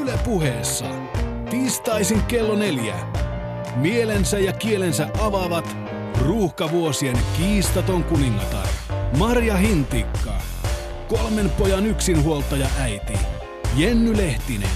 Yle 0.00 0.18
puheessa. 0.24 0.84
Tiistaisin 1.50 2.22
kello 2.22 2.54
neljä. 2.54 2.94
Mielensä 3.76 4.38
ja 4.38 4.52
kielensä 4.52 5.08
avaavat 5.20 5.76
ruuhkavuosien 6.20 7.18
kiistaton 7.36 8.04
kuningatar. 8.04 8.66
Marja 9.18 9.56
Hintikka. 9.56 10.34
Kolmen 11.08 11.50
pojan 11.50 11.86
yksinhuoltaja 11.86 12.66
äiti. 12.80 13.12
Jenny 13.76 14.16
Lehtinen. 14.16 14.68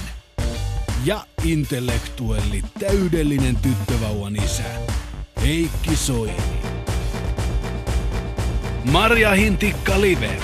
Ja 1.04 1.20
intellektuelli 1.44 2.62
täydellinen 2.78 3.56
tyttövauvan 3.56 4.36
isä. 4.36 4.62
Heikki 5.42 5.96
Soini. 5.96 6.60
Marja 8.84 9.30
Hintikka 9.30 10.00
Live. 10.00 10.38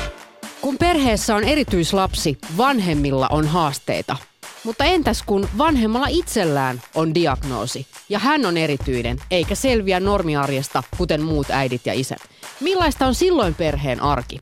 Kun 0.60 0.78
perheessä 0.78 1.36
on 1.36 1.44
erityislapsi, 1.44 2.38
vanhemmilla 2.56 3.28
on 3.28 3.46
haasteita. 3.46 4.16
Mutta 4.64 4.84
entäs 4.84 5.22
kun 5.22 5.48
vanhemmalla 5.58 6.06
itsellään 6.10 6.82
on 6.94 7.14
diagnoosi 7.14 7.86
ja 8.08 8.18
hän 8.18 8.46
on 8.46 8.56
erityinen 8.56 9.18
eikä 9.30 9.54
selviä 9.54 10.00
normiarjesta 10.00 10.82
kuten 10.98 11.22
muut 11.22 11.50
äidit 11.50 11.86
ja 11.86 11.92
isät? 11.92 12.18
Millaista 12.60 13.06
on 13.06 13.14
silloin 13.14 13.54
perheen 13.54 14.00
arki? 14.00 14.40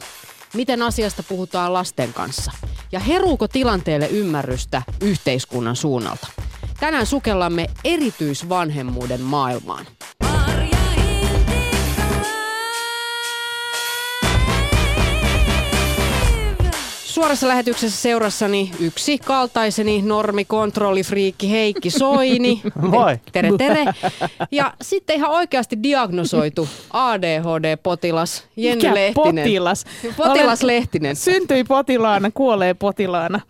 Miten 0.55 0.83
asiasta 0.83 1.23
puhutaan 1.23 1.73
lasten 1.73 2.13
kanssa? 2.13 2.53
Ja 2.93 3.01
heruuko 3.01 3.49
tilanteelle 3.49 4.07
ymmärrystä 4.07 4.83
yhteiskunnan 5.01 5.77
suunnalta? 5.77 6.27
Tänään 6.81 7.07
sukellamme 7.07 7.67
erityisvanhemmuuden 7.85 9.21
maailmaan. 9.21 9.87
Suorassa 17.21 17.49
lähetyksessä 17.49 18.03
seurassani 18.03 18.71
yksi 18.79 19.19
kaltaiseni 19.19 20.03
normikontrollifriikki 20.03 21.51
Heikki 21.51 21.91
Soini. 21.91 22.63
Moi. 22.91 23.19
Tere, 23.33 23.51
tere. 23.59 23.85
Ja 24.51 24.75
sitten 24.83 25.17
ihan 25.17 25.31
oikeasti 25.31 25.83
diagnosoitu 25.83 26.69
ADHD-potilas 26.93 28.45
Jenny 28.57 28.77
Mikä 28.83 28.95
Lehtinen. 28.95 29.35
potilas? 29.45 29.85
Potilas 30.17 30.65
Olen- 30.65 30.67
Lehtinen. 30.77 31.17
Syntyi 31.17 31.65
potilaana, 31.65 32.31
kuolee 32.31 32.75
potilaana. 32.75 33.41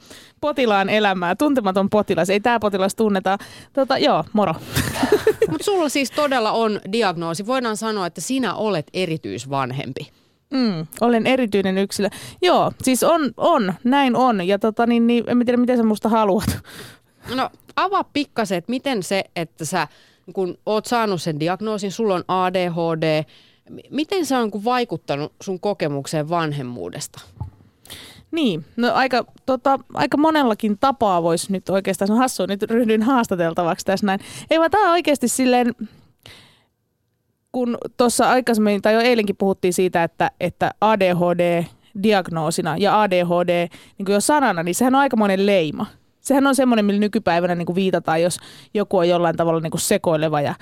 Potilaan 0.41 0.89
elämää, 0.89 1.37
tuntematon 1.37 1.91
potilas. 1.91 2.31
Ei 2.31 2.41
tämä 2.41 2.61
potilas 2.61 2.95
tunneta. 2.95 3.39
Tota, 3.73 3.99
joo, 3.99 4.25
moro. 4.33 4.55
Mutta 5.51 5.65
sulla 5.65 5.89
siis 5.89 6.11
todella 6.11 6.53
on 6.53 6.81
diagnoosi. 6.93 7.47
Voidaan 7.47 7.77
sanoa, 7.77 8.07
että 8.07 8.21
sinä 8.21 8.55
olet 8.55 8.87
erityisvanhempi. 8.95 10.11
Mm, 10.51 10.87
olen 11.01 11.27
erityinen 11.27 11.79
yksilö. 11.79 12.09
Joo, 12.43 12.73
siis 12.83 13.03
on, 13.03 13.21
on, 13.37 13.75
näin 13.85 14.17
on. 14.17 14.49
Ja 14.49 14.59
tota, 14.59 14.87
niin, 14.87 15.07
niin, 15.07 15.25
en 15.27 15.39
tiedä, 15.47 15.57
mitä 15.57 15.77
sä 15.77 15.83
musta 15.83 16.09
haluat. 16.09 16.59
No 17.35 17.51
avaa 17.77 18.05
pikkasen, 18.05 18.59
että 18.59 18.71
miten 18.71 19.03
se, 19.03 19.25
että 19.37 19.65
sä 19.65 19.89
kun 20.33 20.59
oot 20.67 20.87
saanut 20.87 21.23
sen 21.23 21.41
diagnoosin, 21.41 21.93
sulla 21.93 22.15
on 22.15 22.25
ADHD, 22.29 23.25
miten 23.91 24.27
se 24.27 24.37
on 24.37 24.43
niin 24.43 24.51
kuin 24.51 24.65
vaikuttanut 24.65 25.33
sun 25.43 25.61
kokemukseen 25.61 26.29
vanhemmuudesta? 26.29 27.21
Niin, 28.31 28.65
no 28.77 28.93
aika, 28.93 29.25
tota, 29.47 29.79
aika 29.95 30.17
monellakin 30.17 30.79
tapaa 30.79 31.23
voisi 31.23 31.53
nyt 31.53 31.69
oikeastaan, 31.69 32.07
se 32.07 32.13
on 32.13 32.19
hassua, 32.19 32.47
nyt 32.47 32.63
ryhdyin 32.63 33.03
haastateltavaksi 33.03 33.87
tässä 33.87 34.07
näin. 34.07 34.21
Ei 34.51 34.59
vaan 34.59 34.71
tämä 34.71 34.85
on 34.85 34.91
oikeasti 34.91 35.29
silleen, 35.29 35.75
kun 37.53 37.79
tuossa 37.97 38.31
aikaisemmin, 38.31 38.83
tai 38.83 38.95
jo 38.95 39.01
eilenkin 39.01 39.37
puhuttiin 39.37 39.73
siitä, 39.73 40.05
että, 40.05 40.31
että 40.41 40.71
ADHD 40.81 41.65
diagnoosina 42.03 42.77
ja 42.77 43.03
ADHD 43.03 43.69
niin 43.99 44.07
kuin 44.07 44.15
jo 44.15 44.21
sanana, 44.21 44.63
niin 44.63 44.75
sehän 44.75 44.95
on 44.95 45.01
aikamoinen 45.01 45.47
leima. 45.47 45.87
Sehän 46.21 46.47
on 46.47 46.55
semmoinen, 46.55 46.85
millä 46.85 47.01
nykypäivänä 47.01 47.55
niin 47.55 47.67
kuin 47.67 47.77
viitataan, 47.77 48.23
jos 48.23 48.39
joku 48.75 48.99
on 48.99 49.09
jollain 49.09 49.37
tavalla 49.37 49.61
niin 49.61 49.71
kuin 49.71 49.81
sekoileva 49.81 50.41
ja 50.41 50.55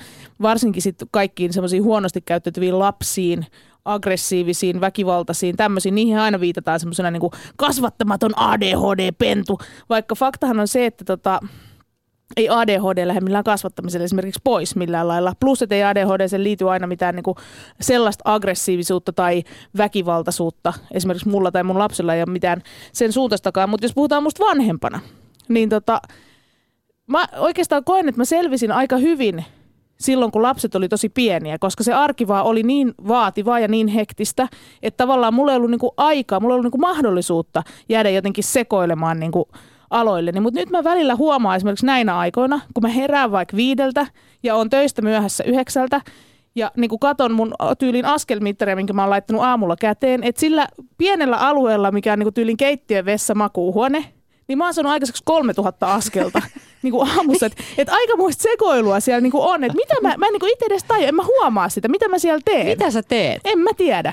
varsinkin 0.43 0.83
sitten 0.83 1.09
kaikkiin 1.11 1.53
semmoisiin 1.53 1.85
huonosti 1.85 2.21
käyttäytyviin 2.21 2.79
lapsiin, 2.79 3.47
aggressiivisiin, 3.85 4.81
väkivaltaisiin, 4.81 5.57
tämmöisiin, 5.57 5.95
niihin 5.95 6.19
aina 6.19 6.41
viitataan 6.41 6.81
semmoisena 6.81 7.11
niin 7.11 7.31
kasvattamaton 7.57 8.39
ADHD-pentu, 8.39 9.59
vaikka 9.89 10.15
faktahan 10.15 10.61
on 10.61 10.69
se, 10.69 10.87
että 10.87 11.05
tota, 11.05 11.41
ei 12.37 12.49
ADHD 12.49 13.07
lähde 13.07 13.21
millään 13.21 13.45
kasvattamiselle 13.45 14.05
esimerkiksi 14.05 14.41
pois 14.45 14.77
millään 14.77 15.09
lailla. 15.09 15.33
Plus, 15.41 15.63
että 15.63 15.75
ei 15.75 15.85
ADHD 15.85 16.29
sen 16.29 16.45
liity 16.45 16.71
aina 16.71 16.87
mitään 16.87 17.15
niin 17.15 17.25
kuin 17.25 17.37
sellaista 17.81 18.23
aggressiivisuutta 18.25 19.13
tai 19.13 19.43
väkivaltaisuutta. 19.77 20.73
Esimerkiksi 20.95 21.29
mulla 21.29 21.51
tai 21.51 21.65
mun 21.65 21.79
lapsella 21.79 22.15
ei 22.15 22.23
ole 22.23 22.33
mitään 22.33 22.63
sen 22.93 23.13
suuntaistakaan. 23.13 23.71
Mutta 23.71 23.85
jos 23.85 23.95
puhutaan 23.95 24.23
musta 24.23 24.45
vanhempana, 24.47 25.01
niin 25.49 25.69
tota, 25.69 26.01
mä 27.07 27.25
oikeastaan 27.37 27.85
koen, 27.85 28.09
että 28.09 28.21
mä 28.21 28.25
selvisin 28.25 28.73
aika 28.73 28.97
hyvin 28.97 29.45
silloin, 30.01 30.33
kun 30.33 30.43
lapset 30.43 30.75
oli 30.75 30.89
tosi 30.89 31.09
pieniä, 31.09 31.59
koska 31.59 31.85
se 31.85 31.93
arki 31.93 32.29
vaan 32.29 32.45
oli 32.45 32.63
niin 32.63 32.95
vaativaa 33.09 33.61
ja 33.61 33.69
niin 33.69 33.89
hektistä, 33.89 34.49
että 34.83 34.97
tavallaan 34.97 35.35
mulla 35.35 35.53
ei 35.53 35.57
ollut 35.57 35.71
niinku 35.71 35.95
aikaa, 35.97 36.41
mulla 36.41 36.53
ei 36.53 36.57
ollut 36.57 36.65
niinku 36.65 36.79
mahdollisuutta 36.79 37.63
jäädä 37.89 38.11
jotenkin 38.11 38.45
sekoilemaan 38.45 39.21
niinku 39.21 39.49
aloilleni. 39.91 40.41
Mutta 40.41 40.61
nyt 40.61 40.71
mä 40.71 40.85
välillä 40.85 41.17
huomaan 41.17 41.57
esimerkiksi 41.57 41.87
näinä 41.87 42.19
aikoina, 42.19 42.61
kun 42.75 42.83
mä 42.83 42.89
herään 42.89 43.33
vaikka 43.33 43.57
viideltä 43.57 44.07
ja 44.43 44.55
on 44.55 44.71
töistä 44.71 45.03
myöhässä 45.03 45.45
yhdeksältä, 45.45 46.01
ja 46.55 46.71
niin 46.77 46.89
kuin 46.89 46.99
katon 46.99 47.33
mun 47.33 47.55
tyylin 47.79 48.05
askelmittaria, 48.05 48.77
minkä 48.77 48.93
mä 48.93 49.03
oon 49.03 49.11
laittanut 49.11 49.43
aamulla 49.43 49.77
käteen, 49.77 50.25
että 50.25 50.41
sillä 50.41 50.69
pienellä 50.99 51.37
alueella, 51.37 51.91
mikä 51.91 52.13
on 52.13 52.19
niin 52.19 52.25
kuin 52.25 52.35
tyylin 52.35 52.57
keittiön, 52.57 53.05
vessa, 53.05 53.35
makuuhuone, 53.35 54.05
niin 54.49 54.59
mä 54.59 54.65
oon 54.65 54.75
saanut 54.75 54.93
aikaiseksi 54.93 55.23
3000 55.25 55.95
askelta 55.95 56.43
niin 56.83 56.93
kuin 56.93 57.11
aamussa. 57.11 57.47
Että 57.47 57.63
et 57.79 57.89
aikamoista 57.89 58.43
sekoilua 58.43 59.01
siellä 59.01 59.21
niin 59.21 59.31
kuin 59.33 59.45
on. 59.45 59.65
Että 59.65 59.77
mitä 59.77 59.95
mä, 60.03 60.15
mä 60.17 60.27
en 60.27 60.33
niin 60.33 60.41
kuin 60.41 60.53
itse 60.53 60.65
edes 60.67 60.85
tajua, 60.85 61.09
en 61.09 61.15
mä 61.15 61.25
huomaa 61.25 61.69
sitä, 61.69 61.89
mitä 61.89 62.09
mä 62.09 62.19
siellä 62.19 62.41
teen. 62.45 62.67
Mitä 62.67 62.91
sä 62.91 63.03
teet? 63.03 63.41
En 63.45 63.59
mä 63.59 63.71
tiedä. 63.77 64.13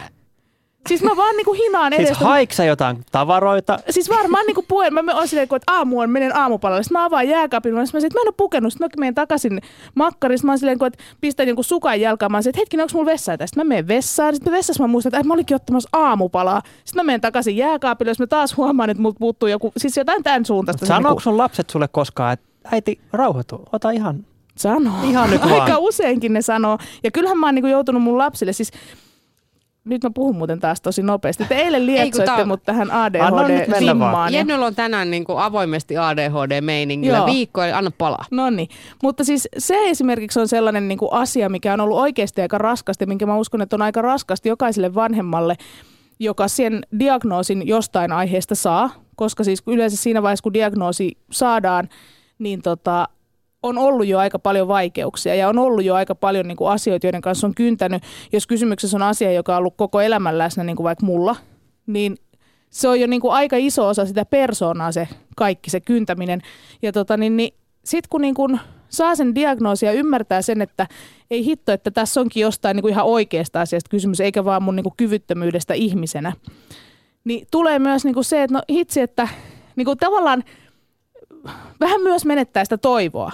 Siis 0.87 1.03
mä 1.03 1.15
vaan 1.15 1.35
niinku 1.35 1.53
hinaan 1.53 1.93
Siis 1.95 2.07
edestä. 2.07 2.25
haiksa 2.25 2.63
jotain 2.63 2.97
tavaroita? 3.11 3.79
Siis 3.89 4.09
varmaan 4.09 4.45
niinku 4.45 4.65
puhe, 4.67 4.89
mä 4.89 5.01
oon 5.13 5.27
silleen, 5.27 5.47
että 5.55 5.71
aamu 5.73 5.99
on, 5.99 6.09
menen 6.09 6.37
aamupalalle. 6.37 6.83
Sitten 6.83 6.97
mä 7.01 7.05
avaan 7.05 7.27
jääkaapin, 7.27 7.73
mä, 7.73 7.85
sanoin, 7.85 8.05
että 8.05 8.19
mä 8.19 8.21
en 8.21 8.27
ole 8.27 8.33
pukenut. 8.37 8.73
Sitten 8.73 8.89
mä 8.95 8.99
menen 8.99 9.15
takaisin 9.15 9.61
makkariin. 9.95 10.37
Sitten 10.37 10.47
mä 10.47 10.51
oon 10.51 10.59
silleen, 10.59 10.77
että 10.85 11.03
pistän 11.21 11.47
jonkun 11.47 11.63
sukan 11.63 12.01
jalkaan. 12.01 12.31
Mä 12.31 12.37
oon 12.37 12.43
että 12.47 12.59
hetkinen, 12.61 12.83
onko 12.83 12.91
mulla 12.93 13.11
vessaa 13.11 13.37
tästä? 13.37 13.59
Mä 13.59 13.63
menen 13.63 13.87
vessaan. 13.87 14.35
Sitten 14.35 14.53
vessassa 14.53 14.83
mä 14.83 14.87
muistan, 14.87 15.15
että 15.15 15.27
mä 15.27 15.33
olinkin 15.33 15.55
ottamassa 15.55 15.89
aamupalaa. 15.93 16.61
Sitten 16.85 16.99
mä 16.99 17.03
menen 17.03 17.21
takaisin 17.21 17.57
jääkaapille, 17.57 18.09
jos 18.09 18.19
mä 18.19 18.27
taas 18.27 18.57
huomaan, 18.57 18.89
että 18.89 19.01
multa 19.01 19.19
puuttuu 19.19 19.49
joku, 19.49 19.71
siis 19.77 19.97
jotain 19.97 20.23
tämän 20.23 20.45
suuntaista. 20.45 20.85
Sanooko 20.85 21.19
sun 21.19 21.37
lapset 21.37 21.69
sulle 21.69 21.87
koskaan, 21.87 22.33
että 22.33 22.45
äiti, 22.71 22.99
rauhoitu, 23.13 23.61
ota 23.71 23.91
ihan 23.91 24.25
Sanoo. 24.57 24.93
Ihan 25.03 25.29
nyt 25.29 25.43
Aika 25.51 25.55
vaan. 25.57 25.79
useinkin 25.79 26.33
ne 26.33 26.41
sanoo. 26.41 26.77
Ja 27.03 27.11
kyllähän 27.11 27.37
mä 27.37 27.47
oon 27.47 27.55
niinku 27.55 27.67
joutunut 27.67 28.01
mun 28.01 28.17
lapsille, 28.17 28.53
siis 28.53 28.71
nyt 29.85 30.03
mä 30.03 30.09
puhun 30.15 30.35
muuten 30.35 30.59
taas 30.59 30.81
tosi 30.81 31.01
nopeasti. 31.03 31.45
Te 31.45 31.55
eilen 31.55 31.85
lietsoitte 31.85 32.25
tää- 32.35 32.45
mut 32.45 32.63
tähän. 32.63 32.91
ADHD-vimmaan. 32.91 34.33
ja- 34.33 34.37
Jennyllä 34.39 34.65
on 34.65 34.75
tänään 34.75 35.11
niin 35.11 35.23
kuin 35.25 35.39
avoimesti 35.39 35.97
ADHD-meiningillä 35.97 37.17
viikko, 37.25 37.63
eli 37.63 37.71
anna 37.71 37.91
palaa. 37.97 38.25
No 38.31 38.49
niin, 38.49 38.69
mutta 39.03 39.23
siis 39.23 39.47
se 39.57 39.75
esimerkiksi 39.89 40.39
on 40.39 40.47
sellainen 40.47 40.87
niin 40.87 40.97
kuin 40.97 41.13
asia, 41.13 41.49
mikä 41.49 41.73
on 41.73 41.81
ollut 41.81 41.97
oikeasti 41.97 42.41
aika 42.41 42.57
raskasta, 42.57 43.03
ja 43.03 43.07
minkä 43.07 43.25
mä 43.25 43.37
uskon, 43.37 43.61
että 43.61 43.75
on 43.75 43.81
aika 43.81 44.01
raskasta 44.01 44.47
jokaiselle 44.47 44.95
vanhemmalle, 44.95 45.55
joka 46.19 46.47
sen 46.47 46.81
diagnoosin 46.99 47.67
jostain 47.67 48.11
aiheesta 48.11 48.55
saa, 48.55 48.89
koska 49.15 49.43
siis 49.43 49.63
yleensä 49.67 49.97
siinä 49.97 50.21
vaiheessa, 50.23 50.43
kun 50.43 50.53
diagnoosi 50.53 51.17
saadaan, 51.31 51.89
niin 52.39 52.61
tota, 52.61 53.07
on 53.65 53.77
ollut 53.77 54.07
jo 54.07 54.19
aika 54.19 54.39
paljon 54.39 54.67
vaikeuksia 54.67 55.35
ja 55.35 55.49
on 55.49 55.59
ollut 55.59 55.85
jo 55.85 55.95
aika 55.95 56.15
paljon 56.15 56.47
niin 56.47 56.57
kuin 56.57 56.71
asioita, 56.71 57.07
joiden 57.07 57.21
kanssa 57.21 57.47
on 57.47 57.55
kyntänyt. 57.55 58.03
Jos 58.33 58.47
kysymyksessä 58.47 58.97
on 58.97 59.03
asia, 59.03 59.31
joka 59.31 59.53
on 59.53 59.59
ollut 59.59 59.77
koko 59.77 60.01
elämän 60.01 60.37
läsnä, 60.37 60.63
niin 60.63 60.75
kuin 60.75 60.83
vaikka 60.83 61.05
mulla, 61.05 61.35
niin 61.87 62.17
se 62.69 62.87
on 62.87 62.99
jo 62.99 63.07
niin 63.07 63.21
kuin 63.21 63.33
aika 63.33 63.55
iso 63.57 63.87
osa 63.87 64.05
sitä 64.05 64.25
persoonaa 64.25 64.91
se 64.91 65.07
kaikki, 65.35 65.69
se 65.69 65.79
kyntäminen. 65.79 66.41
Ja 66.81 66.91
tota, 66.91 67.17
niin, 67.17 67.37
niin 67.37 67.53
sitten 67.85 68.09
kun 68.09 68.21
niin 68.21 68.35
kuin 68.35 68.59
saa 68.89 69.15
sen 69.15 69.35
diagnoosin 69.35 69.87
ja 69.87 69.93
ymmärtää 69.93 70.41
sen, 70.41 70.61
että 70.61 70.87
ei 71.31 71.45
hitto, 71.45 71.71
että 71.71 71.91
tässä 71.91 72.21
onkin 72.21 72.41
jostain 72.41 72.75
niin 72.75 72.81
kuin 72.81 72.91
ihan 72.91 73.05
oikeasta 73.05 73.61
asiasta 73.61 73.89
kysymys, 73.89 74.19
eikä 74.19 74.45
vaan 74.45 74.63
mun 74.63 74.75
niin 74.75 74.83
kuin 74.83 74.93
kyvyttömyydestä 74.97 75.73
ihmisenä, 75.73 76.33
niin 77.23 77.47
tulee 77.51 77.79
myös 77.79 78.05
niin 78.05 78.13
kuin 78.13 78.23
se, 78.23 78.43
että 78.43 78.53
no 78.53 78.61
hitsi, 78.69 79.01
että 79.01 79.27
niin 79.75 79.85
kuin 79.85 79.97
tavallaan 79.97 80.43
vähän 81.79 82.01
myös 82.01 82.25
menettää 82.25 82.65
sitä 82.65 82.77
toivoa. 82.77 83.31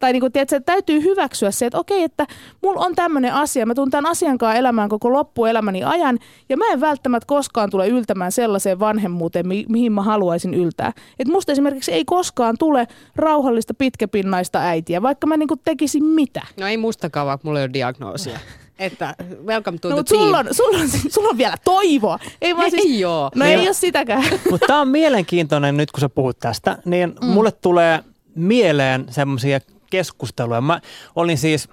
Tai 0.00 0.12
niin 0.12 0.20
kuin, 0.20 0.32
tiedätkö, 0.32 0.56
että 0.56 0.72
täytyy 0.72 1.02
hyväksyä 1.02 1.50
se, 1.50 1.66
että 1.66 1.78
okei, 1.78 2.02
että 2.02 2.26
mulla 2.62 2.80
on 2.86 2.94
tämmöinen 2.94 3.34
asia, 3.34 3.66
mä 3.66 3.74
tuun 3.74 3.90
tämän 3.90 4.10
asian 4.10 4.38
kanssa 4.38 4.58
elämään 4.58 4.88
koko 4.88 5.12
loppuelämäni 5.12 5.84
ajan, 5.84 6.18
ja 6.48 6.56
mä 6.56 6.64
en 6.72 6.80
välttämättä 6.80 7.26
koskaan 7.26 7.70
tule 7.70 7.88
yltämään 7.88 8.32
sellaiseen 8.32 8.80
vanhemmuuteen, 8.80 9.48
mi- 9.48 9.66
mihin 9.68 9.92
mä 9.92 10.02
haluaisin 10.02 10.54
yltää. 10.54 10.92
Että 11.18 11.32
musta 11.32 11.52
esimerkiksi 11.52 11.92
ei 11.92 12.04
koskaan 12.04 12.56
tule 12.58 12.86
rauhallista 13.16 13.74
pitkäpinnaista 13.74 14.58
äitiä, 14.58 15.02
vaikka 15.02 15.26
mä 15.26 15.36
niin 15.36 15.48
kuin 15.48 15.60
tekisin 15.64 16.04
mitä. 16.04 16.42
No 16.60 16.66
ei 16.66 16.76
mustakaan, 16.76 17.26
vaikka 17.26 17.48
mulla 17.48 17.58
ei 17.60 17.64
ole 17.64 17.72
diagnoosia. 17.72 18.38
Että 18.78 19.14
welcome 19.46 19.78
to 19.78 19.88
No, 19.88 19.94
the 19.94 20.00
mutta 20.00 20.14
team. 20.14 20.22
sulla 20.24 20.38
on, 20.38 20.46
sulla, 20.52 20.78
on, 20.78 20.88
sulla 21.10 21.28
on 21.28 21.38
vielä 21.38 21.56
toivoa. 21.64 22.18
Ei 22.42 22.56
vaan 22.56 22.70
siis, 22.70 22.84
Ei 22.86 23.04
oo. 23.04 23.30
No 23.34 23.44
Niin. 23.44 23.58
ei 23.58 23.66
ole 23.66 23.74
sitäkään. 23.74 24.24
Mutta 24.50 24.66
tämä 24.66 24.80
on 24.80 24.88
mielenkiintoinen 24.88 25.76
nyt, 25.76 25.90
kun 25.90 26.00
sä 26.00 26.08
puhut 26.08 26.38
tästä, 26.38 26.78
niin 26.84 27.14
mm. 27.22 27.26
mulle 27.28 27.52
tulee 27.52 28.04
mieleen 28.34 29.06
semmoisia 29.10 29.60
keskusteluja. 29.90 30.60
Mä 30.60 30.80
olin 31.16 31.38
siis 31.38 31.68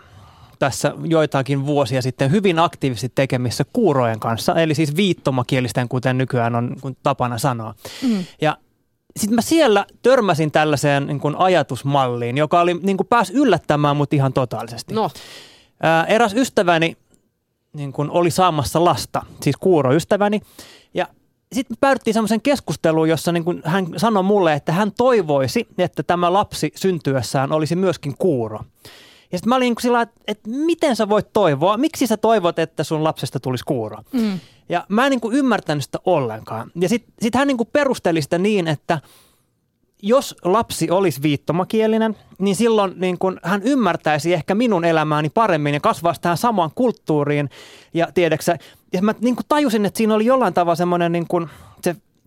tässä 0.60 0.94
joitakin 1.04 1.66
vuosia 1.66 2.02
sitten 2.02 2.32
hyvin 2.32 2.60
aktiivisesti 2.60 3.12
tekemissä 3.16 3.66
kuurojen 3.74 4.20
kanssa, 4.20 4.56
eli 4.56 4.76
siis 4.76 4.96
viittomakielisten, 4.96 5.90
kuten 5.90 6.18
nykyään 6.18 6.56
on 6.56 6.76
kun 6.82 6.96
tapana 7.04 7.38
sanoa. 7.38 7.74
Mm. 8.02 8.26
Ja 8.42 8.58
sitten 9.18 9.36
mä 9.36 9.42
siellä 9.42 9.86
törmäsin 10.02 10.52
tällaiseen 10.52 11.08
niin 11.08 11.20
kuin 11.20 11.36
ajatusmalliin, 11.36 12.38
joka 12.38 12.62
oli 12.62 12.74
niin 12.74 12.98
kuin 12.98 13.08
pääsi 13.08 13.34
yllättämään 13.34 13.98
mut 13.98 14.14
ihan 14.14 14.34
totaalisesti. 14.34 14.94
No, 14.94 15.10
Ää, 15.84 16.06
eräs 16.06 16.34
ystäväni 16.34 16.98
niin 17.74 17.94
kuin 17.94 18.12
oli 18.12 18.32
saamassa 18.32 18.86
lasta, 18.86 19.22
siis 19.42 19.58
kuuroystäväni, 19.58 20.42
ja 20.94 21.08
sitten 21.58 21.76
me 21.76 21.78
päädyttiin 21.80 22.14
semmoisen 22.14 22.42
keskusteluun, 22.42 23.10
jossa 23.10 23.32
niin 23.32 23.44
kuin 23.44 23.62
hän 23.66 23.88
sanoi 23.98 24.24
mulle, 24.24 24.54
että 24.54 24.72
hän 24.72 24.92
toivoisi, 24.92 25.68
että 25.78 26.04
tämä 26.04 26.34
lapsi 26.34 26.72
syntyessään 26.76 27.52
olisi 27.52 27.76
myöskin 27.76 28.18
kuuro. 28.18 28.60
Ja 29.32 29.38
sitten 29.38 29.50
mä 29.50 29.56
olin 29.56 29.66
niin 29.66 29.82
sillä 29.82 30.02
että, 30.02 30.22
että 30.28 30.50
miten 30.50 30.96
sä 30.96 31.10
voit 31.10 31.34
toivoa, 31.34 31.78
miksi 31.78 32.08
sä 32.08 32.18
toivot, 32.18 32.60
että 32.60 32.84
sun 32.84 33.04
lapsesta 33.04 33.40
tulisi 33.40 33.66
kuuro? 33.66 33.98
Mm. 34.14 34.40
Ja 34.70 34.86
mä 34.90 35.06
en 35.06 35.10
niin 35.10 35.22
kuin 35.22 35.36
ymmärtänyt 35.36 35.84
sitä 35.84 36.00
ollenkaan. 36.06 36.72
Ja 36.82 36.90
sitten 36.90 37.14
sit 37.22 37.36
hän 37.36 37.48
niin 37.48 37.58
kuin 37.58 37.70
perusteli 37.74 38.22
sitä 38.22 38.38
niin, 38.38 38.68
että 38.68 39.00
jos 40.02 40.36
lapsi 40.44 40.92
olisi 40.92 41.22
viittomakielinen, 41.22 42.16
niin 42.38 42.56
silloin 42.56 42.94
niin 42.96 43.18
kuin 43.18 43.40
hän 43.44 43.62
ymmärtäisi 43.64 44.34
ehkä 44.34 44.56
minun 44.56 44.86
elämääni 44.86 45.30
paremmin 45.30 45.74
ja 45.74 45.80
kasvaisi 45.80 46.22
tähän 46.22 46.38
samaan 46.38 46.72
kulttuuriin. 46.76 47.50
Ja 47.94 48.08
tiedäksä, 48.14 48.58
ja 48.94 49.02
mä 49.02 49.16
niin 49.22 49.36
kuin 49.36 49.46
tajusin, 49.50 49.86
että 49.86 49.98
siinä 49.98 50.16
oli 50.16 50.26
jollain 50.26 50.54
tavalla 50.54 50.76
semmoinen 50.76 51.12
niin 51.12 51.28
kuin, 51.28 51.50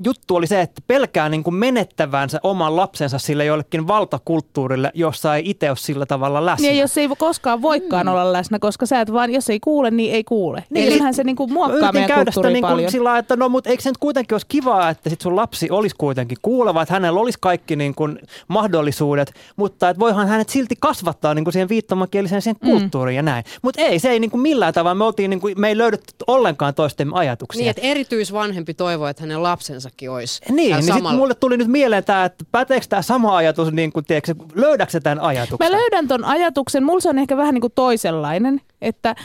juttu 0.04 0.36
oli 0.36 0.46
se, 0.46 0.60
että 0.60 0.82
pelkää 0.86 1.28
niin 1.28 1.42
kuin 1.42 1.54
menettävänsä 1.54 2.40
oman 2.42 2.76
lapsensa 2.76 3.18
sille 3.18 3.44
jollekin 3.44 3.88
valtakulttuurille, 3.88 4.90
jossa 4.94 5.36
ei 5.36 5.42
itse 5.50 5.68
ole 5.70 5.76
sillä 5.76 6.06
tavalla 6.06 6.46
läsnä. 6.46 6.68
Niin, 6.68 6.78
jos 6.80 6.98
ei 6.98 7.08
koskaan 7.18 7.62
voikaan 7.62 8.06
mm. 8.06 8.12
olla 8.12 8.32
läsnä, 8.32 8.58
koska 8.58 8.86
sä 8.86 9.00
et 9.00 9.12
vaan, 9.12 9.32
jos 9.32 9.50
ei 9.50 9.60
kuule, 9.60 9.90
niin 9.90 10.14
ei 10.14 10.24
kuule. 10.24 10.58
Niin, 10.58 10.66
Niin, 10.80 10.92
Kyllähän 10.92 11.14
se 11.14 11.24
niinku 11.24 11.46
Mä 11.46 11.54
muokkaa 11.54 11.92
meidän 11.92 12.08
käydä 12.08 12.30
sitä 12.30 12.34
kulttuuria 12.34 12.52
niin 12.52 12.62
kuin 12.62 12.70
paljon. 12.72 12.90
sillä 12.90 13.18
että 13.18 13.36
no 13.36 13.48
mutta 13.48 13.70
eikö 13.70 13.82
se 13.82 13.90
nyt 13.90 13.98
kuitenkin 13.98 14.34
olisi 14.34 14.46
kivaa, 14.46 14.88
että 14.90 15.10
sit 15.10 15.20
sun 15.20 15.36
lapsi 15.36 15.70
olisi 15.70 15.96
kuitenkin 15.98 16.38
kuuleva, 16.42 16.82
että 16.82 16.94
hänellä 16.94 17.20
olisi 17.20 17.38
kaikki 17.40 17.76
niin 17.76 17.94
kuin 17.94 18.18
mahdollisuudet, 18.48 19.32
mutta 19.56 19.88
että 19.88 20.00
voihan 20.00 20.28
hänet 20.28 20.48
silti 20.48 20.74
kasvattaa 20.80 21.34
niin 21.34 21.44
kuin 21.44 21.52
siihen 21.52 21.68
viittomakieliseen 21.68 22.42
siihen 22.42 22.56
Mm. 22.62 22.70
kulttuuriin 22.70 23.16
ja 23.16 23.22
näin. 23.22 23.44
Mutta 23.62 23.80
ei, 23.80 23.98
se 23.98 24.10
ei 24.10 24.20
niin 24.20 24.30
kuin 24.30 24.40
millään 24.40 24.74
tavalla, 24.74 24.94
me, 24.94 25.04
oltiin 25.04 25.30
niin 25.30 25.40
kuin, 25.40 25.60
me 25.60 25.68
ei 25.68 25.78
löydetty 25.78 26.14
ollenkaan 26.26 26.74
toistemme 26.74 27.18
ajatuksia. 27.18 27.60
niin 27.60 27.70
että 27.70 27.82
erityisvanhempi 27.82 28.74
toivoo, 28.74 29.06
että 29.06 29.22
hänen 29.22 29.42
lapsensakin 29.90 30.10
olisi 30.10 30.40
Niin, 30.48 30.76
niin 30.76 30.82
sitten 30.82 31.14
mulle 31.14 31.34
tuli 31.34 31.56
nyt 31.56 31.68
mieleen 31.68 32.04
tämä, 32.04 32.24
että 32.24 32.44
päteekö 32.52 32.86
tämä 32.88 33.02
sama 33.02 33.36
ajatus, 33.36 33.72
niin 33.72 33.92
kuin, 33.92 34.04
tiedätkö, 34.04 34.34
löydätkö 34.54 35.00
tämän 35.00 35.20
ajatuksen? 35.20 35.72
Mä 35.72 35.78
löydän 35.78 36.08
ton 36.08 36.24
ajatuksen, 36.24 36.84
mulla 36.84 37.00
se 37.00 37.08
on 37.08 37.18
ehkä 37.18 37.36
vähän 37.36 37.54
niin 37.54 37.60
kuin 37.60 37.72
toisenlainen, 37.74 38.60
että, 38.82 39.16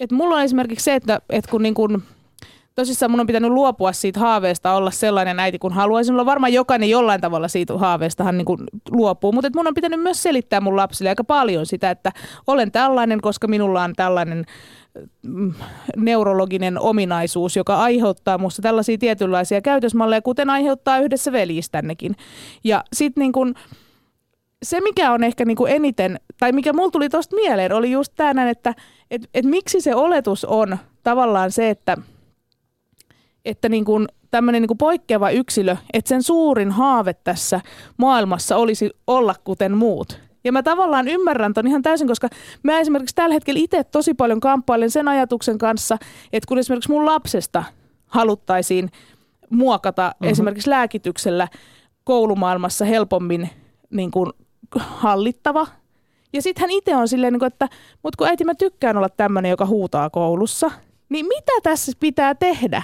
että 0.00 0.14
mulla 0.14 0.34
on 0.34 0.42
esimerkiksi 0.42 0.84
se, 0.84 0.94
että, 0.94 1.20
että 1.30 1.50
kun 1.50 1.62
niin 1.62 1.74
kuin, 1.74 2.02
tosissaan 2.74 3.10
mun 3.10 3.20
on 3.20 3.26
pitänyt 3.26 3.50
luopua 3.50 3.92
siitä 3.92 4.20
haaveesta 4.20 4.74
olla 4.74 4.90
sellainen 4.90 5.40
äiti 5.40 5.58
kuin 5.58 5.72
haluaisin 5.72 6.12
olla. 6.12 6.26
Varmaan 6.26 6.52
jokainen 6.52 6.90
jollain 6.90 7.20
tavalla 7.20 7.48
siitä 7.48 7.78
haaveestahan 7.78 8.38
niin 8.38 8.44
kuin 8.46 8.60
luopuu, 8.90 9.32
mutta 9.32 9.46
että 9.46 9.58
mun 9.58 9.66
on 9.66 9.74
pitänyt 9.74 10.00
myös 10.00 10.22
selittää 10.22 10.60
mun 10.60 10.76
lapsille 10.76 11.08
aika 11.08 11.24
paljon 11.24 11.66
sitä, 11.66 11.90
että 11.90 12.12
olen 12.46 12.72
tällainen, 12.72 13.20
koska 13.20 13.48
minulla 13.48 13.82
on 13.82 13.92
tällainen 13.96 14.44
mm, 15.22 15.54
neurologinen 15.96 16.78
ominaisuus, 16.78 17.56
joka 17.56 17.76
aiheuttaa 17.76 18.38
musta 18.38 18.62
tällaisia 18.62 18.98
tietynlaisia 18.98 19.60
käytösmalleja, 19.60 20.22
kuten 20.22 20.50
aiheuttaa 20.50 20.98
yhdessä 20.98 21.32
veljistännekin. 21.32 22.16
Ja 22.64 22.84
sitten 22.92 23.22
niin 23.22 23.32
kun, 23.32 23.54
se, 24.62 24.80
mikä 24.80 25.12
on 25.12 25.24
ehkä 25.24 25.44
niin 25.44 25.56
kuin 25.56 25.72
eniten, 25.72 26.20
tai 26.38 26.52
mikä 26.52 26.72
mulla 26.72 26.90
tuli 26.90 27.08
tuosta 27.08 27.36
mieleen, 27.36 27.72
oli 27.72 27.90
just 27.90 28.12
tänään, 28.16 28.48
että 28.48 28.74
et, 29.10 29.28
et 29.34 29.44
miksi 29.44 29.80
se 29.80 29.94
oletus 29.94 30.44
on 30.44 30.78
tavallaan 31.02 31.50
se, 31.50 31.70
että, 31.70 31.96
että 33.44 33.68
niin 33.68 33.84
kuin 33.84 34.08
tämmöinen 34.30 34.62
niin 34.62 34.68
kuin 34.68 34.78
poikkeava 34.78 35.30
yksilö, 35.30 35.76
että 35.92 36.08
sen 36.08 36.22
suurin 36.22 36.70
haave 36.70 37.14
tässä 37.14 37.60
maailmassa 37.96 38.56
olisi 38.56 38.90
olla 39.06 39.34
kuten 39.44 39.76
muut. 39.76 40.20
Ja 40.44 40.52
mä 40.52 40.62
tavallaan 40.62 41.08
ymmärrän 41.08 41.54
ton 41.54 41.66
ihan 41.66 41.82
täysin, 41.82 42.08
koska 42.08 42.28
mä 42.62 42.78
esimerkiksi 42.78 43.14
tällä 43.14 43.32
hetkellä 43.32 43.60
itse 43.60 43.84
tosi 43.84 44.14
paljon 44.14 44.40
kamppailen 44.40 44.90
sen 44.90 45.08
ajatuksen 45.08 45.58
kanssa, 45.58 45.98
että 46.32 46.48
kun 46.48 46.58
esimerkiksi 46.58 46.90
mun 46.90 47.06
lapsesta 47.06 47.64
haluttaisiin 48.06 48.90
muokata 49.50 50.08
mm-hmm. 50.08 50.30
esimerkiksi 50.30 50.70
lääkityksellä 50.70 51.48
koulumaailmassa 52.04 52.84
helpommin 52.84 53.50
niin 53.90 54.10
kuin 54.10 54.30
hallittava. 54.76 55.66
Ja 56.32 56.42
sitten 56.42 56.60
hän 56.60 56.70
itse 56.70 56.96
on 56.96 57.08
silleen, 57.08 57.32
niin 57.32 57.38
kuin, 57.38 57.52
että 57.52 57.68
mut 58.02 58.16
kun 58.16 58.26
äiti 58.26 58.44
mä 58.44 58.54
tykkään 58.54 58.96
olla 58.96 59.08
tämmöinen, 59.08 59.50
joka 59.50 59.66
huutaa 59.66 60.10
koulussa, 60.10 60.70
niin 61.08 61.26
mitä 61.26 61.52
tässä 61.62 61.92
pitää 62.00 62.34
tehdä? 62.34 62.82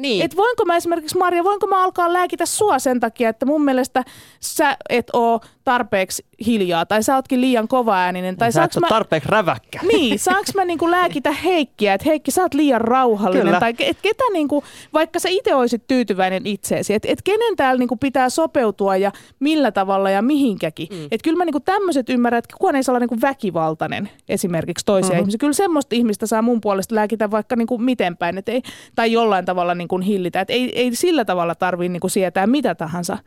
Niin. 0.00 0.22
Et 0.24 0.36
voinko 0.36 0.64
mä 0.64 0.76
esimerkiksi, 0.76 1.18
Marja, 1.18 1.44
voinko 1.44 1.66
mä 1.66 1.84
alkaa 1.84 2.12
lääkitä 2.12 2.46
sua 2.46 2.78
sen 2.78 3.00
takia, 3.00 3.28
että 3.28 3.46
mun 3.46 3.64
mielestä 3.64 4.04
sä 4.40 4.76
et 4.88 5.06
oo 5.12 5.40
tarpeeksi 5.64 6.24
hiljaa, 6.46 6.86
tai 6.86 7.02
sä 7.02 7.14
ootkin 7.16 7.40
liian 7.40 7.68
kovaääninen, 7.68 8.36
tai 8.36 8.46
Tai 8.46 8.52
sä 8.52 8.64
et 8.64 8.76
mä... 8.80 8.88
tarpeeksi 8.88 9.28
räväkkä. 9.28 9.80
Niin, 9.92 10.18
saanko 10.18 10.50
mä 10.54 10.64
niinku 10.64 10.90
lääkitä 10.90 11.32
Heikkiä, 11.32 11.94
että 11.94 12.04
Heikki, 12.08 12.30
sä 12.30 12.42
oot 12.42 12.54
liian 12.54 12.80
rauhallinen, 12.80 13.46
Kyllä. 13.46 13.60
tai 13.60 13.74
et 13.78 13.98
ketä 14.02 14.24
niinku, 14.32 14.64
vaikka 14.92 15.18
sä 15.18 15.28
itse 15.28 15.54
olisit 15.54 15.86
tyytyväinen 15.86 16.46
itseesi, 16.46 16.94
että 16.94 17.08
et 17.10 17.22
kenen 17.22 17.56
täällä 17.56 17.78
niinku 17.78 17.96
pitää 17.96 18.28
sopeutua 18.28 18.96
ja 18.96 19.12
millä 19.40 19.72
tavalla 19.72 20.10
ja 20.10 20.22
mihinkäkin. 20.22 20.88
Mm. 20.90 21.04
Että 21.04 21.24
kyllä 21.24 21.36
mä 21.38 21.44
niinku 21.44 21.60
tämmöiset 21.60 22.08
ymmärrän, 22.08 22.38
että 22.38 22.56
kukaan 22.58 22.76
ei 22.76 22.82
saa 22.82 22.92
olla 22.92 23.00
niinku 23.00 23.18
väkivaltainen 23.22 24.10
esimerkiksi 24.28 24.84
toisia 24.84 25.08
Mhm. 25.08 25.12
mm-hmm. 25.14 25.20
ihmisiä. 25.22 25.38
Kyllä 25.38 25.52
semmoista 25.52 25.94
ihmistä 25.94 26.26
saa 26.26 26.42
mun 26.42 26.60
puolesta 26.60 26.94
lääkitä 26.94 27.30
vaikka 27.30 27.56
niinku 27.56 27.78
miten 27.78 28.16
päin, 28.16 28.38
et 28.38 28.48
ei, 28.48 28.62
tai 28.94 29.12
jollain 29.12 29.44
tavalla 29.44 29.74
niinku 29.74 29.89
hillitä. 29.98 30.40
Et 30.40 30.50
ei, 30.50 30.80
ei 30.80 30.94
sillä 30.94 31.24
tavalla 31.24 31.54
tarvii 31.54 31.88
niinku 31.88 32.08
sietää 32.08 32.46
mitä 32.46 32.74
tahansa. 32.74 33.18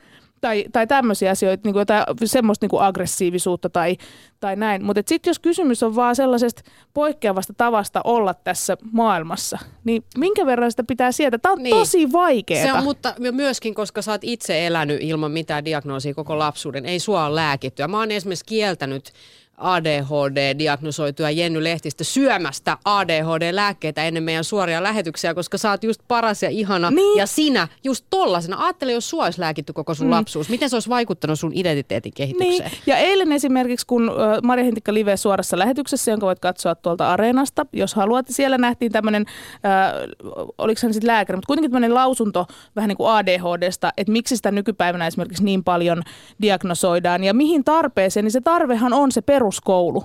Tai, 0.42 0.66
tai 0.72 0.88
tämmöisiä 0.88 1.32
asioita, 1.32 1.62
niin 1.68 1.74
kuin 1.74 1.82
jotain 1.82 2.04
semmoista 2.24 2.64
niin 2.64 2.70
kuin 2.70 2.84
aggressiivisuutta 2.84 3.70
tai, 3.70 3.98
tai 4.40 4.56
näin. 4.56 4.86
Mutta 4.86 5.02
sitten 5.06 5.30
jos 5.32 5.40
kysymys 5.40 5.84
on 5.84 5.96
vaan 5.96 6.16
sellaisesta 6.16 6.62
poikkeavasta 6.94 7.54
tavasta 7.54 8.02
olla 8.04 8.34
tässä 8.34 8.78
maailmassa, 8.92 9.58
niin 9.84 10.04
minkä 10.18 10.46
verran 10.46 10.72
sitä 10.72 10.84
pitää 10.84 11.12
sietää? 11.12 11.40
Tämä 11.40 11.54
on 11.54 11.58
Niin. 11.58 11.64
niin. 11.64 11.76
tosi 11.76 12.12
vaikeaa. 12.12 12.66
Se 12.66 12.74
on, 12.74 12.84
mutta 12.84 13.16
myöskin, 13.32 13.76
koska 13.76 14.02
sä 14.02 14.12
oot 14.12 14.24
itse 14.24 14.68
elänyt 14.68 14.98
ilman 15.02 15.32
mitään 15.32 15.66
diagnoosia 15.66 16.14
koko 16.14 16.40
lapsuuden, 16.40 16.86
ei 16.86 17.00
sua 17.00 17.26
ole 17.26 17.36
lääkitty. 17.36 17.84
Ja 17.84 17.88
mä 17.88 18.00
oon 18.00 18.12
esimerkiksi 18.12 18.46
kieltänyt 18.46 19.12
ADHD-diagnosoituja 19.58 21.32
Jenny 21.32 21.64
Lehtistä 21.64 22.04
syömästä 22.04 22.78
ADHD-lääkkeitä 22.86 24.04
ennen 24.04 24.24
meidän 24.24 24.44
suoria 24.44 24.84
lähetyksiä, 24.84 25.34
koska 25.34 25.58
sä 25.58 25.72
oot 25.72 25.84
just 25.84 26.02
paras 26.08 26.44
ja 26.44 26.50
ihana. 26.50 26.92
Niin. 26.92 27.18
Ja 27.18 27.28
sinä 27.28 27.68
just 27.84 28.06
tollasena. 28.10 28.64
Ajattele, 28.64 28.92
jos 28.92 29.10
sua 29.10 29.24
olisi 29.24 29.42
lääkitty 29.42 29.74
koko 29.74 29.94
sun 29.94 30.08
mm. 30.08 30.12
lapsuus. 30.12 30.50
Miten 30.50 30.70
se 30.70 30.76
olisi 30.76 30.90
vaikuttanut 30.90 31.40
sun 31.40 31.52
identiteetin 31.54 32.14
kehitykseen? 32.16 32.72
Niin, 32.72 32.72
ja 32.86 32.98
eilen 32.98 33.32
esimerkiksi, 33.32 33.88
kun 33.88 34.12
Maria 34.44 34.66
Hintikka 34.66 34.94
Live 34.94 35.18
suorassa 35.18 35.60
lähetyksessä, 35.60 36.12
jonka 36.12 36.26
voit 36.26 36.40
katsoa 36.40 36.76
tuolta 36.76 37.14
Areenasta, 37.14 37.66
jos 37.74 37.96
haluat, 37.96 38.26
siellä 38.30 38.58
nähtiin 38.58 38.92
tämmöinen, 38.92 39.26
oliko 40.58 40.80
hän 40.84 40.94
sitten 40.94 41.08
lääkäri, 41.08 41.38
mutta 41.38 41.48
kuitenkin 41.48 41.72
tämmöinen 41.72 41.94
lausunto 41.94 42.46
vähän 42.76 42.88
niin 42.88 42.98
kuin 42.98 43.10
ADHDsta, 43.10 43.94
että 43.98 44.12
miksi 44.12 44.36
sitä 44.36 44.52
nykypäivänä 44.52 45.08
esimerkiksi 45.08 45.44
niin 45.44 45.64
paljon 45.64 46.04
diagnosoidaan 46.42 47.24
ja 47.24 47.34
mihin 47.34 47.64
tarpeeseen, 47.64 48.24
niin 48.24 48.32
se 48.32 48.42
tarvehan 48.42 48.94
on 48.94 49.12
se 49.12 49.22
peruskoulu 49.44 50.04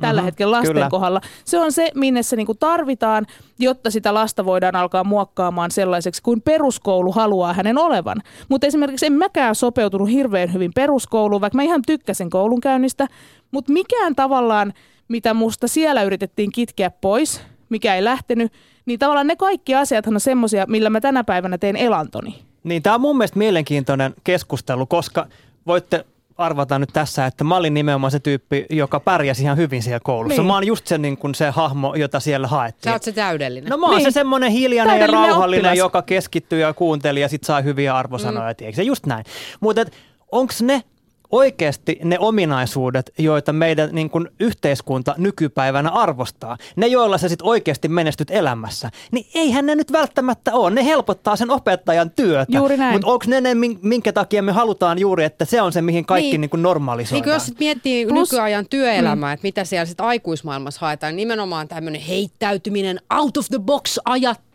tällä 0.00 0.20
Mhm, 0.20 0.24
hetkellä 0.24 0.56
lasten 0.56 0.74
kyllä. 0.74 0.88
kohdalla. 0.90 1.20
Se 1.44 1.58
on 1.58 1.72
se, 1.72 1.90
minne 1.94 2.22
se 2.22 2.36
niinku 2.36 2.54
tarvitaan, 2.54 3.26
jotta 3.58 3.90
sitä 3.90 4.14
lasta 4.14 4.44
voidaan 4.44 4.76
alkaa 4.76 5.04
muokkaamaan 5.04 5.70
sellaiseksi 5.70 6.22
kuin 6.22 6.42
peruskoulu 6.42 7.12
haluaa 7.12 7.52
hänen 7.52 7.78
olevan. 7.78 8.16
Mutta 8.48 8.66
esimerkiksi 8.66 9.06
en 9.06 9.12
mäkään 9.12 9.54
sopeutunut 9.54 10.10
hirveän 10.10 10.52
hyvin 10.52 10.70
peruskouluun, 10.74 11.40
vaikka 11.40 11.56
mä 11.56 11.62
ihan 11.62 11.82
tykkäsin 11.86 12.30
koulunkäynnistä, 12.30 13.06
mutta 13.50 13.72
mikään 13.72 14.14
tavallaan, 14.16 14.72
mitä 15.08 15.34
musta 15.34 15.68
siellä 15.68 16.02
yritettiin 16.02 16.52
kitkeä 16.52 16.90
pois, 16.90 17.42
mikä 17.68 17.94
ei 17.94 18.04
lähtenyt, 18.04 18.52
niin 18.86 18.98
tavallaan 18.98 19.26
ne 19.26 19.36
kaikki 19.36 19.74
asiathan 19.74 20.14
on 20.14 20.20
semmoisia, 20.20 20.66
millä 20.68 20.90
mä 20.90 21.00
tänä 21.00 21.24
päivänä 21.24 21.58
teen 21.58 21.76
elantoni. 21.76 22.38
Niin 22.64 22.82
tämä 22.82 22.94
on 22.94 23.00
mun 23.00 23.16
mielestä 23.16 23.38
mielenkiintoinen 23.38 24.14
keskustelu, 24.24 24.86
koska 24.86 25.26
voitte 25.66 26.04
arvata 26.40 26.78
nyt 26.78 26.90
tässä, 26.92 27.26
että 27.26 27.44
mä 27.44 27.56
olin 27.56 27.74
nimenomaan 27.74 28.10
se 28.10 28.20
tyyppi, 28.20 28.66
joka 28.70 29.00
pärjäsi 29.00 29.42
ihan 29.42 29.56
hyvin 29.56 29.82
siellä 29.82 30.00
koulussa. 30.04 30.42
Niin. 30.42 30.46
Mä 30.46 30.54
oon 30.54 30.66
just 30.66 30.86
se, 30.86 30.98
niin 30.98 31.16
kuin 31.16 31.34
se 31.34 31.50
hahmo, 31.50 31.94
jota 31.94 32.20
siellä 32.20 32.46
Sä 32.46 32.50
haettiin. 32.50 32.92
oot 32.92 33.02
se 33.02 33.12
täydellinen. 33.12 33.70
No 33.70 33.76
mä 33.78 33.86
oon 33.86 33.96
Niin. 33.96 34.04
se 34.04 34.10
semmoinen 34.10 34.50
hiljainen 34.52 35.00
ja 35.00 35.06
rauhallinen, 35.06 35.64
oppilas. 35.64 35.78
joka 35.78 36.02
keskittyy 36.02 36.60
ja 36.60 36.74
kuunteli 36.74 37.20
ja 37.20 37.28
sit 37.28 37.44
sai 37.44 37.64
hyviä 37.64 37.96
arvosanoja, 37.96 38.50
mm. 38.52 38.56
tiedätkö? 38.56 38.82
Just 38.82 39.06
näin. 39.06 39.24
Mutta 39.60 39.84
onko 40.32 40.52
ne 40.62 40.82
oikeasti 41.30 41.98
ne 42.04 42.18
ominaisuudet, 42.18 43.10
joita 43.18 43.52
meidän 43.52 43.88
niin 43.92 44.10
kuin 44.10 44.28
yhteiskunta 44.40 45.14
nykypäivänä 45.18 45.88
arvostaa, 45.90 46.56
ne 46.76 46.86
joilla 46.86 47.18
sä 47.18 47.28
sitten 47.28 47.46
oikeasti 47.46 47.88
menestyt 47.88 48.30
elämässä, 48.30 48.90
niin 49.12 49.26
eihän 49.34 49.66
ne 49.66 49.74
nyt 49.74 49.92
välttämättä 49.92 50.54
ole. 50.54 50.70
Ne 50.70 50.84
helpottaa 50.84 51.36
sen 51.36 51.50
opettajan 51.50 52.10
työtä. 52.10 52.56
Juuri 52.56 52.76
näin. 52.76 52.92
Mutta 52.94 53.06
onko 53.08 53.24
ne 53.28 53.40
ne, 53.40 53.54
min- 53.54 53.78
minkä 53.82 54.12
takia 54.12 54.42
me 54.42 54.52
halutaan 54.52 54.98
juuri, 54.98 55.24
että 55.24 55.44
se 55.44 55.62
on 55.62 55.72
se, 55.72 55.82
mihin 55.82 56.06
kaikki 56.06 56.38
Niin. 56.38 56.50
niin. 56.52 56.62
Normalisoidaan? 56.62 57.26
Niin 57.26 57.34
jos 57.34 57.46
sit 57.46 57.58
miettii 57.58 58.06
Plus- 58.06 58.32
nykyajan 58.32 58.66
työelämää, 58.70 59.30
mm. 59.30 59.34
että 59.34 59.46
mitä 59.46 59.64
siellä 59.64 59.86
sit 59.86 60.00
aikuismaailmassa 60.00 60.80
haetaan, 60.80 61.16
niin 61.16 61.28
nimenomaan 61.28 61.68
tämmöinen 61.68 62.00
heittäytyminen, 62.00 63.00
out 63.18 63.36
of 63.36 63.46
the 63.48 63.58
box 63.58 63.98
ajattelu, 64.04 64.49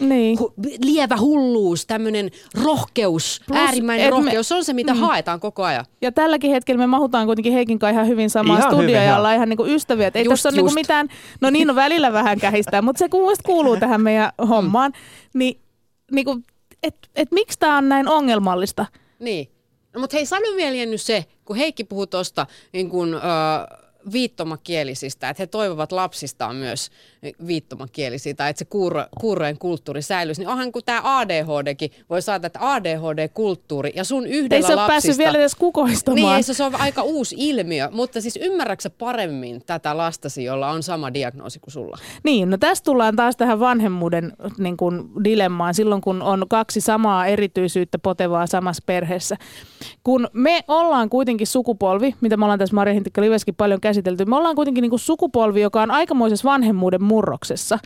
Niin. 0.00 0.38
hu- 0.38 0.52
lievä 0.84 1.16
hulluus, 1.20 1.86
tämmöinen 1.86 2.30
rohkeus, 2.62 3.40
Plus, 3.46 3.58
äärimmäinen 3.58 4.06
et 4.06 4.10
me- 4.14 4.16
rohkeus, 4.20 4.48
se 4.48 4.54
on 4.54 4.64
se 4.64 4.72
mitä 4.72 4.94
mm. 4.94 5.00
haetaan 5.00 5.40
koko 5.40 5.64
ajan. 5.64 5.84
Ja 6.02 6.12
tälläkin 6.12 6.50
hetkellä 6.50 6.78
me 6.78 6.86
mahutaan 6.86 7.26
kuitenkin 7.26 7.52
Heikin 7.52 7.78
kanssa 7.78 7.92
ihan 7.92 8.08
hyvin 8.08 8.30
samaan 8.30 8.60
Ihan 8.60 8.72
studioon 8.72 9.04
ja 9.04 9.16
ollaan 9.18 9.34
ihan 9.36 9.48
niinku 9.48 9.66
ystäviä. 9.66 10.06
Et 10.06 10.16
ei 10.16 10.24
Just, 10.24 10.30
tässä 10.30 10.48
ole 10.48 10.56
niinku 10.56 10.74
mitään, 10.74 11.08
no 11.40 11.50
niin, 11.50 11.68
no 11.68 11.74
välillä 11.74 12.12
vähän 12.12 12.40
kähistää, 12.40 12.82
mutta 12.82 12.98
se 12.98 13.08
kuuluu, 13.08 13.34
kuuluu 13.44 13.76
tähän 13.76 14.00
meidän 14.00 14.32
hommaan. 14.48 14.92
Niin, 15.34 15.60
niinku, 16.12 16.40
et, 16.82 16.96
et 17.16 17.32
miksi 17.32 17.58
tämä 17.58 17.78
on 17.78 17.88
näin 17.88 18.08
ongelmallista? 18.08 18.86
Niin. 19.18 19.48
No, 19.94 20.00
mutta 20.00 20.16
hei, 20.16 20.26
sano 20.26 20.56
vielä 20.56 20.74
Jenny 20.76 20.98
se, 20.98 21.24
kun 21.44 21.56
Heikki 21.56 21.84
puhuu 21.84 22.06
tuosta 22.06 22.46
niin 22.72 22.90
kun, 22.90 23.20
viittomakielisistä, 24.12 25.28
että 25.28 25.42
he 25.42 25.46
toivovat 25.46 25.92
lapsistaan 25.92 26.56
myös 26.56 26.90
viittomakielisiä 27.46 28.34
tai 28.34 28.50
että 28.50 28.58
se 28.58 28.64
kuuro, 28.64 29.04
kuurojen 29.20 29.58
kulttuuri 29.58 30.02
säilyisi, 30.02 30.40
niin 30.40 30.48
onhan 30.48 30.72
kun 30.72 30.82
tämä 30.84 31.00
ADHDkin 31.04 31.90
voi 32.10 32.22
saada, 32.22 32.46
että 32.46 32.58
ADHD-kulttuuri 32.62 33.92
ja 33.94 34.04
sun 34.04 34.26
yhdellä 34.26 34.56
Ei 34.56 34.62
se 34.62 34.66
ole 34.66 34.74
lapsista... 34.74 34.92
päässyt 34.92 35.18
vielä 35.18 35.38
edes 35.38 35.54
kukoistamaan. 35.54 36.34
Niin, 36.34 36.44
se, 36.44 36.54
se 36.54 36.64
on 36.64 36.80
aika 36.80 37.02
uusi 37.02 37.36
ilmiö, 37.38 37.88
mutta 37.92 38.20
siis 38.20 38.38
ymmärrätkö 38.42 38.90
paremmin 38.90 39.62
tätä 39.66 39.96
lastasi, 39.96 40.44
jolla 40.44 40.70
on 40.70 40.82
sama 40.82 41.14
diagnoosi 41.14 41.58
kuin 41.58 41.72
sulla? 41.72 41.98
Niin, 42.24 42.50
no 42.50 42.56
tässä 42.56 42.84
tullaan 42.84 43.16
taas 43.16 43.36
tähän 43.36 43.60
vanhemmuuden 43.60 44.32
niin 44.58 44.76
kuin 44.76 45.08
dilemmaan 45.24 45.74
silloin, 45.74 46.00
kun 46.00 46.22
on 46.22 46.46
kaksi 46.48 46.80
samaa 46.80 47.26
erityisyyttä 47.26 47.98
potevaa 47.98 48.46
samassa 48.46 48.82
perheessä. 48.86 49.36
Kun 50.04 50.28
me 50.32 50.64
ollaan 50.68 51.08
kuitenkin 51.10 51.46
sukupolvi, 51.46 52.14
mitä 52.20 52.36
me 52.36 52.44
ollaan 52.44 52.58
tässä 52.58 52.74
Maria 52.74 52.94
Hintikka 52.94 53.20
Liveskin 53.20 53.54
paljon 53.54 53.80
käsitelty, 53.80 53.95
me 54.26 54.36
ollaan 54.36 54.56
kuitenkin 54.56 54.82
niin 54.82 54.90
kuin 54.90 55.00
sukupolvi, 55.00 55.60
joka 55.60 55.82
on 55.82 55.90
aikamoisessa 55.90 56.48
vanhemmuuden 56.48 57.02
murroksessa. 57.02 57.78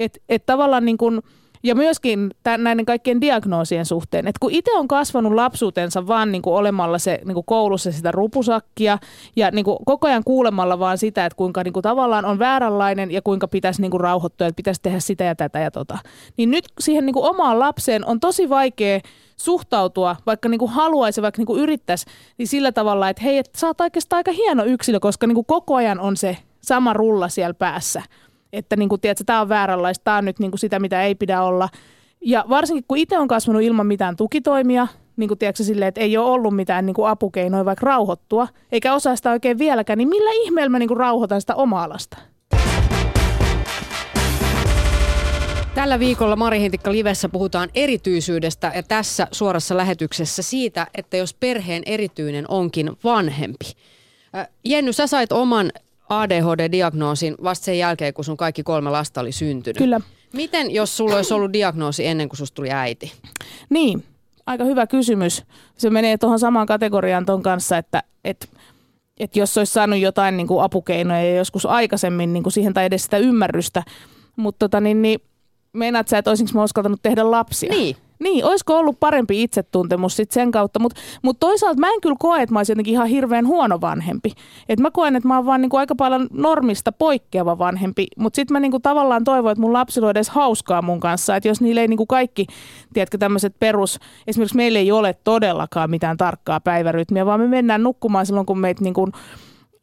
Et, 0.00 0.22
et 0.28 0.46
tavallaan 0.46 0.84
niin 0.84 0.98
kuin, 0.98 1.20
ja 1.62 1.74
myöskin 1.74 2.30
tämän, 2.42 2.64
näiden 2.64 2.86
kaikkien 2.86 3.20
diagnoosien 3.20 3.86
suhteen. 3.86 4.26
Et 4.26 4.38
kun 4.38 4.50
itse 4.50 4.72
on 4.74 4.88
kasvanut 4.88 5.32
lapsuutensa 5.32 6.06
vaan 6.06 6.32
niin 6.32 6.42
kuin 6.42 6.54
olemalla 6.54 6.98
se 6.98 7.20
niin 7.24 7.34
kuin 7.34 7.46
koulussa 7.46 7.92
sitä 7.92 8.12
rupusakkia 8.12 8.98
ja 9.36 9.50
niin 9.50 9.64
kuin 9.64 9.78
koko 9.86 10.06
ajan 10.06 10.24
kuulemalla 10.24 10.78
vaan 10.78 10.98
sitä, 10.98 11.26
että 11.26 11.36
kuinka 11.36 11.62
niin 11.62 11.72
kuin 11.72 11.82
tavallaan 11.82 12.24
on 12.24 12.38
vääränlainen 12.38 13.10
ja 13.10 13.22
kuinka 13.22 13.48
pitäisi 13.48 13.80
niin 13.80 13.90
kuin 13.90 14.00
rauhoittua, 14.00 14.46
että 14.46 14.56
pitäisi 14.56 14.82
tehdä 14.82 15.00
sitä 15.00 15.24
ja 15.24 15.34
tätä 15.34 15.58
ja 15.58 15.70
tota. 15.70 15.98
Niin 16.36 16.50
nyt 16.50 16.64
siihen 16.80 17.06
niin 17.06 17.14
kuin 17.14 17.30
omaan 17.30 17.58
lapseen 17.58 18.06
on 18.06 18.20
tosi 18.20 18.48
vaikea 18.48 19.00
suhtautua, 19.36 20.16
vaikka 20.26 20.48
niin 20.48 20.58
kuin 20.58 20.70
haluaisi, 20.70 21.22
vaikka 21.22 21.40
niin 21.40 21.46
kuin 21.46 21.62
yrittäisi, 21.62 22.06
niin 22.38 22.48
sillä 22.48 22.72
tavalla, 22.72 23.08
että 23.08 23.22
hei, 23.22 23.38
että 23.38 23.58
sä 23.58 23.66
oot 23.66 23.80
oikeastaan 23.80 24.18
aika 24.18 24.32
hieno 24.32 24.64
yksilö, 24.64 25.00
koska 25.00 25.26
niin 25.26 25.34
kuin 25.34 25.46
koko 25.46 25.74
ajan 25.74 26.00
on 26.00 26.16
se 26.16 26.36
sama 26.62 26.92
rulla 26.92 27.28
siellä 27.28 27.54
päässä 27.54 28.02
että 28.52 28.76
niin 28.76 28.88
kuin, 28.88 29.00
tiedätkö, 29.00 29.24
tämä 29.24 29.40
on 29.40 29.48
vääränlaista, 29.48 30.04
tämä 30.04 30.16
on 30.16 30.24
nyt 30.24 30.38
niin 30.38 30.50
kuin 30.50 30.58
sitä, 30.58 30.78
mitä 30.78 31.02
ei 31.02 31.14
pidä 31.14 31.42
olla. 31.42 31.68
Ja 32.20 32.44
varsinkin 32.48 32.84
kun 32.88 32.98
itse 32.98 33.18
on 33.18 33.28
kasvanut 33.28 33.62
ilman 33.62 33.86
mitään 33.86 34.16
tukitoimia, 34.16 34.86
niin 35.16 35.28
kuin 35.28 35.38
tiedätkö, 35.38 35.64
silleen, 35.64 35.88
että 35.88 36.00
ei 36.00 36.16
ole 36.16 36.30
ollut 36.30 36.56
mitään 36.56 36.86
niin 36.86 36.94
kuin 36.94 37.08
apukeinoja 37.08 37.64
vaikka 37.64 37.86
rauhoittua, 37.86 38.48
eikä 38.72 38.94
osaa 38.94 39.16
sitä 39.16 39.30
oikein 39.30 39.58
vieläkään, 39.58 39.98
niin 39.98 40.08
millä 40.08 40.30
ihmeellä 40.44 40.68
mä 40.68 40.78
niin 40.78 40.88
kuin 40.88 40.98
rauhoitan 40.98 41.40
sitä 41.40 41.54
omaa 41.54 41.88
lasta? 41.88 42.16
Tällä 45.74 45.98
viikolla 45.98 46.36
Mari 46.36 46.60
Hintikka 46.60 46.92
Livessä 46.92 47.28
puhutaan 47.28 47.68
erityisyydestä 47.74 48.72
ja 48.74 48.82
tässä 48.82 49.26
suorassa 49.32 49.76
lähetyksessä 49.76 50.42
siitä, 50.42 50.86
että 50.94 51.16
jos 51.16 51.34
perheen 51.34 51.82
erityinen 51.86 52.44
onkin 52.48 52.90
vanhempi. 53.04 53.64
Äh, 54.36 54.48
Jenny, 54.64 54.92
sä 54.92 55.06
sait 55.06 55.32
oman 55.32 55.70
ADHD-diagnoosin 56.10 57.34
vasta 57.42 57.64
sen 57.64 57.78
jälkeen, 57.78 58.14
kun 58.14 58.24
sun 58.24 58.36
kaikki 58.36 58.62
kolme 58.62 58.90
lasta 58.90 59.20
oli 59.20 59.32
syntynyt. 59.32 59.76
Kyllä. 59.76 60.00
Miten, 60.32 60.70
jos 60.70 60.96
sulla 60.96 61.16
olisi 61.16 61.34
ollut 61.34 61.52
diagnoosi 61.52 62.06
ennen 62.06 62.28
kuin 62.28 62.38
susta 62.38 62.54
tuli 62.54 62.70
äiti? 62.70 63.12
Niin, 63.70 64.04
aika 64.46 64.64
hyvä 64.64 64.86
kysymys. 64.86 65.44
Se 65.78 65.90
menee 65.90 66.18
tuohon 66.18 66.38
samaan 66.38 66.66
kategoriaan 66.66 67.26
ton 67.26 67.42
kanssa, 67.42 67.78
että, 67.78 68.02
että, 68.24 68.46
että 69.20 69.38
jos 69.38 69.58
olisi 69.58 69.72
saanut 69.72 69.98
jotain 69.98 70.36
niin 70.36 70.46
kuin 70.46 70.64
apukeinoja 70.64 71.36
joskus 71.36 71.66
aikaisemmin 71.66 72.32
niin 72.32 72.42
kuin 72.42 72.52
siihen 72.52 72.74
tai 72.74 72.84
edes 72.84 73.02
sitä 73.02 73.18
ymmärrystä, 73.18 73.82
mutta 74.36 74.58
tota, 74.68 74.80
niin, 74.80 75.02
niin, 75.02 75.20
meinaat 75.72 76.08
sä, 76.08 76.18
että 76.18 76.30
olisinko 76.30 76.52
mä 76.54 76.64
uskaltanut 76.64 77.02
tehdä 77.02 77.30
lapsia? 77.30 77.70
Niin. 77.70 77.96
Niin, 78.20 78.44
olisiko 78.44 78.78
ollut 78.78 79.00
parempi 79.00 79.42
itsetuntemus 79.42 80.16
sit 80.16 80.30
sen 80.30 80.50
kautta, 80.50 80.78
mutta 80.78 81.00
mut 81.22 81.40
toisaalta 81.40 81.80
mä 81.80 81.88
en 81.88 82.00
kyllä 82.00 82.16
koe, 82.18 82.42
että 82.42 82.52
mä 82.52 82.58
olisin 82.58 82.72
jotenkin 82.72 82.94
ihan 82.94 83.06
hirveän 83.06 83.46
huono 83.46 83.80
vanhempi. 83.80 84.32
Et 84.68 84.80
mä 84.80 84.90
koen, 84.90 85.16
että 85.16 85.28
mä 85.28 85.36
oon 85.36 85.46
vaan 85.46 85.60
niinku 85.60 85.76
aika 85.76 85.94
paljon 85.94 86.28
normista 86.32 86.92
poikkeava 86.92 87.58
vanhempi, 87.58 88.06
mutta 88.18 88.36
sitten 88.36 88.52
mä 88.52 88.60
niinku 88.60 88.80
tavallaan 88.80 89.24
toivon, 89.24 89.52
että 89.52 89.62
mun 89.62 89.72
lapsilla 89.72 90.06
on 90.06 90.10
edes 90.10 90.30
hauskaa 90.30 90.82
mun 90.82 91.00
kanssa, 91.00 91.36
että 91.36 91.48
jos 91.48 91.60
niillä 91.60 91.80
ei 91.80 91.88
niinku 91.88 92.06
kaikki, 92.06 92.46
tiedätkö, 92.92 93.18
tämmöiset 93.18 93.54
perus, 93.58 93.98
esimerkiksi 94.26 94.56
meillä 94.56 94.78
ei 94.78 94.92
ole 94.92 95.14
todellakaan 95.24 95.90
mitään 95.90 96.16
tarkkaa 96.16 96.60
päivärytmiä, 96.60 97.26
vaan 97.26 97.40
me 97.40 97.46
mennään 97.46 97.82
nukkumaan 97.82 98.26
silloin, 98.26 98.46
kun 98.46 98.58
meitä 98.58 98.84
niinku, 98.84 99.08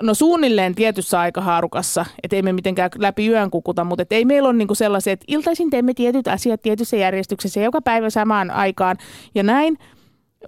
No 0.01 0.13
suunnilleen 0.13 0.75
tietyssä 0.75 1.19
aikahaarukassa, 1.19 2.05
että 2.23 2.35
ei 2.35 2.41
me 2.41 2.53
mitenkään 2.53 2.89
läpi 2.97 3.27
yön 3.27 3.51
kukuta, 3.51 3.83
mutta 3.83 4.01
et 4.01 4.11
ei 4.11 4.25
meillä 4.25 4.49
ole 4.49 4.57
niinku 4.57 4.75
sellaisia, 4.75 5.13
että 5.13 5.25
iltaisin 5.27 5.69
teemme 5.69 5.93
tietyt 5.93 6.27
asiat 6.27 6.61
tietyssä 6.61 6.97
järjestyksessä 6.97 7.59
joka 7.59 7.81
päivä 7.81 8.09
samaan 8.09 8.51
aikaan 8.51 8.97
ja 9.35 9.43
näin, 9.43 9.77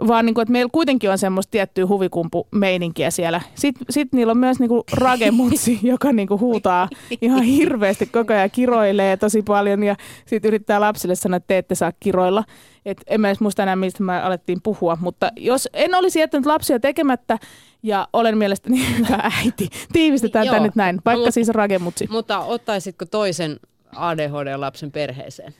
vaan 0.07 0.25
niinku, 0.25 0.41
että 0.41 0.51
meillä 0.51 0.69
kuitenkin 0.71 1.11
on 1.11 1.17
semmoista 1.17 1.51
tiettyä 1.51 1.87
huvikumpu-meininkiä 1.87 3.11
siellä. 3.11 3.41
Sitten 3.55 3.85
sit 3.89 4.13
niillä 4.13 4.31
on 4.31 4.37
myös 4.37 4.59
niinku 4.59 4.83
ragemutsi, 4.93 5.79
joka 5.91 6.11
niinku 6.11 6.39
huutaa 6.39 6.89
ihan 7.21 7.43
hirveästi 7.43 8.05
koko 8.05 8.33
ajan, 8.33 8.51
kiroilee 8.51 9.17
tosi 9.17 9.41
paljon 9.41 9.83
ja 9.83 9.95
sitten 10.25 10.49
yrittää 10.49 10.79
lapsille 10.79 11.15
sanoa, 11.15 11.37
että 11.37 11.47
te 11.47 11.57
ette 11.57 11.75
saa 11.75 11.91
kiroilla. 11.99 12.43
Et 12.85 12.97
en 13.07 13.21
mä 13.21 13.27
edes 13.27 13.39
muista 13.39 13.63
enää, 13.63 13.75
mistä 13.75 14.03
me 14.03 14.21
alettiin 14.21 14.61
puhua, 14.63 14.97
mutta 15.01 15.31
jos 15.37 15.69
en 15.73 15.95
olisi 15.95 16.19
jättänyt 16.19 16.45
lapsia 16.45 16.79
tekemättä 16.79 17.37
ja 17.83 18.07
olen 18.13 18.37
mielestäni 18.37 18.87
hyvä 18.97 19.31
äiti, 19.37 19.69
tiivistetään 19.93 20.47
tämä 20.47 20.59
nyt 20.59 20.75
näin, 20.75 21.01
vaikka 21.05 21.31
siis 21.31 21.49
ragemutsi. 21.49 22.07
Mutta 22.11 22.39
ottaisitko 22.39 23.05
toisen 23.05 23.59
ADHD-lapsen 23.95 24.91
perheeseen? 24.91 25.53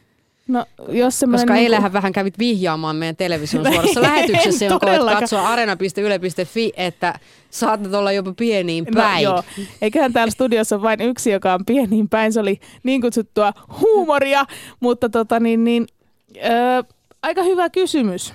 No, 0.48 0.66
jos 0.88 1.20
semmoinen 1.20 1.42
Koska 1.46 1.54
niinku- 1.54 1.64
eilähän 1.66 1.94
vähän 1.94 2.12
kävit 2.12 2.40
vihjaamaan 2.40 2.96
meidän 2.96 3.16
television 3.16 3.66
suorassa 3.74 4.02
lähetyksessä, 4.02 4.66
jonka 4.66 4.88
voit 4.88 5.20
katsoa 5.20 5.48
arena.yle.fi, 5.50 6.72
että 6.78 7.20
saatat 7.50 7.94
olla 7.94 8.12
jopa 8.12 8.34
pieniin 8.38 8.84
No, 8.96 9.02
päin. 9.02 9.24
joo. 9.24 9.44
Eiköhän 9.82 10.14
täällä 10.14 10.32
studiossa 10.32 10.76
ole 10.76 10.82
vain 10.84 11.02
yksi, 11.02 11.32
joka 11.32 11.54
on 11.54 11.66
pieniin 11.66 12.10
päin. 12.10 12.34
Se 12.34 12.40
oli 12.40 12.60
niin 12.84 13.02
kutsuttua 13.02 13.54
huumoria, 13.82 14.46
mutta 14.80 15.10
tota 15.10 15.40
niin, 15.40 15.64
niin, 15.64 15.88
öö, 16.46 16.84
aika 17.24 17.44
hyvä 17.44 17.70
kysymys. 17.70 18.34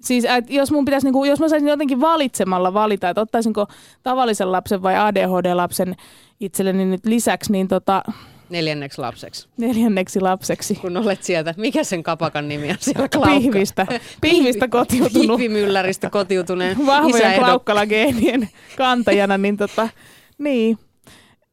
Siis 0.00 0.24
et 0.24 0.50
jos, 0.50 0.70
mun 0.72 0.84
pitäisi, 0.84 1.06
niinku, 1.06 1.24
jos 1.24 1.40
mä 1.40 1.48
saisin 1.48 1.68
jotenkin 1.68 2.00
valitsemalla 2.00 2.74
valita, 2.74 3.08
että 3.08 3.20
ottaisinko 3.20 3.66
tavallisen 4.02 4.52
lapsen 4.52 4.82
vai 4.82 4.94
ADHD-lapsen 4.96 5.96
itselleni 6.40 6.84
nyt 6.84 7.06
lisäksi, 7.06 7.52
niin 7.52 7.68
tota, 7.68 8.02
Neljänneksi 8.50 9.00
lapseksi, 9.00 9.48
neljänneksi 9.56 10.20
lapseksi. 10.20 10.74
kun 10.74 10.96
olet 10.96 11.22
sieltä. 11.22 11.54
Mikä 11.56 11.84
sen 11.84 12.02
kapakan 12.02 12.48
nimi 12.48 12.70
on 12.70 12.76
siellä 12.80 13.08
Klaukka? 13.08 13.34
Pihvistä, 13.40 13.86
pihvistä 14.20 14.68
kotiutunut 14.68 15.36
Pihvimyllarista 15.36 16.10
kotiutuneen 16.10 16.86
vahvojen 16.86 17.38
klaukkalageenien 17.38 18.48
kantajana, 18.76 19.38
niin 19.38 19.56
tota, 19.56 19.88
niin. 20.38 20.78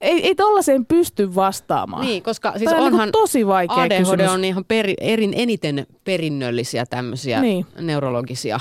Ei, 0.01 0.27
ei 0.27 0.35
tollaiseen 0.35 0.85
pysty 0.85 1.35
vastaamaan. 1.35 2.05
Niin, 2.05 2.23
koska 2.23 2.51
siis 2.57 2.63
Tämä 2.69 2.77
on 2.81 2.87
onhan 2.87 3.05
niinku 3.07 3.19
tosi 3.21 3.47
vaikea 3.47 3.77
ADHD 3.77 3.97
kysymys. 3.99 4.31
on 4.31 4.45
ihan 4.45 4.65
peri, 4.65 4.93
erin, 5.01 5.33
eniten 5.35 5.87
perinnöllisiä 6.03 6.85
tämmöisiä 6.85 7.41
Niin. 7.41 7.65
neurologisia. 7.81 8.59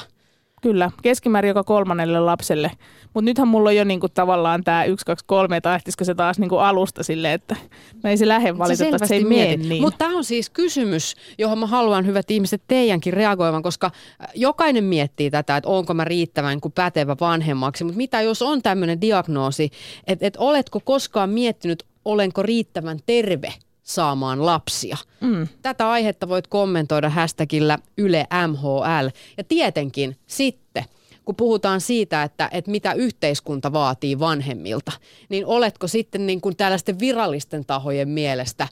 Kyllä, 0.67 0.91
keskimäärin 1.03 1.49
joka 1.49 1.65
kolmannelle 1.65 2.21
lapselle. 2.21 2.71
Mutta 3.15 3.25
nythän 3.25 3.49
mulla 3.49 3.69
on 3.69 3.77
jo 3.77 3.85
niinku 3.85 4.09
tavallaan 4.09 4.65
tämä 4.65 4.85
1, 4.85 5.07
2, 5.07 5.25
3, 5.29 5.57
että 5.57 5.69
lähtisikö 5.69 6.05
se 6.05 6.15
taas 6.15 6.39
niinku 6.39 6.57
alusta 6.57 7.03
silleen, 7.03 7.35
että 7.35 7.57
no 8.03 8.11
ei 8.11 8.17
se 8.17 8.29
lähde 8.29 8.59
valitettavasti, 8.59 9.09
se 9.09 9.15
ei 9.15 9.25
mene 9.25 9.57
niin. 9.57 9.83
Mutta 9.83 9.99
tämä 9.99 10.17
on 10.17 10.25
siis 10.25 10.51
kysymys, 10.51 11.17
johon 11.39 11.59
mä 11.59 11.67
haluan 11.67 12.07
hyvät 12.07 12.31
ihmiset 12.31 12.63
teidänkin 12.69 13.13
reagoivan, 13.13 13.63
koska 13.63 13.87
äh, 13.87 14.29
jokainen 14.35 14.85
miettii 14.85 15.31
tätä, 15.31 15.57
että 15.57 15.69
onko 15.69 15.95
mä 15.95 16.05
riittävän 16.05 16.61
kuin 16.61 16.73
pätevä 16.73 17.17
vanhemmaksi. 17.21 17.85
Mutta 17.85 17.97
mitä 17.97 18.21
jos 18.21 18.43
on 18.43 18.63
tämmöinen 18.63 19.01
diagnoosi, 19.01 19.71
että 20.07 20.27
et 20.27 20.37
oletko 20.39 20.81
koskaan 20.81 21.31
miettinyt, 21.31 21.85
olenko 22.05 22.43
riittävän 22.43 22.99
terve 23.07 23.55
saamaan 23.87 24.47
lapsia. 24.47 24.97
Mm. 25.21 25.49
Tätä 25.63 25.91
aihetta 25.91 26.29
voit 26.29 26.47
kommentoida 26.47 27.11
hashtagillä 27.11 27.79
Yle 27.99 28.27
MHL. 28.49 29.09
Ja 29.37 29.45
tietenkin 29.45 30.17
sitten, 30.27 30.85
kun 31.25 31.37
puhutaan 31.37 31.81
siitä, 31.81 32.23
että, 32.23 32.49
että 32.53 32.71
mitä 32.71 32.93
yhteiskunta 32.93 33.73
vaatii 33.73 34.19
vanhemmilta, 34.19 34.93
niin 35.29 35.47
oletko 35.47 35.89
sitten 35.89 36.27
niin 36.27 36.41
kuin 36.41 36.57
tällaisten 36.57 36.99
virallisten 36.99 37.65
tahojen 37.65 38.09
mielestä 38.09 38.69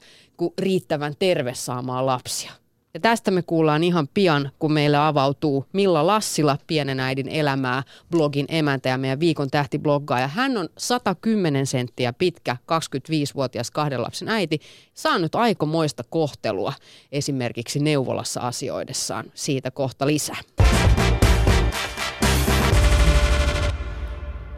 riittävän 0.59 1.13
terve 1.19 1.53
saamaan 1.53 2.05
lapsia? 2.05 2.51
Ja 2.95 2.99
tästä 2.99 3.31
me 3.31 3.41
kuullaan 3.41 3.83
ihan 3.83 4.07
pian, 4.13 4.51
kun 4.59 4.73
meille 4.73 4.97
avautuu 4.97 5.65
Milla 5.73 6.07
Lassila, 6.07 6.57
pienen 6.67 6.99
äidin 6.99 7.27
elämää, 7.29 7.83
blogin 8.11 8.45
emäntä 8.49 8.89
ja 8.89 8.97
meidän 8.97 9.19
viikon 9.19 9.49
tähtibloggaaja. 9.49 10.27
Hän 10.27 10.57
on 10.57 10.69
110 10.77 11.65
senttiä 11.65 12.13
pitkä, 12.13 12.57
25-vuotias 12.71 13.71
kahden 13.71 14.01
lapsen 14.01 14.29
äiti, 14.29 14.59
saanut 14.93 15.35
aikomoista 15.35 16.03
kohtelua 16.09 16.73
esimerkiksi 17.11 17.79
neuvolassa 17.79 18.39
asioidessaan. 18.41 19.25
Siitä 19.33 19.71
kohta 19.71 20.07
lisää. 20.07 20.39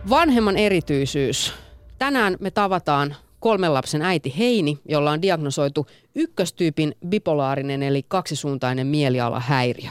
Vanhemman 0.10 0.58
erityisyys. 0.58 1.54
Tänään 2.00 2.38
me 2.40 2.52
tavataan 2.52 3.16
kolmen 3.40 3.74
lapsen 3.74 4.02
äiti 4.02 4.34
Heini, 4.38 4.80
jolla 4.90 5.12
on 5.12 5.22
diagnosoitu 5.22 5.88
ykköstyypin 6.16 6.96
bipolaarinen 7.08 7.84
eli 7.84 8.06
kaksisuuntainen 8.08 8.88
mielialahäiriö. 8.88 9.90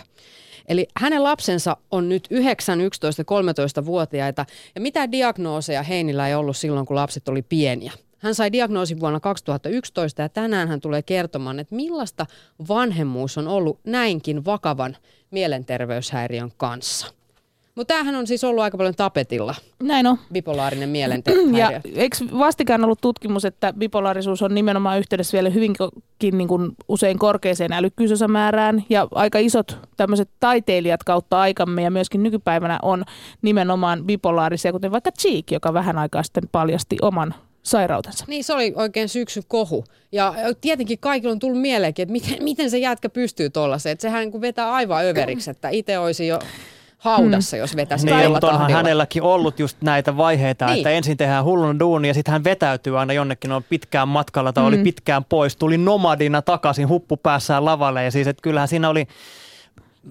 Eli 0.68 0.88
hänen 0.96 1.22
lapsensa 1.22 1.76
on 1.90 2.08
nyt 2.08 2.26
9, 2.30 2.80
11 2.80 3.22
13-vuotiaita 3.22 4.46
ja 4.74 4.80
mitä 4.80 5.12
diagnooseja 5.12 5.82
Heinillä 5.82 6.28
ei 6.28 6.34
ollut 6.34 6.56
silloin, 6.56 6.86
kun 6.86 6.96
lapset 6.96 7.28
oli 7.28 7.42
pieniä. 7.42 7.92
Hän 8.18 8.34
sai 8.34 8.52
diagnoosin 8.52 9.00
vuonna 9.00 9.20
2011 9.20 10.22
ja 10.22 10.28
tänään 10.28 10.68
hän 10.68 10.80
tulee 10.80 11.02
kertomaan, 11.02 11.58
että 11.58 11.74
millaista 11.74 12.26
vanhemmuus 12.68 13.38
on 13.38 13.48
ollut 13.48 13.80
näinkin 13.84 14.44
vakavan 14.44 14.96
mielenterveyshäiriön 15.30 16.52
kanssa. 16.56 17.15
Mutta 17.76 17.94
tämähän 17.94 18.14
on 18.14 18.26
siis 18.26 18.44
ollut 18.44 18.64
aika 18.64 18.76
paljon 18.76 18.94
tapetilla, 18.94 19.54
Näin 19.82 20.06
on. 20.06 20.18
bipolaarinen 20.32 20.88
mielenterveyshäiriö. 20.98 21.80
Ja 21.94 22.00
eikö 22.02 22.16
vastikään 22.38 22.84
ollut 22.84 23.00
tutkimus, 23.00 23.44
että 23.44 23.72
bipolaarisuus 23.72 24.42
on 24.42 24.54
nimenomaan 24.54 24.98
yhteydessä 24.98 25.32
vielä 25.32 25.50
hyvinkin 25.50 25.88
niin 26.32 26.48
kuin 26.48 26.70
usein 26.88 27.18
korkeaseen 27.18 27.72
älykkyysosamäärään 27.72 28.84
ja 28.88 29.08
aika 29.10 29.38
isot 29.38 29.78
tämmöiset 29.96 30.28
taiteilijat 30.40 31.04
kautta 31.04 31.40
aikamme 31.40 31.82
ja 31.82 31.90
myöskin 31.90 32.22
nykypäivänä 32.22 32.78
on 32.82 33.04
nimenomaan 33.42 34.04
bipolaarisia, 34.04 34.72
kuten 34.72 34.92
vaikka 34.92 35.10
Cheek, 35.12 35.50
joka 35.50 35.74
vähän 35.74 35.98
aikaa 35.98 36.22
sitten 36.22 36.48
paljasti 36.52 36.96
oman 37.02 37.34
sairautensa. 37.62 38.24
Niin, 38.28 38.44
se 38.44 38.52
oli 38.52 38.72
oikein 38.76 39.08
syksyn 39.08 39.42
kohu. 39.48 39.84
Ja 40.12 40.34
tietenkin 40.60 40.98
kaikilla 40.98 41.32
on 41.32 41.38
tullut 41.38 41.60
mieleenkin, 41.60 42.02
että 42.02 42.12
miten, 42.12 42.44
miten 42.44 42.70
se 42.70 42.78
jätkä 42.78 43.08
pystyy 43.08 43.50
tuollaiseen. 43.50 43.92
Että 43.92 44.02
sehän 44.02 44.28
niin 44.28 44.40
vetää 44.40 44.72
aivan 44.72 45.04
överiksi, 45.04 45.50
että 45.50 45.68
itse 45.68 45.98
olisi 45.98 46.26
jo 46.26 46.38
haudassa, 46.98 47.56
jos 47.56 47.76
vetäisi 47.76 48.06
Niin, 48.06 48.30
mutta 48.30 48.46
onhan 48.46 48.60
tahdilla. 48.60 48.76
hänelläkin 48.76 49.22
ollut 49.22 49.58
just 49.58 49.76
näitä 49.82 50.16
vaiheita, 50.16 50.66
Niin. 50.66 50.76
että 50.76 50.90
ensin 50.90 51.16
tehdään 51.16 51.44
hullun 51.44 51.78
duuni 51.78 52.08
ja 52.08 52.14
sitten 52.14 52.32
hän 52.32 52.44
vetäytyy 52.44 52.98
aina 53.00 53.12
jonnekin 53.12 53.52
on 53.52 53.62
pitkään 53.68 54.08
matkalla 54.08 54.52
tai 54.52 54.64
oli 54.64 54.78
pitkään 54.78 55.24
pois, 55.24 55.56
tuli 55.56 55.78
nomadina 55.78 56.42
takaisin 56.42 56.88
huppu 56.88 57.16
päässään 57.16 57.64
lavalle 57.64 58.04
ja 58.04 58.10
siis, 58.10 58.26
että 58.26 58.42
kyllähän 58.42 58.68
siinä 58.68 58.88
oli, 58.88 59.06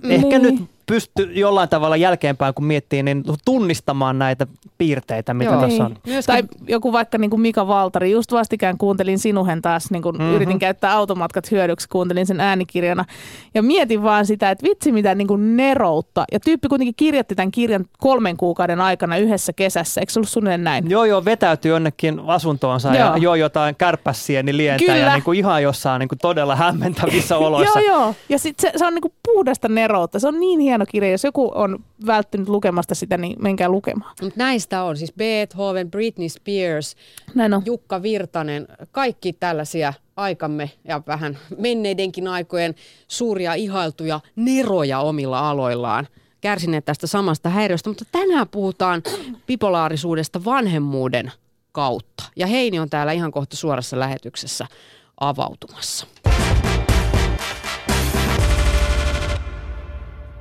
ehkä 0.09 0.39
Niin. 0.39 0.41
nyt 0.41 0.55
pysty 0.85 1.23
jollain 1.33 1.69
tavalla 1.69 1.95
jälkeenpäin, 1.97 2.53
kun 2.53 2.65
miettii, 2.65 3.03
niin 3.03 3.23
tunnistamaan 3.45 4.19
näitä 4.19 4.47
piirteitä, 4.77 5.33
mitä 5.33 5.51
Joo. 5.51 5.61
tässä 5.61 5.83
on. 5.85 5.91
Niin. 5.91 6.01
Myöskin, 6.05 6.33
Tai 6.35 6.43
joku 6.67 6.91
vaikka 6.93 7.17
niin 7.17 7.29
kuin 7.29 7.41
Mika 7.41 7.67
Valtari, 7.67 8.11
just 8.11 8.31
vastikään 8.31 8.77
kuuntelin 8.77 9.19
sinuhen 9.19 9.61
taas, 9.61 9.91
niin 9.91 10.01
kuin 10.01 10.15
Mhm. 10.15 10.21
mm-hmm. 10.23 10.35
yritin 10.35 10.59
käyttää 10.59 10.93
automatkat 10.93 11.51
hyödyksi, 11.51 11.89
kuuntelin 11.89 12.25
sen 12.25 12.39
äänikirjana. 12.39 13.05
Ja 13.53 13.63
mietin 13.63 14.03
vaan 14.03 14.25
sitä, 14.25 14.51
että 14.51 14.65
vitsi 14.69 14.91
mitä 14.91 15.15
niin 15.15 15.27
kuin 15.27 15.57
neroutta. 15.57 16.25
Ja 16.31 16.39
tyyppi 16.39 16.67
kuitenkin 16.67 16.95
kirjoitti 16.97 17.35
tämän 17.35 17.51
kirjan 17.51 17.85
kolmen 17.99 18.37
kuukauden 18.37 18.81
aikana 18.81 19.17
yhdessä 19.17 19.53
kesässä. 19.53 20.01
Eikö 20.01 20.13
se 20.13 20.19
ollut 20.19 20.29
suunnilleen 20.29 20.63
näin? 20.63 20.89
Joo, 20.89 21.05
joo, 21.05 21.25
vetäytyy 21.25 21.71
jonnekin 21.71 22.21
asuntoonsa 22.27 22.93
ja 22.95 23.05
Joo. 23.05 23.15
joo 23.15 23.35
jotain 23.35 23.75
kärpässieni 23.75 24.57
lientä 24.57 24.83
ja 24.85 24.93
Kyllä. 24.93 25.13
niin 25.13 25.23
kuin 25.23 25.37
ihan 25.39 25.63
jossain 25.63 25.99
niin 25.99 26.09
kuin 26.09 26.19
todella 26.19 26.55
hämmentävissä 26.55 27.37
oloissa. 27.47 27.79
Joo, 27.79 27.99
joo. 28.01 28.15
Ja 28.29 28.39
sit 28.39 28.59
se, 28.59 28.71
se 28.75 28.85
on 28.85 28.93
niinku 28.93 29.13
puhdasta 29.25 29.67
neroutta. 29.67 30.19
Se 30.19 30.27
on 30.27 30.39
niin 30.39 30.59
hieno 30.59 30.74
kirja. 30.85 31.11
Jos 31.11 31.23
joku 31.23 31.51
on 31.55 31.83
välttynyt 32.05 32.49
lukemasta 32.49 32.95
sitä, 32.95 33.17
niin 33.17 33.35
menkää 33.41 33.69
lukemaan. 33.69 34.15
Mutta 34.21 34.37
näistä 34.37 34.83
on 34.83 34.97
siis 34.97 35.13
Beethoven, 35.13 35.91
Britney 35.91 36.29
Spears, 36.29 36.95
Näin 37.35 37.53
on. 37.53 37.61
Jukka 37.65 38.01
Virtanen, 38.01 38.67
kaikki 38.91 39.33
tällaisia 39.33 39.93
aikamme 40.15 40.71
ja 40.83 41.01
vähän 41.07 41.37
menneidenkin 41.57 42.27
aikojen 42.27 42.75
suuria 43.07 43.53
ihailtuja 43.53 44.19
neroja 44.35 44.99
omilla 44.99 45.49
aloillaan 45.49 46.07
kärsineet 46.41 46.85
tästä 46.85 47.07
samasta 47.07 47.49
häiriöstä, 47.49 47.89
mutta 47.89 48.05
tänään 48.11 48.47
puhutaan 48.47 49.03
bipolaarisuudesta 49.47 50.45
vanhemmuuden 50.45 51.31
kautta. 51.71 52.23
Ja 52.35 52.47
Heini 52.47 52.79
on 52.79 52.89
täällä 52.89 53.11
ihan 53.11 53.31
kohta 53.31 53.55
suorassa 53.55 53.99
lähetyksessä 53.99 54.67
avautumassa. 55.19 56.07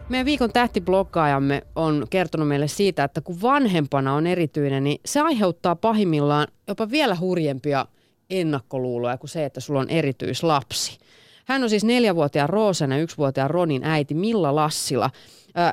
Meidän 0.08 0.26
viikon 0.26 0.52
tähtibloggaajamme 0.52 1.62
on 1.76 2.06
kertonut 2.10 2.48
meille 2.48 2.68
siitä, 2.68 3.04
että 3.04 3.20
kun 3.20 3.42
vanhempana 3.42 4.14
on 4.14 4.26
erityinen, 4.26 4.84
niin 4.84 5.00
se 5.04 5.20
aiheuttaa 5.20 5.76
pahimmillaan 5.76 6.46
jopa 6.68 6.90
vielä 6.90 7.16
hurjempia 7.20 7.86
ennakkoluuloja 8.30 9.18
kuin 9.18 9.30
se, 9.30 9.44
että 9.44 9.60
sulla 9.60 9.80
on 9.80 9.90
erityislapsi. 9.90 10.98
Hän 11.44 11.62
on 11.62 11.70
siis 11.70 11.84
neljävuotiaan 11.84 12.48
Roosan 12.48 12.90
ja 12.90 12.98
yksivuotiaan 12.98 13.50
Ronin 13.50 13.84
äiti 13.84 14.14
Milla 14.14 14.54
Lassila, 14.54 15.10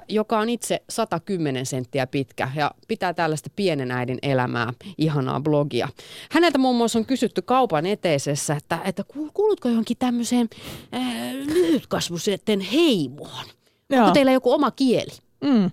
joka 0.09 0.39
on 0.39 0.49
itse 0.49 0.81
110 0.89 1.65
senttiä 1.65 2.07
pitkä 2.07 2.51
ja 2.55 2.71
pitää 2.87 3.13
tällaista 3.13 3.49
pienen 3.55 3.91
äidin 3.91 4.19
elämää, 4.21 4.73
ihanaa 4.97 5.39
blogia. 5.39 5.89
Häneltä 6.31 6.57
muun 6.57 6.75
muassa 6.75 6.99
on 6.99 7.05
kysytty 7.05 7.41
kaupan 7.41 7.85
eteisessä, 7.85 8.55
että, 8.55 8.79
että 8.83 9.03
kuul- 9.13 9.31
kuulutko 9.33 9.69
johonkin 9.69 9.97
tämmöiseen 9.97 10.49
äh, 10.93 11.01
lyhytkasvuisen 11.33 12.59
heimoon? 12.73 13.60
Joo. 13.91 14.01
Onko 14.01 14.13
teillä 14.13 14.31
joku 14.31 14.51
oma 14.51 14.71
kieli? 14.71 15.11
Mm. 15.43 15.71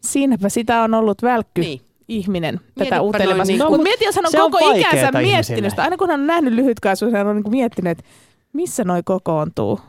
Siinäpä 0.00 0.48
sitä 0.48 0.82
on 0.82 0.94
ollut 0.94 1.22
välkky. 1.22 1.60
Niin. 1.60 1.80
ihminen 2.08 2.54
Mietipä 2.54 2.84
tätä 2.84 3.02
uteilemassa. 3.02 3.36
noin 3.38 3.48
niin 3.48 3.58
No, 3.58 3.70
mutta 3.70 3.82
mieti, 3.82 4.04
jos 4.04 4.16
hän 4.16 4.26
on 4.26 4.30
se 4.30 4.42
on 4.42 4.50
koko 4.50 4.70
ikänsä 4.74 5.12
miettinyt 5.12 5.70
sitä. 5.70 5.82
Aina 5.82 5.96
kun 5.96 6.10
hän 6.10 6.20
on 6.20 6.26
nähnyt 6.26 6.54
lyhytkasvuisen, 6.54 7.18
hän 7.18 7.26
on 7.26 7.36
niin 7.36 7.42
kuin 7.44 7.52
miettinyt, 7.52 7.90
että 7.90 8.04
missä 8.52 8.84
noi 8.84 9.02
kokoontuu. 9.04 9.80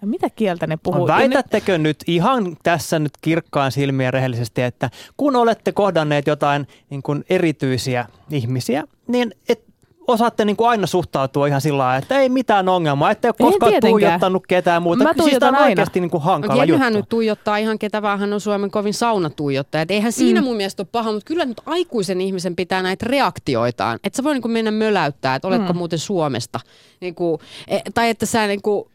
Ja 0.00 0.06
mitä 0.06 0.30
kieltä 0.30 0.66
ne 0.66 0.78
puhuu. 0.82 1.08
Ja 1.08 1.14
Väitättekö 1.14 1.78
nyt 1.78 1.96
ihan 2.06 2.56
tässä 2.62 2.98
nyt 2.98 3.12
kirkkaan 3.20 3.72
silmiä 3.72 4.10
rehellisesti, 4.10 4.62
että 4.62 4.90
kun 5.16 5.36
olette 5.36 5.72
kohdanneet 5.72 6.26
jotain 6.26 6.66
niin 6.90 7.02
kuin 7.02 7.24
erityisiä 7.30 8.06
ihmisiä, 8.30 8.84
niin 9.06 9.34
et 9.48 9.64
osaatte 10.08 10.44
niin 10.44 10.56
kuin 10.56 10.68
aina 10.68 10.86
suhtautua 10.86 11.46
ihan 11.46 11.60
sillä 11.60 11.78
lailla, 11.78 11.96
että 11.96 12.18
ei 12.18 12.28
mitään 12.28 12.68
ongelmaa, 12.68 13.10
ette 13.10 13.28
ole 13.28 13.34
koskaan 13.38 13.72
tuijottanut 13.80 14.46
ketään 14.46 14.82
muuta. 14.82 15.04
Mä 15.04 15.12
siis 15.24 15.38
tämä 15.38 15.48
on 15.48 15.54
aina. 15.54 15.66
oikeasti 15.66 16.00
niin 16.00 16.10
kuin 16.10 16.22
hankala 16.22 16.52
Mutta 16.52 16.64
juttu. 16.64 16.72
Jennyhän 16.72 16.92
nyt 16.92 17.08
tuijottaa 17.08 17.56
ihan 17.56 17.78
ketä 17.78 18.02
vaan, 18.02 18.18
hän 18.20 18.32
on 18.32 18.40
Suomen 18.40 18.70
kovin 18.70 18.94
saunatuijottaja. 18.94 19.82
Et 19.82 19.90
eihän 19.90 20.12
siinä 20.12 20.40
Mm. 20.40 20.44
mun 20.44 20.56
mielestä 20.56 20.82
ole 20.82 20.88
paha, 20.92 21.12
mutta 21.12 21.26
kyllä 21.26 21.44
nyt 21.44 21.60
aikuisen 21.66 22.20
ihmisen 22.20 22.56
pitää 22.56 22.82
näitä 22.82 23.06
reaktioitaan. 23.08 23.98
Että 24.04 24.16
sä 24.16 24.24
voi 24.24 24.32
niinku 24.34 24.48
mennä 24.48 24.70
möläyttää, 24.70 25.34
että 25.34 25.48
oletko 25.48 25.72
Mm. 25.72 25.76
muuten 25.78 25.98
Suomesta. 25.98 26.60
Niinku, 27.00 27.40
e, 27.68 27.78
tai 27.94 28.08
että 28.10 28.26
sä 28.26 28.46
niinku, 28.46 28.90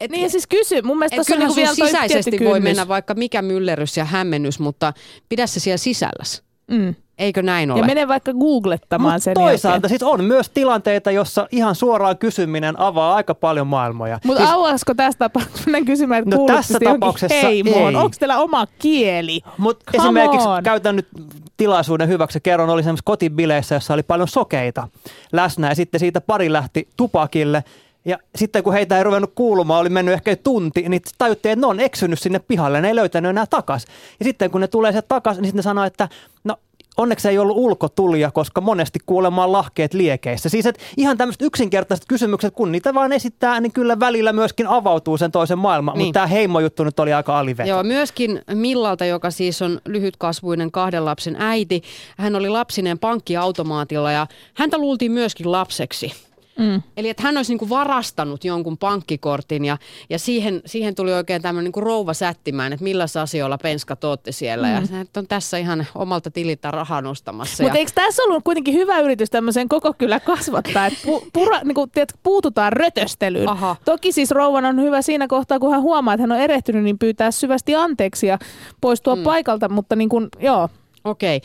et, 0.00 0.10
Niin 0.10 0.30
siis 0.30 0.46
kysy, 0.46 0.82
mun 0.82 0.98
mielestä 0.98 1.14
et 1.14 1.16
tuossa 1.16 1.34
on 1.34 1.38
niinku 1.40 1.56
vielä 1.56 1.74
sisäisesti 1.74 2.30
voi 2.30 2.38
kynnys. 2.38 2.62
mennä 2.62 2.88
vaikka 2.88 3.14
mikä 3.14 3.42
myllerys 3.42 3.96
ja 3.96 4.04
hämmennys, 4.04 4.58
mutta 4.58 4.92
pidä 5.28 5.46
se 5.46 5.60
siellä 5.60 5.76
sisälläs. 5.76 6.42
Mm. 6.70 6.94
Eikö 7.18 7.42
näin 7.42 7.70
ole? 7.70 7.80
Ja 7.80 7.86
mene 7.86 8.08
vaikka 8.08 8.32
googlettamaan 8.32 9.14
Mutta 9.14 9.24
sen 9.24 9.34
toisaalta 9.34 9.74
jälkeen. 9.76 9.88
siis 9.88 10.02
on 10.02 10.24
myös 10.24 10.50
tilanteita, 10.50 11.10
jossa 11.10 11.48
ihan 11.52 11.74
suoraan 11.74 12.18
kysyminen 12.18 12.80
avaa 12.80 13.14
aika 13.14 13.34
paljon 13.34 13.66
maailmoja. 13.66 14.18
Mutta 14.24 14.42
siis, 14.42 14.54
avaisiko 14.54 14.94
tässä 14.94 15.18
tapauksessa, 15.18 15.70
kysymään, 15.86 16.22
että 16.22 16.36
No 16.36 16.46
tässä 16.46 16.78
tapauksessa 16.84 17.46
heimoon? 17.46 17.90
ei. 17.90 17.96
Onko 17.96 18.16
teillä 18.20 18.38
oma 18.38 18.66
kieli? 18.78 19.40
Mutta 19.58 19.92
Come 19.92 20.04
esimerkiksi 20.04 20.48
on. 20.48 20.62
käytän 20.62 20.96
nyt 20.96 21.08
tilaisuuden 21.56 22.08
hyväksi. 22.08 22.40
Kerron, 22.40 22.70
oli 22.70 22.82
semmoisessa 22.82 23.04
kotibileissä, 23.06 23.74
jossa 23.74 23.94
oli 23.94 24.02
paljon 24.02 24.28
sokeita 24.28 24.88
läsnä 25.32 25.68
ja 25.68 25.74
sitten 25.74 26.00
siitä 26.00 26.20
pari 26.20 26.52
lähti 26.52 26.88
tupakille. 26.96 27.64
Ja 28.04 28.18
sitten 28.36 28.62
kun 28.62 28.72
heitä 28.72 28.98
ei 28.98 29.04
ruvennut 29.04 29.32
kuulumaan, 29.34 29.80
oli 29.80 29.88
mennyt 29.88 30.14
ehkä 30.14 30.36
tunti, 30.36 30.88
niin 30.88 31.02
tajuttiin, 31.18 31.52
että 31.52 31.60
ne 31.60 31.66
on 31.66 31.80
eksynyt 31.80 32.18
sinne 32.18 32.38
pihalle, 32.38 32.80
ne 32.80 32.88
ei 32.88 32.94
löytänyt 32.96 33.30
enää 33.30 33.46
takas. 33.50 33.84
Ja 34.18 34.24
sitten 34.24 34.50
kun 34.50 34.60
ne 34.60 34.68
tulee 34.68 34.92
sieltä 34.92 35.08
takas, 35.08 35.36
niin 35.36 35.44
sitten 35.44 35.56
ne 35.58 35.62
sanoo, 35.62 35.84
että 35.84 36.08
no 36.44 36.56
onneksi 36.96 37.28
ei 37.28 37.38
ollut 37.38 37.56
ulkotulija, 37.56 38.30
koska 38.30 38.60
monesti 38.60 38.98
kuulemaan 39.06 39.52
lahkeet 39.52 39.94
liekeissä. 39.94 40.48
Siis 40.48 40.66
että 40.66 40.82
ihan 40.96 41.16
tämmöiset 41.16 41.42
yksinkertaiset 41.42 42.04
kysymykset, 42.08 42.54
kun 42.54 42.72
niitä 42.72 42.94
vaan 42.94 43.12
esittää, 43.12 43.60
niin 43.60 43.72
kyllä 43.72 44.00
välillä 44.00 44.32
myöskin 44.32 44.66
avautuu 44.66 45.18
sen 45.18 45.32
toisen 45.32 45.58
maailman. 45.58 45.98
Niin. 45.98 46.06
Mutta 46.06 46.12
tämä 46.12 46.26
heimojuttu 46.26 46.84
nyt 46.84 47.00
oli 47.00 47.12
aika 47.12 47.38
aliveto. 47.38 47.68
Joo, 47.68 47.82
myöskin 47.82 48.42
Millalta, 48.54 49.04
joka 49.04 49.30
siis 49.30 49.62
on 49.62 49.80
lyhytkasvuinen 49.84 50.72
kahden 50.72 51.04
lapsen 51.04 51.36
äiti. 51.38 51.82
Hän 52.18 52.36
oli 52.36 52.48
lapsineen 52.48 52.98
pankkiautomaatilla 52.98 54.12
ja 54.12 54.26
häntä 54.54 54.78
luultiin 54.78 55.12
myöskin 55.12 55.52
lapseksi. 55.52 56.12
Mm. 56.58 56.82
Eli 56.96 57.08
että 57.08 57.22
hän 57.22 57.36
olisi 57.36 57.52
niin 57.52 57.58
kuin 57.58 57.68
varastanut 57.68 58.44
jonkun 58.44 58.78
pankkikortin 58.78 59.64
ja, 59.64 59.78
ja 60.10 60.18
siihen, 60.18 60.62
siihen 60.66 60.94
tuli 60.94 61.12
oikein 61.12 61.42
tämmöinen 61.42 61.72
niin 61.74 61.82
rouva 61.82 62.14
sättimään, 62.14 62.72
että 62.72 62.84
millä 62.84 63.04
asioilla 63.22 63.58
penska 63.58 63.96
tootte 63.96 64.32
siellä. 64.32 64.66
Mm. 64.66 64.74
Ja 64.74 65.00
että 65.00 65.20
on 65.20 65.26
tässä 65.26 65.58
ihan 65.58 65.86
omalta 65.94 66.30
tililtä 66.30 66.70
rahaa 66.70 67.00
nostamassa. 67.00 67.62
Mutta 67.62 67.76
ja... 67.76 67.78
eikö 67.78 67.92
tässä 67.94 68.22
ollut 68.22 68.44
kuitenkin 68.44 68.74
hyvä 68.74 69.00
yritys 69.00 69.30
tämmöiseen 69.30 69.68
koko 69.68 69.92
kyllä 69.92 70.20
kasvattaa, 70.20 70.86
että 70.86 70.98
pu, 71.04 71.26
pura, 71.32 71.60
niin 71.64 71.74
kuin, 71.74 71.90
tiedät, 71.90 72.12
puututaan 72.22 72.72
rötöstelyyn. 72.72 73.48
Aha. 73.48 73.76
Toki 73.84 74.12
siis 74.12 74.30
rouvan 74.30 74.64
on 74.64 74.80
hyvä 74.80 75.02
siinä 75.02 75.26
kohtaa, 75.28 75.58
kun 75.58 75.70
hän 75.70 75.82
huomaa, 75.82 76.14
että 76.14 76.22
hän 76.22 76.32
on 76.32 76.38
erehtynyt, 76.38 76.84
niin 76.84 76.98
pyytää 76.98 77.30
syvästi 77.30 77.74
anteeksi 77.74 78.26
ja 78.26 78.38
poistua 78.80 79.16
mm. 79.16 79.22
paikalta, 79.22 79.68
mutta 79.68 79.96
niin 79.96 80.08
kuin, 80.08 80.28
joo, 80.40 80.68
Okei. 81.06 81.40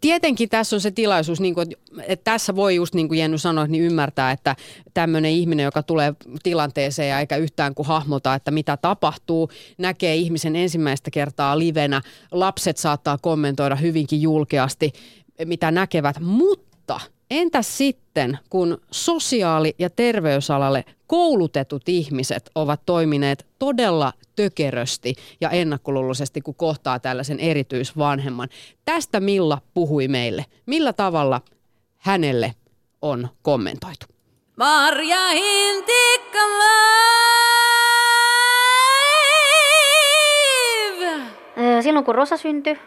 Tietenkin 0.00 0.48
tässä 0.48 0.76
on 0.76 0.80
se 0.80 0.90
tilaisuus, 0.90 1.40
niin 1.40 1.54
kuin, 1.54 1.66
että 2.02 2.24
tässä 2.24 2.56
voi 2.56 2.74
just 2.74 2.94
niin 2.94 3.08
kuin 3.08 3.20
Jenny 3.20 3.38
sanoi, 3.38 3.68
niin 3.68 3.84
ymmärtää, 3.84 4.30
että 4.30 4.56
tämmöinen 4.94 5.30
ihminen, 5.30 5.64
joka 5.64 5.82
tulee 5.82 6.14
tilanteeseen 6.42 7.08
ja 7.08 7.20
eikä 7.20 7.36
yhtään 7.36 7.74
kuin 7.74 7.86
hahmota, 7.86 8.34
että 8.34 8.50
mitä 8.50 8.76
tapahtuu, 8.76 9.50
näkee 9.78 10.14
ihmisen 10.14 10.56
ensimmäistä 10.56 11.10
kertaa 11.10 11.58
livenä. 11.58 12.00
Lapset 12.30 12.76
saattaa 12.76 13.18
kommentoida 13.18 13.76
hyvinkin 13.76 14.22
julkeasti, 14.22 14.92
mitä 15.44 15.70
näkevät, 15.70 16.20
mutta– 16.20 17.00
Entäs 17.30 17.78
sitten, 17.78 18.38
kun 18.50 18.78
sosiaali- 18.90 19.74
ja 19.78 19.90
terveysalalle 19.90 20.84
koulutetut 21.06 21.82
ihmiset 21.88 22.50
ovat 22.54 22.80
toimineet 22.86 23.46
todella 23.58 24.12
tökerösti 24.36 25.14
ja 25.40 25.50
ennakkoluuloisesti, 25.50 26.40
kun 26.40 26.54
kohtaa 26.54 26.98
tällaisen 26.98 27.40
erityisvanhemman? 27.40 28.48
Tästä 28.84 29.20
Milla 29.20 29.58
puhui 29.74 30.08
meille. 30.08 30.44
Millä 30.66 30.92
tavalla 30.92 31.40
hänelle 31.98 32.54
on 33.02 33.28
kommentoitu? 33.42 34.06
Marja 34.56 35.18
Silloin 41.82 42.04
kun 42.04 42.14
Rosa 42.14 42.36
syntyi, 42.36 42.78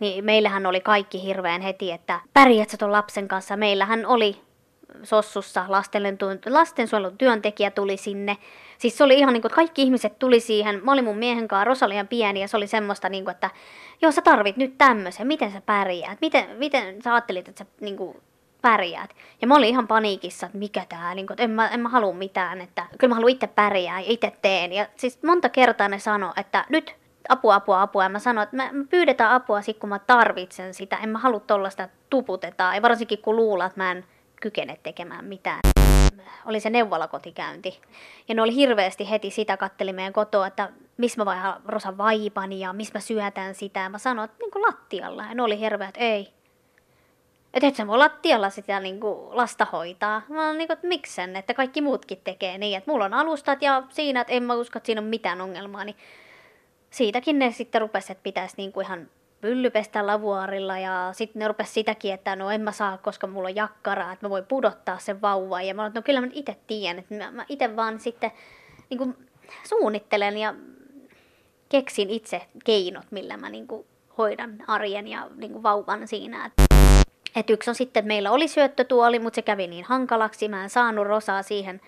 niin 0.00 0.24
meillähän 0.24 0.66
oli 0.66 0.80
kaikki 0.80 1.22
hirveän 1.22 1.60
heti, 1.60 1.92
että 1.92 2.20
pärjät 2.34 2.74
tuon 2.78 2.92
lapsen 2.92 3.28
kanssa. 3.28 3.56
Meillähän 3.56 4.06
oli 4.06 4.40
Sossussa 5.02 5.64
lastensuojelun 6.46 7.18
työntekijä 7.18 7.70
tuli 7.70 7.96
sinne. 7.96 8.36
Siis 8.78 8.98
se 8.98 9.04
oli 9.04 9.18
ihan 9.18 9.32
niin 9.32 9.42
kuin, 9.42 9.50
että 9.50 9.56
kaikki 9.56 9.82
ihmiset 9.82 10.18
tuli 10.18 10.40
siihen. 10.40 10.84
Mä 10.84 10.92
olin 10.92 11.04
mun 11.04 11.18
miehen 11.18 11.48
kanssa, 11.48 11.64
Rosa 11.64 11.86
oli 11.86 11.94
ihan 11.94 12.08
pieni 12.08 12.40
ja 12.40 12.48
se 12.48 12.56
oli 12.56 12.66
semmoista, 12.66 13.08
niin 13.08 13.24
kuin, 13.24 13.32
että 13.32 13.50
joo 14.02 14.12
sä 14.12 14.22
tarvit 14.22 14.56
nyt 14.56 14.78
tämmöisen, 14.78 15.26
miten 15.26 15.52
sä 15.52 15.60
pärjäät, 15.60 16.18
miten, 16.20 16.46
miten 16.58 17.02
sä 17.02 17.14
ajattelit, 17.14 17.48
että 17.48 17.64
sä 17.64 17.70
niin 17.80 17.96
kuin, 17.96 18.16
pärjäät. 18.62 19.16
Ja 19.40 19.46
mä 19.46 19.56
olin 19.56 19.68
ihan 19.68 19.88
paniikissa, 19.88 20.46
että 20.46 20.58
mikä 20.58 20.86
tää, 20.88 21.14
niin 21.14 21.26
että 21.32 21.42
en 21.42 21.50
mä, 21.50 21.68
en 21.68 21.80
mä 21.80 21.88
halua 21.88 22.14
mitään, 22.14 22.60
että 22.60 22.86
kyllä 22.98 23.08
mä 23.08 23.14
haluan 23.14 23.32
itse 23.32 23.46
pärjää 23.46 24.00
ja 24.00 24.06
itse 24.08 24.32
teen. 24.42 24.72
Ja 24.72 24.86
siis 24.96 25.22
monta 25.22 25.48
kertaa 25.48 25.88
ne 25.88 25.98
sanoi, 25.98 26.32
että 26.36 26.64
nyt 26.68 26.94
apua, 27.28 27.54
apua, 27.54 27.82
apua. 27.82 28.02
Ja 28.02 28.08
mä 28.08 28.18
sanoin, 28.18 28.42
että 28.42 28.56
mä, 28.56 28.70
pyydetään 28.90 29.30
apua 29.30 29.62
sit, 29.62 29.78
kun 29.78 29.88
mä 29.88 29.98
tarvitsen 29.98 30.74
sitä. 30.74 30.96
En 30.96 31.08
mä 31.08 31.18
halua 31.18 31.40
tollaista 31.40 31.88
tuputetaan. 32.10 32.74
Ja 32.74 32.82
varsinkin 32.82 33.22
kun 33.22 33.36
luulla, 33.36 33.66
että 33.66 33.80
mä 33.80 33.92
en 33.92 34.04
kykene 34.40 34.78
tekemään 34.82 35.24
mitään. 35.24 35.60
Oli 36.46 36.60
se 36.60 36.70
neuvolakotikäynti. 36.70 37.80
Ja 38.28 38.34
ne 38.34 38.42
oli 38.42 38.54
hirveästi 38.54 39.10
heti 39.10 39.30
sitä, 39.30 39.56
katteli 39.56 39.92
meidän 39.92 40.12
kotoa, 40.12 40.46
että 40.46 40.70
missä 40.96 41.20
mä 41.20 41.24
vaihan 41.24 41.60
Rosa 41.64 41.98
vaipan 41.98 42.52
ja 42.52 42.72
missä 42.72 42.94
mä 42.94 43.00
syötän 43.00 43.54
sitä. 43.54 43.80
Ja 43.80 43.88
mä 43.88 43.98
sanoin, 43.98 44.30
että 44.30 44.36
niin 44.44 44.62
lattialla. 44.62 45.22
Ja 45.22 45.34
ne 45.34 45.42
oli 45.42 45.58
hirveä, 45.58 45.88
että 45.88 46.00
ei. 46.00 46.32
Että 47.54 47.66
et 47.66 47.76
sä 47.76 47.86
voi 47.86 47.98
lattialla 47.98 48.50
sitä 48.50 48.80
niin 48.80 49.00
kuin 49.00 49.36
lasta 49.36 49.66
hoitaa. 49.72 50.22
Mä 50.28 50.46
olen 50.46 50.58
niin 50.58 50.68
kuin, 50.68 50.74
että 50.74 50.86
miksen, 50.86 51.36
että 51.36 51.54
kaikki 51.54 51.80
muutkin 51.80 52.20
tekee 52.24 52.58
niin. 52.58 52.78
Että 52.78 52.90
mulla 52.90 53.04
on 53.04 53.14
alustat 53.14 53.62
ja 53.62 53.82
siinä, 53.88 54.20
että 54.20 54.32
en 54.32 54.42
mä 54.42 54.54
usko, 54.54 54.78
että 54.78 54.86
siinä 54.86 55.00
on 55.00 55.06
mitään 55.06 55.40
ongelmaa. 55.40 55.84
Niin 55.84 55.96
siitäkin 56.90 57.38
ne 57.38 57.52
sitten 57.52 57.80
rupesi, 57.80 58.12
että 58.12 58.22
pitäisi 58.22 58.54
niinku 58.56 58.80
ihan 58.80 59.08
pyllypestä 59.40 60.06
lavuaarilla 60.06 60.78
ja 60.78 61.10
sitten 61.12 61.40
ne 61.40 61.48
rupesi 61.48 61.72
sitäkin, 61.72 62.14
että 62.14 62.36
no 62.36 62.50
en 62.50 62.60
mä 62.60 62.72
saa, 62.72 62.98
koska 62.98 63.26
mulla 63.26 63.48
on 63.48 63.56
jakkaraa, 63.56 64.12
että 64.12 64.26
mä 64.26 64.30
voin 64.30 64.46
pudottaa 64.46 64.98
sen 64.98 65.22
vauvan. 65.22 65.66
Ja 65.66 65.74
mä 65.74 65.82
olen, 65.82 65.92
no 65.94 66.02
kyllä 66.02 66.20
mä 66.20 66.28
itse 66.32 66.56
tiedän, 66.66 66.98
että 66.98 67.14
mä, 67.14 67.30
mä 67.30 67.44
itse 67.48 67.76
vaan 67.76 68.00
sitten 68.00 68.30
niin 68.90 68.98
kuin 68.98 69.16
suunnittelen 69.64 70.36
ja 70.36 70.54
keksin 71.68 72.10
itse 72.10 72.42
keinot, 72.64 73.06
millä 73.10 73.36
mä 73.36 73.50
niin 73.50 73.66
kuin 73.66 73.86
hoidan 74.18 74.64
arjen 74.66 75.08
ja 75.08 75.28
niin 75.36 75.52
kuin 75.52 75.62
vauvan 75.62 76.08
siinä. 76.08 76.50
Et 77.36 77.50
yksi 77.50 77.70
on 77.70 77.74
sitten, 77.74 78.00
että 78.00 78.08
meillä 78.08 78.30
oli 78.30 78.48
syöttötuoli, 78.48 79.18
mutta 79.18 79.34
se 79.34 79.42
kävi 79.42 79.66
niin 79.66 79.84
hankalaksi, 79.84 80.48
mä 80.48 80.62
en 80.62 80.70
saanut 80.70 81.06
Rosaa 81.06 81.42
siihen 81.42 81.80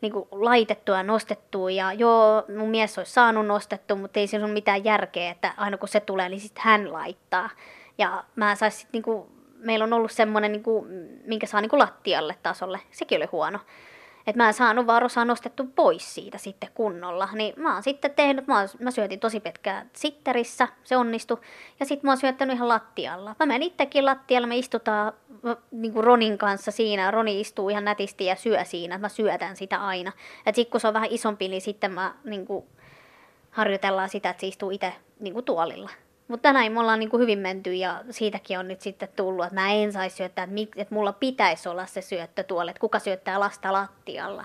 niin 0.00 0.12
kuin 0.12 0.28
laitettua 0.30 0.96
ja 0.96 1.02
nostettua. 1.02 1.70
Ja 1.70 1.92
joo, 1.92 2.44
mun 2.58 2.68
mies 2.70 2.98
olisi 2.98 3.12
saanut 3.12 3.46
nostettua, 3.46 3.96
mutta 3.96 4.20
ei 4.20 4.26
siinä 4.26 4.44
ole 4.44 4.52
mitään 4.52 4.84
järkeä, 4.84 5.30
että 5.30 5.54
aina 5.56 5.76
kun 5.76 5.88
se 5.88 6.00
tulee, 6.00 6.28
niin 6.28 6.40
sitten 6.40 6.62
hän 6.64 6.92
laittaa. 6.92 7.50
Ja 7.98 8.24
mä 8.36 8.54
saisin 8.54 8.88
niin 8.92 9.02
kuin, 9.02 9.26
meillä 9.58 9.82
on 9.82 9.92
ollut 9.92 10.12
semmoinen, 10.12 10.52
niin 10.52 10.62
kuin, 10.62 10.86
minkä 11.24 11.46
saa 11.46 11.60
niin 11.60 11.70
kuin 11.70 11.80
lattialle 11.80 12.36
tasolle. 12.42 12.80
Sekin 12.90 13.16
oli 13.16 13.26
huono. 13.32 13.58
Että 14.26 14.42
mä 14.42 14.48
en 14.48 14.54
saanut 14.54 14.86
vaan 14.86 15.04
osaa 15.04 15.24
nostettu 15.24 15.64
pois 15.64 16.14
siitä 16.14 16.38
sitten 16.38 16.70
kunnolla. 16.74 17.28
Niin 17.32 17.54
mä 17.56 17.74
oon 17.74 17.82
sitten 17.82 18.10
tehnyt, 18.10 18.46
mä, 18.46 18.58
oon, 18.58 18.68
mä 18.78 18.90
syötin 18.90 19.20
tosi 19.20 19.40
pitkään 19.40 19.90
sitterissä, 19.92 20.68
se 20.84 20.96
onnistui. 20.96 21.40
Ja 21.80 21.86
sitten 21.86 22.08
mä 22.08 22.10
oon 22.10 22.18
syöttänyt 22.18 22.56
ihan 22.56 22.68
lattialla. 22.68 23.36
Mä 23.40 23.46
menen 23.46 23.62
itsekin 23.62 24.04
lattialla, 24.04 24.48
me 24.48 24.56
istutaan 24.56 25.12
niin 25.70 25.92
kuin 25.92 26.04
Ronin 26.04 26.38
kanssa 26.38 26.70
siinä. 26.70 27.10
Roni 27.10 27.40
istuu 27.40 27.68
ihan 27.68 27.84
nätisti 27.84 28.24
ja 28.24 28.36
syö 28.36 28.64
siinä. 28.64 28.98
Mä 28.98 29.08
syötän 29.08 29.56
sitä 29.56 29.86
aina. 29.86 30.12
Ja 30.46 30.52
sitten 30.52 30.70
kun 30.70 30.80
se 30.80 30.88
on 30.88 30.94
vähän 30.94 31.10
isompi, 31.12 31.48
niin 31.48 31.62
sitten 31.62 31.92
mä 31.92 32.14
niin 32.24 32.46
kuin, 32.46 32.66
harjoitellaan 33.50 34.08
sitä, 34.08 34.30
että 34.30 34.40
se 34.40 34.46
istuu 34.46 34.70
itse 34.70 34.92
niin 35.20 35.34
kuin 35.34 35.44
tuolilla. 35.44 35.90
Mutta 36.28 36.52
näin 36.52 36.72
me 36.72 36.80
ollaan 36.80 36.98
niin 36.98 37.10
kuin 37.10 37.20
hyvin 37.20 37.38
menty 37.38 37.74
ja 37.74 38.04
siitäkin 38.10 38.58
on 38.58 38.68
nyt 38.68 38.80
sitten 38.80 39.08
tullut, 39.16 39.44
että 39.44 39.60
mä 39.60 39.72
en 39.72 39.92
saisi 39.92 40.16
syöttää, 40.16 40.42
että, 40.42 40.54
mik, 40.54 40.72
että 40.76 40.94
mulla 40.94 41.12
pitäisi 41.12 41.68
olla 41.68 41.86
se 41.86 42.02
syöttö 42.02 42.42
tuolle, 42.42 42.70
että 42.70 42.80
kuka 42.80 42.98
syöttää 42.98 43.40
lasta 43.40 43.72
lattialla. 43.72 44.44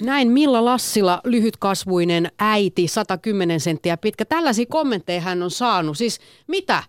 Näin 0.00 0.30
Milla 0.30 0.64
Lassila, 0.64 1.20
lyhytkasvuinen 1.24 2.28
äiti, 2.38 2.88
110 2.88 3.60
senttiä 3.60 3.96
pitkä. 3.96 4.24
Tällaisia 4.24 4.66
kommentteja 4.68 5.20
hän 5.20 5.42
on 5.42 5.50
saanut. 5.50 5.98
Siis 5.98 6.20
mitä? 6.46 6.82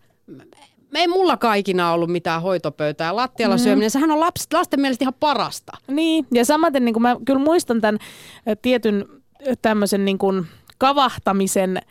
Me 0.91 0.99
ei 0.99 1.07
mulla 1.07 1.37
kaikina 1.37 1.91
ollut 1.91 2.09
mitään 2.09 2.41
hoitopöytää. 2.41 3.15
Lattialla 3.15 3.55
mm. 3.55 3.63
syöminen, 3.63 3.91
sehän 3.91 4.11
on 4.11 4.19
laps, 4.19 4.47
lasten 4.53 4.81
mielestä 4.81 5.03
ihan 5.03 5.13
parasta. 5.19 5.71
Niin, 5.87 6.27
ja 6.33 6.45
samaten 6.45 6.85
niin 6.85 6.93
kuin 6.93 7.01
mä 7.01 7.15
kyllä 7.25 7.39
muistan 7.39 7.81
tämän 7.81 7.99
tietyn 8.61 9.05
tämmöisen 9.61 10.05
niin 10.05 10.17
kuin 10.17 10.47
kavahtamisen 10.77 11.81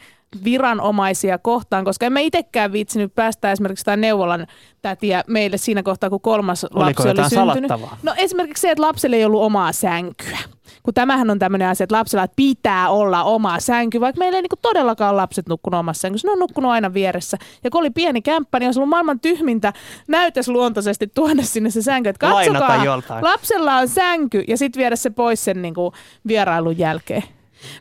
viranomaisia 0.44 1.38
kohtaan, 1.38 1.84
koska 1.84 2.06
emme 2.06 2.22
itsekään 2.22 2.72
viitsinyt 2.72 3.14
päästä 3.14 3.52
esimerkiksi 3.52 3.84
tämä 3.84 3.96
neuvolan 3.96 4.46
tätiä 4.82 5.24
meille 5.26 5.56
siinä 5.56 5.82
kohtaa, 5.82 6.10
kun 6.10 6.20
kolmas 6.20 6.64
Oliko 6.64 6.80
lapsi 6.80 7.08
oli 7.08 7.30
syntynyt. 7.30 7.68
Salattavaa? 7.68 7.98
No 8.02 8.14
esimerkiksi 8.16 8.60
se, 8.60 8.70
että 8.70 8.82
lapselle 8.82 9.16
ei 9.16 9.24
ollut 9.24 9.42
omaa 9.42 9.72
sänkyä. 9.72 10.38
Kun 10.82 10.94
tämähän 10.94 11.30
on 11.30 11.38
tämmöinen 11.38 11.68
asia, 11.68 11.84
että 11.84 11.96
lapsella 11.96 12.26
pitää 12.36 12.90
olla 12.90 13.24
oma 13.24 13.60
sänky, 13.60 14.00
vaikka 14.00 14.18
meillä 14.18 14.36
ei 14.36 14.42
niinku 14.42 14.56
todellakaan 14.62 15.16
lapset 15.16 15.48
nukkunut 15.48 15.80
omassa 15.80 16.00
sänkyssä. 16.00 16.28
Ne 16.28 16.32
on 16.32 16.38
nukkunut 16.38 16.70
aina 16.70 16.94
vieressä. 16.94 17.36
Ja 17.64 17.70
kun 17.70 17.80
oli 17.80 17.90
pieni 17.90 18.22
kämppä, 18.22 18.58
niin 18.58 18.66
olisi 18.66 18.80
ollut 18.80 18.90
maailman 18.90 19.20
tyhmintä 19.20 19.72
näytösluontoisesti 20.08 21.06
tuoda 21.06 21.42
sinne 21.42 21.70
se 21.70 21.82
sänky. 21.82 22.08
Että 22.08 22.26
katsokaa, 22.30 22.84
lapsella 23.20 23.76
on 23.76 23.88
sänky 23.88 24.44
ja 24.48 24.56
sitten 24.56 24.80
viedä 24.80 24.96
se 24.96 25.10
pois 25.10 25.44
sen 25.44 25.62
niinku 25.62 25.92
vierailun 26.26 26.78
jälkeen. 26.78 27.22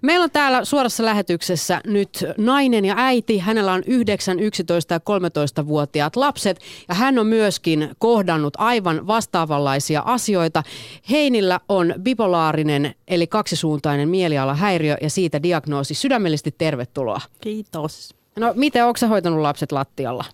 Meillä 0.02 0.24
on 0.24 0.32
täällä 0.32 0.66
suorassa 0.66 1.06
lähetyksessä 1.06 1.82
nyt 1.86 2.26
nainen 2.38 2.86
ja 2.86 2.96
äiti. 2.98 3.38
Hänellä 3.38 3.74
on 3.74 3.84
9, 3.88 4.40
11 4.40 4.94
ja 4.94 5.00
13-vuotiaat 5.00 6.16
lapset 6.16 6.60
ja 6.88 6.96
hän 6.96 7.20
on 7.20 7.28
myöskin 7.28 7.90
kohdannut 8.00 8.54
aivan 8.58 9.08
vastaavanlaisia 9.08 10.04
asioita. 10.06 10.64
Heinillä 11.10 11.60
on 11.70 11.94
bipolaarinen 12.02 12.96
eli 13.08 13.28
kaksisuuntainen 13.28 14.10
mielialahäiriö 14.10 14.98
ja 15.02 15.10
siitä 15.10 15.44
diagnoosi. 15.44 15.94
Sydämellisesti 15.94 16.56
tervetuloa. 16.58 17.22
Kiitos. 17.42 18.16
No 18.36 18.54
miten, 18.56 18.86
onko 18.86 19.00
hoitanut 19.10 19.40
lapset 19.40 19.72
lattialla? 19.72 20.26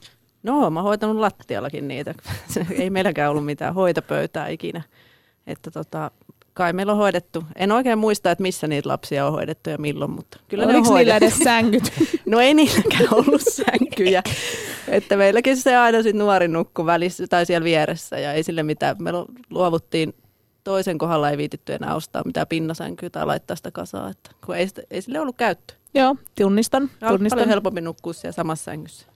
No, 0.43 0.69
mä 0.69 0.79
oon 0.79 0.87
hoitanut 0.87 1.17
lattiallakin 1.17 1.87
niitä. 1.87 2.13
Ei 2.79 2.89
meilläkään 2.89 3.31
ollut 3.31 3.45
mitään 3.45 3.73
hoitopöytää 3.73 4.47
ikinä. 4.47 4.81
Että 5.47 5.71
tota, 5.71 6.11
kai 6.53 6.73
meillä 6.73 6.91
on 6.91 6.97
hoidettu. 6.97 7.43
En 7.55 7.71
oikein 7.71 7.99
muista, 7.99 8.31
että 8.31 8.41
missä 8.41 8.67
niitä 8.67 8.89
lapsia 8.89 9.25
on 9.25 9.31
hoidettu 9.31 9.69
ja 9.69 9.77
milloin, 9.77 10.11
mutta 10.11 10.39
kyllä 10.47 10.63
Oliko 10.63 10.81
ne 10.81 10.89
on 10.89 10.95
niillä 10.95 11.17
edes 11.17 11.37
sänkyt? 11.37 11.93
no 12.25 12.39
ei 12.39 12.53
niilläkään 12.53 13.07
ollut 13.11 13.41
sänkyjä. 13.41 14.23
että 14.87 15.17
meilläkin 15.17 15.57
se 15.57 15.75
aina 15.75 16.03
sitten 16.03 16.19
nuori 16.19 16.47
nukku 16.47 16.85
välissä 16.85 17.27
tai 17.27 17.45
siellä 17.45 17.65
vieressä 17.65 18.19
ja 18.19 18.33
ei 18.33 18.43
sille 18.43 18.63
mitään. 18.63 18.95
Me 18.99 19.11
luovuttiin 19.49 20.13
toisen 20.63 20.97
kohdalla 20.97 21.29
ei 21.29 21.37
viititty 21.37 21.73
enää 21.73 21.95
ostaa 21.95 22.23
mitään 22.25 22.47
pinnasänkyä 22.47 23.09
tai 23.09 23.25
laittaa 23.25 23.55
sitä 23.55 23.71
kasaa, 23.71 24.09
että 24.09 24.31
kun 24.45 24.55
ei, 24.55 24.67
ei 24.91 25.01
sille 25.01 25.19
ollut 25.19 25.37
käyttö. 25.37 25.73
Joo, 25.93 26.15
tunnistan. 26.37 26.89
tunnistan. 27.07 27.37
Paljon 27.37 27.49
helpompi 27.49 27.81
nukkua 27.81 28.13
siellä 28.13 28.31
samassa 28.31 28.63
sängyssä. 28.63 29.10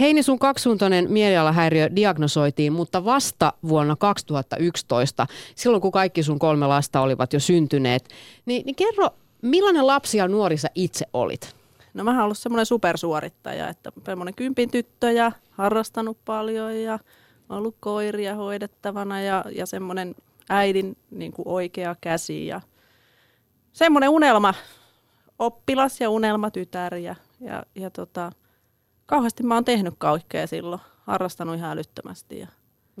Heini, 0.00 0.22
sun 0.22 0.38
kaksisuuntainen 0.38 1.12
mielialahäiriö 1.12 1.88
diagnosoitiin, 1.96 2.72
mutta 2.72 3.04
vasta 3.04 3.52
vuonna 3.68 3.96
2011, 3.96 5.26
silloin 5.54 5.80
kun 5.80 5.92
kaikki 5.92 6.22
sun 6.22 6.38
kolme 6.38 6.66
lasta 6.66 7.00
olivat 7.00 7.32
jo 7.32 7.40
syntyneet. 7.40 8.08
Ni, 8.46 8.62
niin 8.66 8.76
kerro, 8.76 9.08
millainen 9.42 9.86
lapsi 9.86 10.18
ja 10.18 10.28
nuori 10.28 10.56
sä 10.56 10.68
itse 10.74 11.06
olit? 11.12 11.54
No 11.94 12.04
mä 12.04 12.10
oon 12.10 12.20
ollut 12.20 12.38
semmoinen 12.38 12.66
supersuorittaja, 12.66 13.68
että 13.68 13.92
semmoinen 14.04 14.34
kympin 14.34 14.70
tyttö 14.70 15.10
ja 15.10 15.32
harrastanut 15.50 16.18
paljon 16.24 16.76
ja 16.76 16.98
ollut 17.48 17.76
koiria 17.80 18.34
hoidettavana 18.34 19.20
ja, 19.20 19.44
ja 19.56 19.66
semmoinen 19.66 20.14
äidin 20.48 20.96
niin 21.10 21.32
kuin 21.32 21.48
oikea 21.48 21.96
käsi 22.00 22.46
ja 22.46 22.60
semmoinen 23.72 24.10
unelma 24.10 24.54
oppilas 25.38 26.00
ja 26.00 26.10
unelmatytär 26.10 26.94
ja, 26.94 27.14
ja, 27.40 27.62
ja 27.74 27.90
tota, 27.90 28.32
kauheasti 29.06 29.42
mä 29.42 29.54
oon 29.54 29.64
tehnyt 29.64 29.94
kaikkea 29.98 30.46
silloin, 30.46 30.80
harrastanut 31.02 31.56
ihan 31.56 31.70
älyttömästi. 31.70 32.38
Ja... 32.38 32.46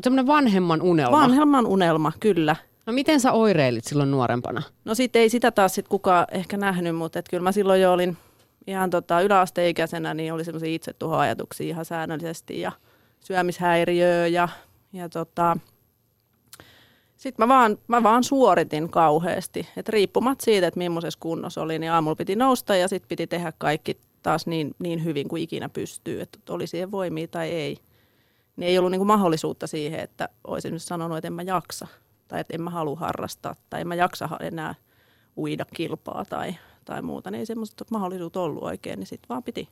Semmoinen 0.02 0.26
vanhemman 0.26 0.82
unelma. 0.82 1.20
Vanhemman 1.20 1.66
unelma, 1.66 2.12
kyllä. 2.20 2.56
No 2.86 2.92
miten 2.92 3.20
sä 3.20 3.32
oireilit 3.32 3.84
silloin 3.84 4.10
nuorempana? 4.10 4.62
No 4.84 4.94
sitten 4.94 5.22
ei 5.22 5.28
sitä 5.28 5.50
taas 5.50 5.74
sit 5.74 5.88
kukaan 5.88 6.26
ehkä 6.30 6.56
nähnyt, 6.56 6.96
mutta 6.96 7.18
et 7.18 7.28
kyllä 7.30 7.42
mä 7.42 7.52
silloin 7.52 7.80
jo 7.80 7.92
olin 7.92 8.16
ihan 8.66 8.90
tota, 8.90 9.20
yläasteikäisenä, 9.20 10.14
niin 10.14 10.32
oli 10.32 10.44
semmoisia 10.44 10.74
itsetuhoajatuksia 10.74 11.68
ihan 11.68 11.84
säännöllisesti 11.84 12.60
ja 12.60 12.72
syömishäiriöä 13.20 14.26
ja, 14.26 14.48
ja 14.92 15.08
tota, 15.08 15.56
sitten 17.16 17.48
mä 17.48 17.54
vaan, 17.54 17.78
mä 17.88 18.02
vaan 18.02 18.24
suoritin 18.24 18.90
kauheasti. 18.90 19.68
Et 19.76 19.88
riippumatta 19.88 20.44
siitä, 20.44 20.66
että 20.66 20.78
millaisessa 20.78 21.20
kunnossa 21.20 21.62
oli, 21.62 21.78
niin 21.78 21.92
aamulla 21.92 22.16
piti 22.16 22.36
nousta 22.36 22.76
ja 22.76 22.88
sitten 22.88 23.08
piti 23.08 23.26
tehdä 23.26 23.52
kaikki 23.58 23.98
taas 24.24 24.46
niin, 24.46 24.74
niin 24.78 25.04
hyvin 25.04 25.28
kuin 25.28 25.42
ikinä 25.42 25.68
pystyy, 25.68 26.20
että 26.20 26.38
oli 26.48 26.66
siihen 26.66 26.90
voimia 26.90 27.28
tai 27.28 27.48
ei. 27.48 27.76
Niin 28.56 28.68
ei 28.68 28.78
ollut 28.78 28.90
niinku 28.90 29.04
mahdollisuutta 29.04 29.66
siihen, 29.66 30.00
että 30.00 30.28
olisin 30.44 30.72
nyt 30.72 30.82
sanonut, 30.82 31.18
että 31.18 31.26
en 31.26 31.32
mä 31.32 31.42
jaksa 31.42 31.86
tai 32.28 32.40
että 32.40 32.54
en 32.54 32.62
mä 32.62 32.70
halua 32.70 32.96
harrastaa 32.96 33.56
tai 33.70 33.80
en 33.80 33.88
mä 33.88 33.94
jaksa 33.94 34.28
enää 34.40 34.74
uida 35.36 35.64
kilpaa 35.74 36.24
tai, 36.24 36.54
tai 36.84 37.02
muuta. 37.02 37.30
Niin 37.30 37.38
ei 37.38 37.46
semmoista 37.46 37.84
mahdollisuutta 37.90 38.40
ollut 38.40 38.62
oikein, 38.62 38.98
niin 38.98 39.06
sitten 39.06 39.28
vaan 39.28 39.42
piti 39.42 39.68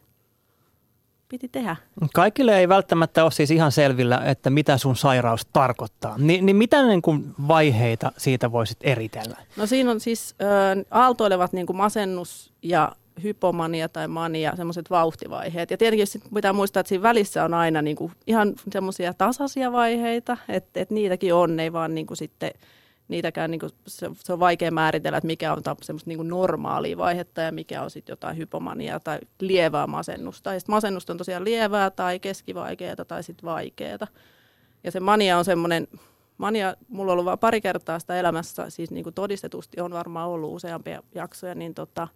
piti 1.28 1.48
tehdä. 1.48 1.76
Kaikille 2.14 2.58
ei 2.58 2.68
välttämättä 2.68 3.22
ole 3.22 3.30
siis 3.30 3.50
ihan 3.50 3.72
selvillä, 3.72 4.18
että 4.24 4.50
mitä 4.50 4.78
sun 4.78 4.96
sairaus 4.96 5.46
tarkoittaa. 5.52 6.14
Ni, 6.18 6.40
niin 6.40 6.56
mitä 6.56 6.82
niin 6.82 7.02
kuin 7.02 7.34
vaiheita 7.48 8.12
siitä 8.16 8.52
voisit 8.52 8.78
eritellä? 8.80 9.36
No 9.56 9.66
siinä 9.66 9.90
on 9.90 10.00
siis 10.00 10.34
äh, 10.42 10.84
aaltoilevat 10.90 11.52
niin 11.52 11.66
kuin 11.66 11.76
masennus 11.76 12.52
ja 12.62 12.92
hypomania 13.22 13.88
tai 13.88 14.08
mania, 14.08 14.56
semmoiset 14.56 14.90
vauhtivaiheet. 14.90 15.70
Ja 15.70 15.78
tietenkin 15.78 16.06
pitää 16.34 16.52
muistaa, 16.52 16.80
että 16.80 16.88
siinä 16.88 17.02
välissä 17.02 17.44
on 17.44 17.54
aina 17.54 17.82
niin 17.82 17.96
kuin 17.96 18.12
ihan 18.26 18.52
semmoisia 18.72 19.14
tasaisia 19.14 19.72
vaiheita, 19.72 20.36
että, 20.48 20.80
että 20.80 20.94
niitäkin 20.94 21.34
on, 21.34 21.60
ei 21.60 21.72
vaan 21.72 21.94
niin 21.94 22.06
kuin 22.06 22.16
sitten 22.16 22.50
niitäkään 23.08 23.50
niin 23.50 23.58
kuin, 23.58 23.72
se, 23.86 24.10
se 24.14 24.32
on 24.32 24.40
vaikea 24.40 24.70
määritellä, 24.70 25.18
että 25.18 25.26
mikä 25.26 25.52
on 25.52 25.62
semmoista 25.82 26.08
niin 26.10 26.18
kuin 26.18 26.28
normaalia 26.28 26.96
vaihetta 26.96 27.40
ja 27.40 27.52
mikä 27.52 27.82
on 27.82 27.90
sitten 27.90 28.12
jotain 28.12 28.36
hypomania 28.36 29.00
tai 29.00 29.18
lievää 29.40 29.86
masennusta. 29.86 30.54
Ja 30.54 30.60
sitten 30.60 30.74
masennusta 30.74 31.12
on 31.12 31.18
tosiaan 31.18 31.44
lievää 31.44 31.90
tai 31.90 32.20
keskivaikeaa 32.20 33.04
tai 33.08 33.22
sitten 33.22 33.46
vaikeaa. 33.46 34.06
Ja 34.84 34.90
se 34.90 35.00
mania 35.00 35.38
on 35.38 35.44
semmoinen, 35.44 35.88
mania, 36.38 36.76
mulla 36.88 37.12
on 37.12 37.14
ollut 37.14 37.24
vain 37.24 37.38
pari 37.38 37.60
kertaa 37.60 37.98
sitä 37.98 38.16
elämässä, 38.16 38.70
siis 38.70 38.90
niin 38.90 39.04
kuin 39.04 39.14
todistetusti 39.14 39.80
on 39.80 39.92
varmaan 39.92 40.28
ollut 40.28 40.54
useampia 40.54 41.02
jaksoja, 41.14 41.54
niin 41.54 41.74
tota, 41.74 42.08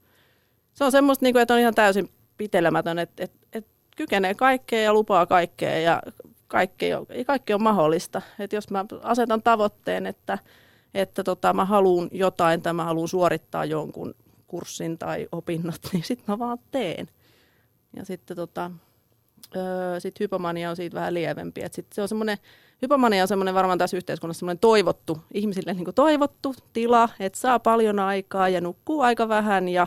se 0.77 0.85
on 0.85 0.93
semmoista, 0.93 1.25
niin 1.25 1.35
kuin, 1.35 1.43
että 1.43 1.55
on 1.55 1.61
ihan 1.61 1.75
täysin 1.75 2.11
pitelemätön, 2.37 2.99
että, 2.99 3.25
että, 3.25 3.39
että 3.53 3.71
kykenee 3.97 4.35
kaikkea 4.35 4.81
ja 4.81 4.93
lupaa 4.93 5.27
kaikkea 5.27 5.79
ja 5.79 6.03
kaikki 6.49 6.95
on, 6.95 7.07
kaikki 7.27 7.55
on 7.55 7.63
mahdollista. 7.63 8.23
Että 8.39 8.57
jos 8.57 8.71
mä 8.71 8.85
asetan 9.03 9.43
tavoitteen, 9.43 10.07
että 10.07 10.39
että 10.95 11.25
tota, 11.25 11.53
mä 11.53 11.65
haluan 11.65 12.09
jotain 12.13 12.63
tai 12.63 12.73
mä 12.73 12.85
haluan 12.85 13.09
suorittaa 13.09 13.65
jonkun 13.65 14.15
kurssin 14.47 14.99
tai 14.99 15.29
opinnot, 15.33 15.81
niin 15.93 16.05
sitten 16.05 16.25
mä 16.29 16.39
vaan 16.39 16.59
teen. 16.71 17.09
Ja 17.97 18.05
sitten 18.05 18.37
tota, 18.37 18.71
öö, 19.57 20.01
sit 20.01 20.21
hypomania 20.21 20.71
on 20.71 20.77
siitä 20.77 20.95
vähän 20.95 21.15
lievempi. 21.15 21.63
Et 21.63 21.73
sit 21.73 21.87
se 21.93 22.03
on 22.03 22.09
semmoinen, 22.09 22.39
hypomania 22.83 23.23
on 23.23 23.29
semmoinen 23.29 23.55
varmaan 23.55 23.79
tässä 23.79 23.97
yhteiskunnassa 23.97 24.39
semmoinen 24.39 24.59
toivottu, 24.59 25.19
ihmisille 25.35 25.75
niin 25.75 25.95
toivottu 25.95 26.55
tila, 26.73 27.09
että 27.21 27.39
saa 27.39 27.59
paljon 27.59 27.99
aikaa 27.99 28.49
ja 28.49 28.61
nukkuu 28.61 29.01
aika 29.01 29.29
vähän 29.29 29.69
ja, 29.69 29.87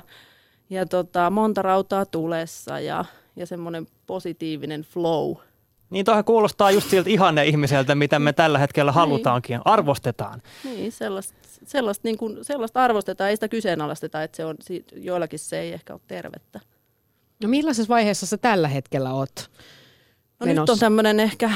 ja 0.69 0.85
tota, 0.85 1.29
monta 1.29 1.61
rautaa 1.61 2.05
tulessa 2.05 2.79
ja, 2.79 3.05
ja 3.35 3.45
semmoinen 3.45 3.87
positiivinen 4.07 4.81
flow– 4.81 5.35
niin 5.89 6.05
tuohon 6.05 6.23
kuulostaa 6.23 6.71
just 6.71 6.89
siltä 6.89 7.09
ihanne 7.09 7.45
ihmiseltä, 7.45 7.95
mitä 7.95 8.19
me 8.19 8.33
tällä 8.33 8.59
hetkellä 8.59 8.91
niin. 8.91 8.95
halutaankin, 8.95 9.59
arvostetaan. 9.65 10.41
Niin, 10.63 10.91
sellaista, 10.91 11.33
sellaista, 11.65 12.07
niin 12.07 12.17
kuin, 12.17 12.37
sellaista 12.41 12.83
arvostetaan, 12.83 13.29
ei 13.29 13.35
sitä 13.35 13.47
kyseenalaisteta, 13.47 14.23
että 14.23 14.37
se 14.37 14.45
on, 14.45 14.55
joillakin 14.95 15.39
se 15.39 15.59
ei 15.59 15.73
ehkä 15.73 15.93
ole 15.93 16.01
tervettä. 16.07 16.59
No 17.43 17.49
millaisessa 17.49 17.89
vaiheessa 17.89 18.25
sä 18.25 18.37
tällä 18.37 18.67
hetkellä 18.67 19.13
oot 19.13 19.49
No 20.39 20.45
menossa? 20.45 20.61
nyt 20.61 20.69
on 20.69 20.79
tämmöinen 20.79 21.19
ehkä, 21.19 21.51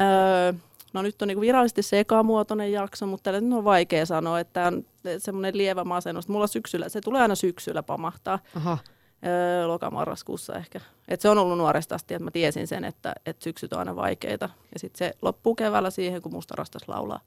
öö, 0.00 0.52
no 0.94 1.02
nyt 1.02 1.22
on 1.22 1.28
niin 1.28 1.40
virallisesti 1.40 1.82
se 1.82 2.00
ekamuotoinen 2.00 2.72
jakso, 2.72 3.06
mutta 3.06 3.32
tällä 3.32 3.56
on 3.56 3.64
vaikea 3.64 4.06
sanoa, 4.06 4.40
että 4.40 4.66
on 4.66 4.84
semmoinen 5.18 5.56
lievä 5.56 5.84
masennus. 5.84 6.28
Mulla 6.28 6.46
syksyllä, 6.46 6.88
se 6.88 7.00
tulee 7.00 7.22
aina 7.22 7.34
syksyllä 7.34 7.82
pamahtaa. 7.82 8.38
Aha 8.56 8.78
öö, 9.26 9.66
lokamarraskuussa 9.66 10.54
ehkä. 10.54 10.80
Et 11.08 11.20
se 11.20 11.28
on 11.28 11.38
ollut 11.38 11.58
nuoresta 11.58 11.94
asti, 11.94 12.14
että 12.14 12.24
mä 12.24 12.30
tiesin 12.30 12.66
sen, 12.66 12.84
että, 12.84 13.14
että 13.26 13.44
syksyt 13.44 13.72
on 13.72 13.78
aina 13.78 13.96
vaikeita. 13.96 14.50
Ja 14.74 14.78
sitten 14.78 14.98
se 14.98 15.14
loppuu 15.22 15.54
keväällä 15.54 15.90
siihen, 15.90 16.22
kun 16.22 16.32
musta 16.32 16.54
rastas 16.56 16.88
laulaa. 16.88 17.20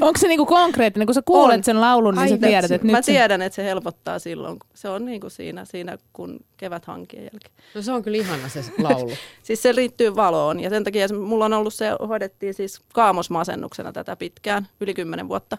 Onko 0.00 0.18
se 0.18 0.28
niinku 0.28 0.46
konkreettinen, 0.46 1.06
kun 1.06 1.14
sä 1.14 1.22
kuulet 1.22 1.56
on. 1.56 1.64
sen 1.64 1.80
laulun, 1.80 2.14
niin 2.14 2.22
Ai, 2.22 2.28
sä 2.28 2.38
tiedät, 2.38 2.70
että 2.70 2.86
nyt 2.86 2.92
Mä 2.92 3.02
se... 3.02 3.12
tiedän, 3.12 3.42
että 3.42 3.56
se 3.56 3.64
helpottaa 3.64 4.18
silloin. 4.18 4.58
Se 4.74 4.88
on 4.88 5.04
niinku 5.04 5.30
siinä, 5.30 5.64
siinä, 5.64 5.98
kun 6.12 6.40
kevät 6.56 6.84
hankien 6.84 7.22
jälkeen. 7.22 7.54
No 7.74 7.82
se 7.82 7.92
on 7.92 8.02
kyllä 8.02 8.18
ihana 8.18 8.48
se 8.48 8.64
laulu. 8.82 9.12
siis 9.42 9.62
se 9.62 9.74
liittyy 9.74 10.16
valoon 10.16 10.60
ja 10.60 10.70
sen 10.70 10.84
takia 10.84 11.06
mulla 11.14 11.44
on 11.44 11.52
ollut 11.52 11.74
se, 11.74 11.86
hoidettiin 12.08 12.54
siis 12.54 12.80
kaamosmasennuksena 12.94 13.92
tätä 13.92 14.16
pitkään, 14.16 14.68
yli 14.80 14.94
kymmenen 14.94 15.28
vuotta 15.28 15.58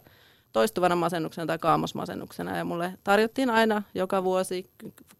toistuvana 0.51 0.95
masennuksena 0.95 1.45
tai 1.45 1.57
kaamosmasennuksena. 1.59 2.57
Ja 2.57 2.65
mulle 2.65 2.93
tarjottiin 3.03 3.49
aina 3.49 3.83
joka 3.95 4.23
vuosi 4.23 4.69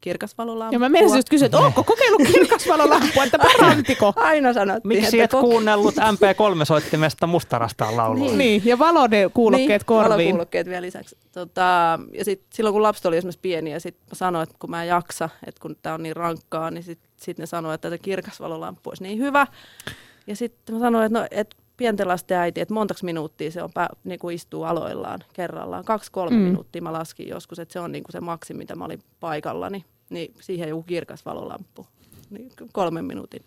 kirkasvalolampua. 0.02 0.76
Ja 0.76 0.80
mä 0.80 0.90
menisin 0.90 1.18
just 1.18 1.30
kysyä, 1.30 1.46
että 1.46 1.58
onko 1.58 1.84
kokeillut 1.84 2.22
kirkasvalolampua, 2.34 3.24
että 3.24 3.40
parantiko? 3.40 4.14
aina 4.32 4.54
sanottiin. 4.54 4.88
Miksi 4.88 5.22
et 5.22 5.32
koke- 5.34 5.42
kuunnellut 5.42 5.96
MP3-soittimesta 5.96 7.28
mustarastaan 7.28 7.98
laulua? 7.98 8.26
Niin. 8.26 8.38
niin, 8.38 8.62
ja 8.66 8.80
valokuulokkeet 8.80 9.82
niin, 9.82 9.86
korviin. 9.86 10.10
valokuulokkeet 10.12 10.68
vielä 10.68 10.82
lisäksi. 10.82 11.18
Tota, 11.32 12.00
ja 12.14 12.26
sit, 12.26 12.42
silloin 12.54 12.74
kun 12.74 12.84
lapset 12.84 13.06
oli 13.06 13.18
esimerkiksi 13.18 13.42
pieni 13.42 13.72
ja 13.72 13.80
sitten 13.80 14.06
mä 14.12 14.16
sanoin, 14.16 14.44
että 14.44 14.56
kun 14.60 14.70
mä 14.70 14.84
en 14.84 14.90
jaksa, 14.90 15.30
että 15.48 15.62
kun 15.62 15.76
tämä 15.82 15.96
on 15.96 16.04
niin 16.04 16.16
rankkaa, 16.16 16.72
niin 16.72 16.84
sitten 16.84 17.10
sit 17.18 17.38
ne 17.38 17.46
sanoivat, 17.46 17.76
että 17.76 17.90
tämä 17.90 17.98
kirkasvalolamppu 17.98 18.90
olisi 18.90 19.04
niin 19.04 19.20
hyvä. 19.20 19.48
Ja 20.28 20.36
sitten 20.36 20.76
mä 20.76 20.80
sanoin, 20.80 21.06
että 21.06 21.20
no, 21.20 21.28
et 21.32 21.56
pienten 21.80 22.08
lasten 22.08 22.38
äiti, 22.38 22.62
että 22.62 22.74
montaks 22.74 23.04
minuuttia 23.04 23.52
se 23.52 23.64
on 23.64 23.70
pää, 23.74 23.90
niin 24.04 24.20
kuin 24.20 24.36
istuu 24.36 24.64
aloillaan 24.64 25.20
kerrallaan. 25.34 25.86
Kaksi-kolme 25.86 26.36
mm. 26.36 26.42
minuuttia 26.42 26.82
mä 26.82 26.94
laskin 26.94 27.28
joskus, 27.28 27.60
että 27.60 27.74
se 27.74 27.80
on 27.80 27.92
niin 27.92 28.04
kuin 28.04 28.12
se 28.12 28.20
maksimi, 28.20 28.58
mitä 28.58 28.76
mä 28.76 28.86
olin 28.86 29.00
paikallani. 29.20 29.86
Niin 30.10 30.34
siihen 30.42 30.70
joku 30.70 30.84
kirkas 30.84 31.26
valolamppu. 31.26 31.86
Niin 32.30 32.52
kolmen 32.72 33.06
minuutin. 33.06 33.44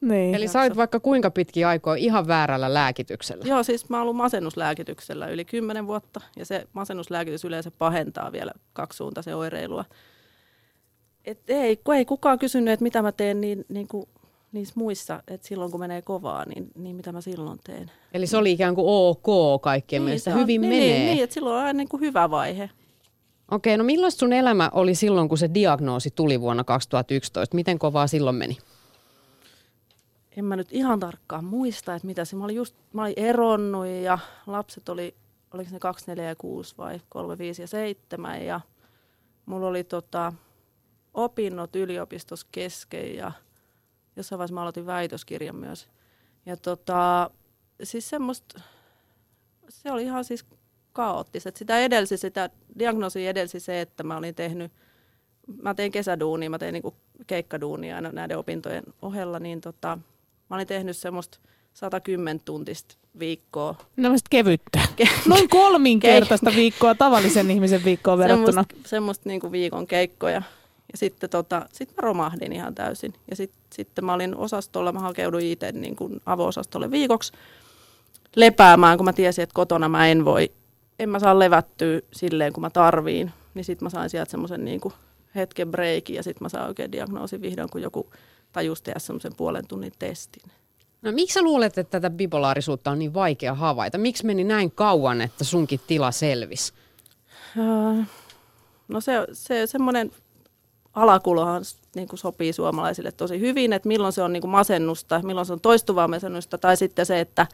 Niin. 0.00 0.34
Eli 0.34 0.48
sä 0.48 0.60
olit 0.60 0.76
vaikka 0.76 1.00
kuinka 1.00 1.30
pitkiä 1.30 1.68
aikoja 1.68 1.96
ihan 1.96 2.26
väärällä 2.26 2.74
lääkityksellä? 2.74 3.44
Joo, 3.48 3.62
siis 3.62 3.88
mä 3.88 3.96
oon 3.96 4.02
ollut 4.02 4.16
masennuslääkityksellä 4.16 5.28
yli 5.28 5.44
kymmenen 5.44 5.86
vuotta. 5.86 6.20
Ja 6.36 6.46
se 6.46 6.66
masennuslääkitys 6.72 7.44
yleensä 7.44 7.70
pahentaa 7.70 8.32
vielä 8.32 8.52
kaksisuuntaisen 8.72 9.36
oireilua. 9.36 9.84
Et 11.24 11.50
ei, 11.50 11.76
kun 11.76 11.94
ei 11.94 12.04
kukaan 12.04 12.38
kysynyt, 12.38 12.72
että 12.72 12.82
mitä 12.82 13.02
mä 13.02 13.12
teen, 13.12 13.40
niin, 13.40 13.64
niin 13.68 13.88
kuin 13.88 14.08
niissä 14.52 14.74
muissa, 14.76 15.22
että 15.28 15.48
silloin 15.48 15.70
kun 15.70 15.80
menee 15.80 16.02
kovaa, 16.02 16.44
niin, 16.44 16.70
niin 16.74 16.96
mitä 16.96 17.12
mä 17.12 17.20
silloin 17.20 17.58
teen. 17.64 17.90
Eli 18.14 18.26
se 18.26 18.36
oli 18.36 18.52
ikään 18.52 18.74
kuin 18.74 18.86
ok 18.88 19.62
kaikkien 19.62 20.00
niin, 20.00 20.04
mielestä, 20.04 20.34
hyvin 20.34 20.60
niin, 20.60 20.72
menee. 20.72 20.98
Niin, 20.98 21.06
niin, 21.06 21.24
että 21.24 21.34
silloin 21.34 21.56
on 21.56 21.62
aina 21.62 21.76
niin 21.76 21.88
kuin 21.88 22.00
hyvä 22.00 22.30
vaihe. 22.30 22.70
Okei, 23.50 23.76
no 23.76 23.84
millaista 23.84 24.18
sun 24.18 24.32
elämä 24.32 24.70
oli 24.72 24.94
silloin, 24.94 25.28
kun 25.28 25.38
se 25.38 25.50
diagnoosi 25.54 26.10
tuli 26.10 26.40
vuonna 26.40 26.64
2011? 26.64 27.54
Miten 27.54 27.78
kovaa 27.78 28.06
silloin 28.06 28.36
meni? 28.36 28.58
En 30.36 30.44
mä 30.44 30.56
nyt 30.56 30.72
ihan 30.72 31.00
tarkkaan 31.00 31.44
muista, 31.44 31.94
että 31.94 32.06
mitä 32.06 32.24
se, 32.24 32.36
mä 32.36 32.44
olin 32.44 32.56
just, 32.56 32.76
mä 32.92 33.02
olin 33.02 33.14
eronnut 33.16 33.86
ja 33.86 34.18
lapset 34.46 34.88
oli, 34.88 35.14
oliko 35.54 35.70
ne 35.72 35.78
2, 35.78 36.04
4 36.06 36.24
ja 36.24 36.36
6 36.36 36.74
vai 36.78 37.00
3, 37.08 37.38
5 37.38 37.62
ja 37.62 37.68
7 37.68 38.44
ja 38.44 38.60
mulla 39.46 39.66
oli 39.66 39.84
tota, 39.84 40.32
opinnot 41.14 41.76
yliopistossa 41.76 42.46
kesken 42.52 43.14
ja– 43.14 43.32
jossain 44.16 44.38
vaiheessa 44.38 44.54
mä 44.54 44.62
aloitin 44.62 44.86
väitöskirjan 44.86 45.56
myös. 45.56 45.88
Ja 46.46 46.56
siis 47.82 48.08
semmoista, 48.08 48.60
se 49.68 49.92
oli 49.92 50.02
ihan 50.02 50.24
siis 50.24 50.44
kaoottista. 50.92 51.50
Sitä 51.54 51.78
edelsi, 51.78 52.16
sitä 52.16 52.50
diagnoosia 52.78 53.30
edelsi 53.30 53.60
se, 53.60 53.80
että 53.80 54.02
mä 54.02 54.16
olin 54.16 54.34
tehnyt, 54.34 54.72
mä 55.62 55.74
tein 55.74 55.92
kesäduunia, 55.92 56.50
mä 56.50 56.58
tein 56.58 56.72
niinku 56.72 56.94
keikkaduunia 57.26 57.96
aina 57.96 58.12
näiden 58.12 58.38
opintojen 58.38 58.84
ohella, 59.02 59.38
niin 59.38 59.60
tota, 59.60 59.98
mä 60.50 60.56
olin 60.56 60.66
tehnyt 60.66 60.96
semmoista 60.96 61.38
110 61.74 62.40
tuntista 62.44 62.94
viikkoa. 63.18 63.74
No 63.96 64.10
kevyttä. 64.30 64.80
Noin 65.26 65.48
kolminkertaista 65.58 66.52
viikkoa 66.56 66.94
tavallisen 66.94 67.50
ihmisen 67.50 67.84
viikkoon 67.84 68.18
verrattuna. 68.18 68.46
Semmoista, 68.52 68.88
semmoista 68.88 69.28
niin 69.28 69.40
kuin 69.40 69.52
viikon 69.52 69.86
keikkoja. 69.86 70.42
Ja 70.92 70.98
sitten 70.98 71.30
tota, 71.30 71.66
sit 71.72 71.88
mä 71.88 72.00
romahdin 72.00 72.52
ihan 72.52 72.74
täysin. 72.74 73.14
Ja 73.30 73.36
sit, 73.36 73.52
sitten 73.72 74.04
mä 74.04 74.14
olin 74.14 74.36
osastolla, 74.36 74.92
mä 74.92 75.00
hakeuduin 75.00 75.46
itse 75.46 75.72
niin 75.72 75.96
kuin 75.96 76.20
avo-osastolle 76.26 76.90
viikoksi 76.90 77.32
lepäämään, 78.36 78.98
kun 78.98 79.04
mä 79.04 79.12
tiesin, 79.12 79.42
että 79.42 79.54
kotona 79.54 79.88
mä 79.88 80.08
en 80.08 80.24
voi, 80.24 80.52
en 80.98 81.08
mä 81.08 81.18
saa 81.18 81.38
levättyä 81.38 82.00
silleen, 82.12 82.52
kun 82.52 82.60
mä 82.60 82.70
tarviin. 82.70 83.32
Niin 83.54 83.64
sitten 83.64 83.86
mä 83.86 83.90
sain 83.90 84.10
sieltä 84.10 84.30
semmoisen 84.30 84.64
niin 84.64 84.80
kuin 84.80 84.94
hetken 85.34 85.70
breikin 85.70 86.16
ja 86.16 86.22
sitten 86.22 86.44
mä 86.44 86.48
saan 86.48 86.68
oikein 86.68 86.92
diagnoosin 86.92 87.42
vihdoin, 87.42 87.70
kun 87.70 87.82
joku 87.82 88.10
tajusi 88.52 88.82
tehdä 88.82 88.98
semmoisen 88.98 89.36
puolen 89.36 89.66
tunnin 89.66 89.92
testin. 89.98 90.50
No 91.02 91.12
miksi 91.12 91.34
sä 91.34 91.42
luulet, 91.42 91.78
että 91.78 92.00
tätä 92.00 92.16
bipolaarisuutta 92.16 92.90
on 92.90 92.98
niin 92.98 93.14
vaikea 93.14 93.54
havaita? 93.54 93.98
Miksi 93.98 94.26
meni 94.26 94.44
näin 94.44 94.70
kauan, 94.70 95.20
että 95.20 95.44
sunkin 95.44 95.80
tila 95.86 96.10
selvisi? 96.10 96.72
Öö, 97.58 98.02
no 98.88 99.00
se, 99.00 99.12
se 99.32 99.66
semmoinen 99.66 100.12
alakulohan 100.94 101.62
niin 101.94 102.08
kuin 102.08 102.18
sopii 102.18 102.52
suomalaisille 102.52 103.12
tosi 103.12 103.40
hyvin, 103.40 103.72
että 103.72 103.88
milloin 103.88 104.12
se 104.12 104.22
on 104.22 104.32
niin 104.32 104.40
kuin 104.40 104.50
masennusta, 104.50 105.20
milloin 105.22 105.46
se 105.46 105.52
on 105.52 105.60
toistuvaa 105.60 106.08
masennusta, 106.08 106.58
tai 106.58 106.76
sitten 106.76 107.06
se, 107.06 107.20
että 107.20 107.46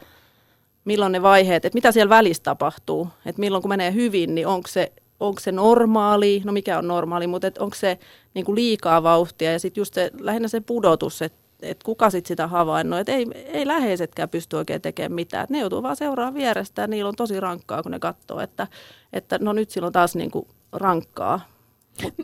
milloin 0.85 1.11
ne 1.11 1.21
vaiheet, 1.21 1.65
että 1.65 1.77
mitä 1.77 1.91
siellä 1.91 2.09
välissä 2.09 2.43
tapahtuu, 2.43 3.07
että 3.25 3.39
milloin 3.39 3.61
kun 3.61 3.69
menee 3.69 3.93
hyvin, 3.93 4.35
niin 4.35 4.47
onko 4.47 4.67
se, 4.67 4.91
onko 5.19 5.39
se 5.39 5.51
normaali, 5.51 6.41
no 6.45 6.51
mikä 6.53 6.77
on 6.77 6.87
normaali, 6.87 7.27
mutta 7.27 7.51
onko 7.59 7.75
se 7.75 7.99
niin 8.33 8.45
kuin 8.45 8.55
liikaa 8.55 9.03
vauhtia, 9.03 9.51
ja 9.51 9.59
sitten 9.59 9.81
just 9.81 9.93
se, 9.93 10.11
lähinnä 10.19 10.47
se 10.47 10.61
pudotus, 10.61 11.21
että 11.21 11.47
että 11.61 11.85
kuka 11.85 12.09
sitten 12.09 12.27
sitä 12.27 12.47
havainnoi, 12.47 12.99
että 12.99 13.11
ei, 13.11 13.25
ei 13.33 13.67
läheisetkään 13.67 14.29
pysty 14.29 14.55
oikein 14.55 14.81
tekemään 14.81 15.11
mitään. 15.11 15.43
Et 15.43 15.49
ne 15.49 15.59
joutuu 15.59 15.83
vaan 15.83 15.95
seuraamaan 15.95 16.33
vierestä 16.33 16.81
ja 16.81 16.87
niillä 16.87 17.09
on 17.09 17.15
tosi 17.15 17.39
rankkaa, 17.39 17.83
kun 17.83 17.91
ne 17.91 17.99
katsoo, 17.99 18.39
että, 18.39 18.67
että 19.13 19.39
no 19.41 19.53
nyt 19.53 19.69
silloin 19.69 19.93
taas 19.93 20.15
niin 20.15 20.31
kuin 20.31 20.47
rankkaa. 20.71 21.41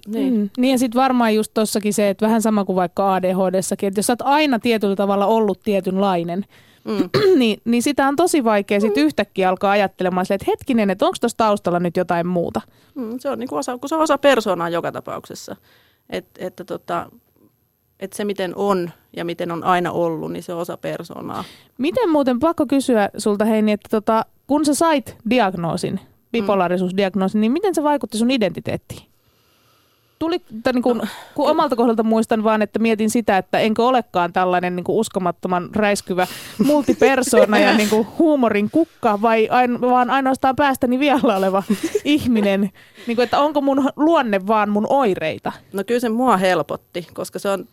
Niin. 0.07 0.33
Mm, 0.33 0.49
niin 0.57 0.71
ja 0.71 0.77
sitten 0.77 1.01
varmaan 1.01 1.35
just 1.35 1.51
tossakin 1.53 1.93
se, 1.93 2.09
että 2.09 2.25
vähän 2.25 2.41
sama 2.41 2.65
kuin 2.65 2.75
vaikka 2.75 3.13
ADHDssakin, 3.13 3.87
että 3.87 3.99
jos 3.99 4.07
sä 4.07 4.13
oot 4.13 4.21
aina 4.21 4.59
tietyllä 4.59 4.95
tavalla 4.95 5.25
ollut 5.25 5.59
tietynlainen, 5.63 6.45
mm. 6.85 7.09
niin, 7.39 7.61
niin 7.65 7.83
sitä 7.83 8.07
on 8.07 8.15
tosi 8.15 8.43
vaikea 8.43 8.79
sitten 8.79 9.03
yhtäkkiä 9.03 9.49
alkaa 9.49 9.71
ajattelemaan 9.71 10.25
että 10.29 10.51
hetkinen, 10.51 10.89
että 10.89 11.05
onko 11.05 11.17
tuossa 11.21 11.37
taustalla 11.37 11.79
nyt 11.79 11.97
jotain 11.97 12.27
muuta. 12.27 12.61
Mm, 12.95 13.19
se 13.19 13.29
on 13.29 13.39
niin 13.39 13.49
kuin 13.49 13.59
osa, 13.59 13.77
kun 13.77 13.89
se 13.89 13.95
on 13.95 14.01
osa 14.01 14.17
persoonaa 14.17 14.69
joka 14.69 14.91
tapauksessa. 14.91 15.55
Et, 16.09 16.25
että 16.37 16.63
tota, 16.63 17.09
että 17.99 18.17
se 18.17 18.25
miten 18.25 18.55
on 18.55 18.91
ja 19.15 19.25
miten 19.25 19.51
on 19.51 19.63
aina 19.63 19.91
ollut, 19.91 20.31
niin 20.31 20.43
se 20.43 20.53
on 20.53 20.59
osa 20.59 20.77
persoonaa. 20.77 21.43
Miten 21.77 22.09
muuten, 22.09 22.39
pakko 22.39 22.65
kysyä 22.65 23.09
sulta 23.17 23.45
Heini, 23.45 23.71
että 23.71 23.89
tota, 23.91 24.25
kun 24.47 24.65
sä 24.65 24.73
sait 24.73 25.17
diagnoosin, 25.29 25.99
bipolaarisuusdiagnoosin, 26.31 27.41
niin 27.41 27.51
miten 27.51 27.75
se 27.75 27.83
vaikutti 27.83 28.17
sun 28.17 28.31
identiteettiin? 28.31 29.12
Tuli, 30.19 30.41
niin 30.73 30.83
kun, 30.83 30.97
no. 30.97 31.07
kun 31.35 31.49
omalta 31.49 31.75
kohdalta 31.75 32.03
muistan 32.03 32.43
vaan, 32.43 32.61
että 32.61 32.79
mietin 32.79 33.09
sitä, 33.09 33.37
että 33.37 33.59
enkö 33.59 33.83
olekaan 33.83 34.33
tällainen 34.33 34.75
niin 34.75 34.85
uskomattoman 34.87 35.69
räiskyvä 35.75 36.27
multipersona 36.65 37.59
ja 37.59 37.77
niin 37.77 37.89
kuin 37.89 38.07
huumorin 38.19 38.69
kukka, 38.71 39.21
vai 39.21 39.47
ain, 39.51 39.81
vaan 39.81 40.09
ainoastaan 40.09 40.55
päästäni 40.55 40.99
vielä 40.99 41.37
oleva 41.37 41.63
ihminen. 42.05 42.61
Niin 43.07 43.15
kuin, 43.15 43.23
että 43.23 43.39
onko 43.39 43.61
mun 43.61 43.89
luonne 43.95 44.47
vaan 44.47 44.69
mun 44.69 44.87
oireita? 44.89 45.51
No 45.73 45.83
kyllä 45.83 45.99
se 45.99 46.09
mua 46.09 46.37
helpotti, 46.37 47.07
koska 47.13 47.39
se 47.39 47.49
on, 47.49 47.67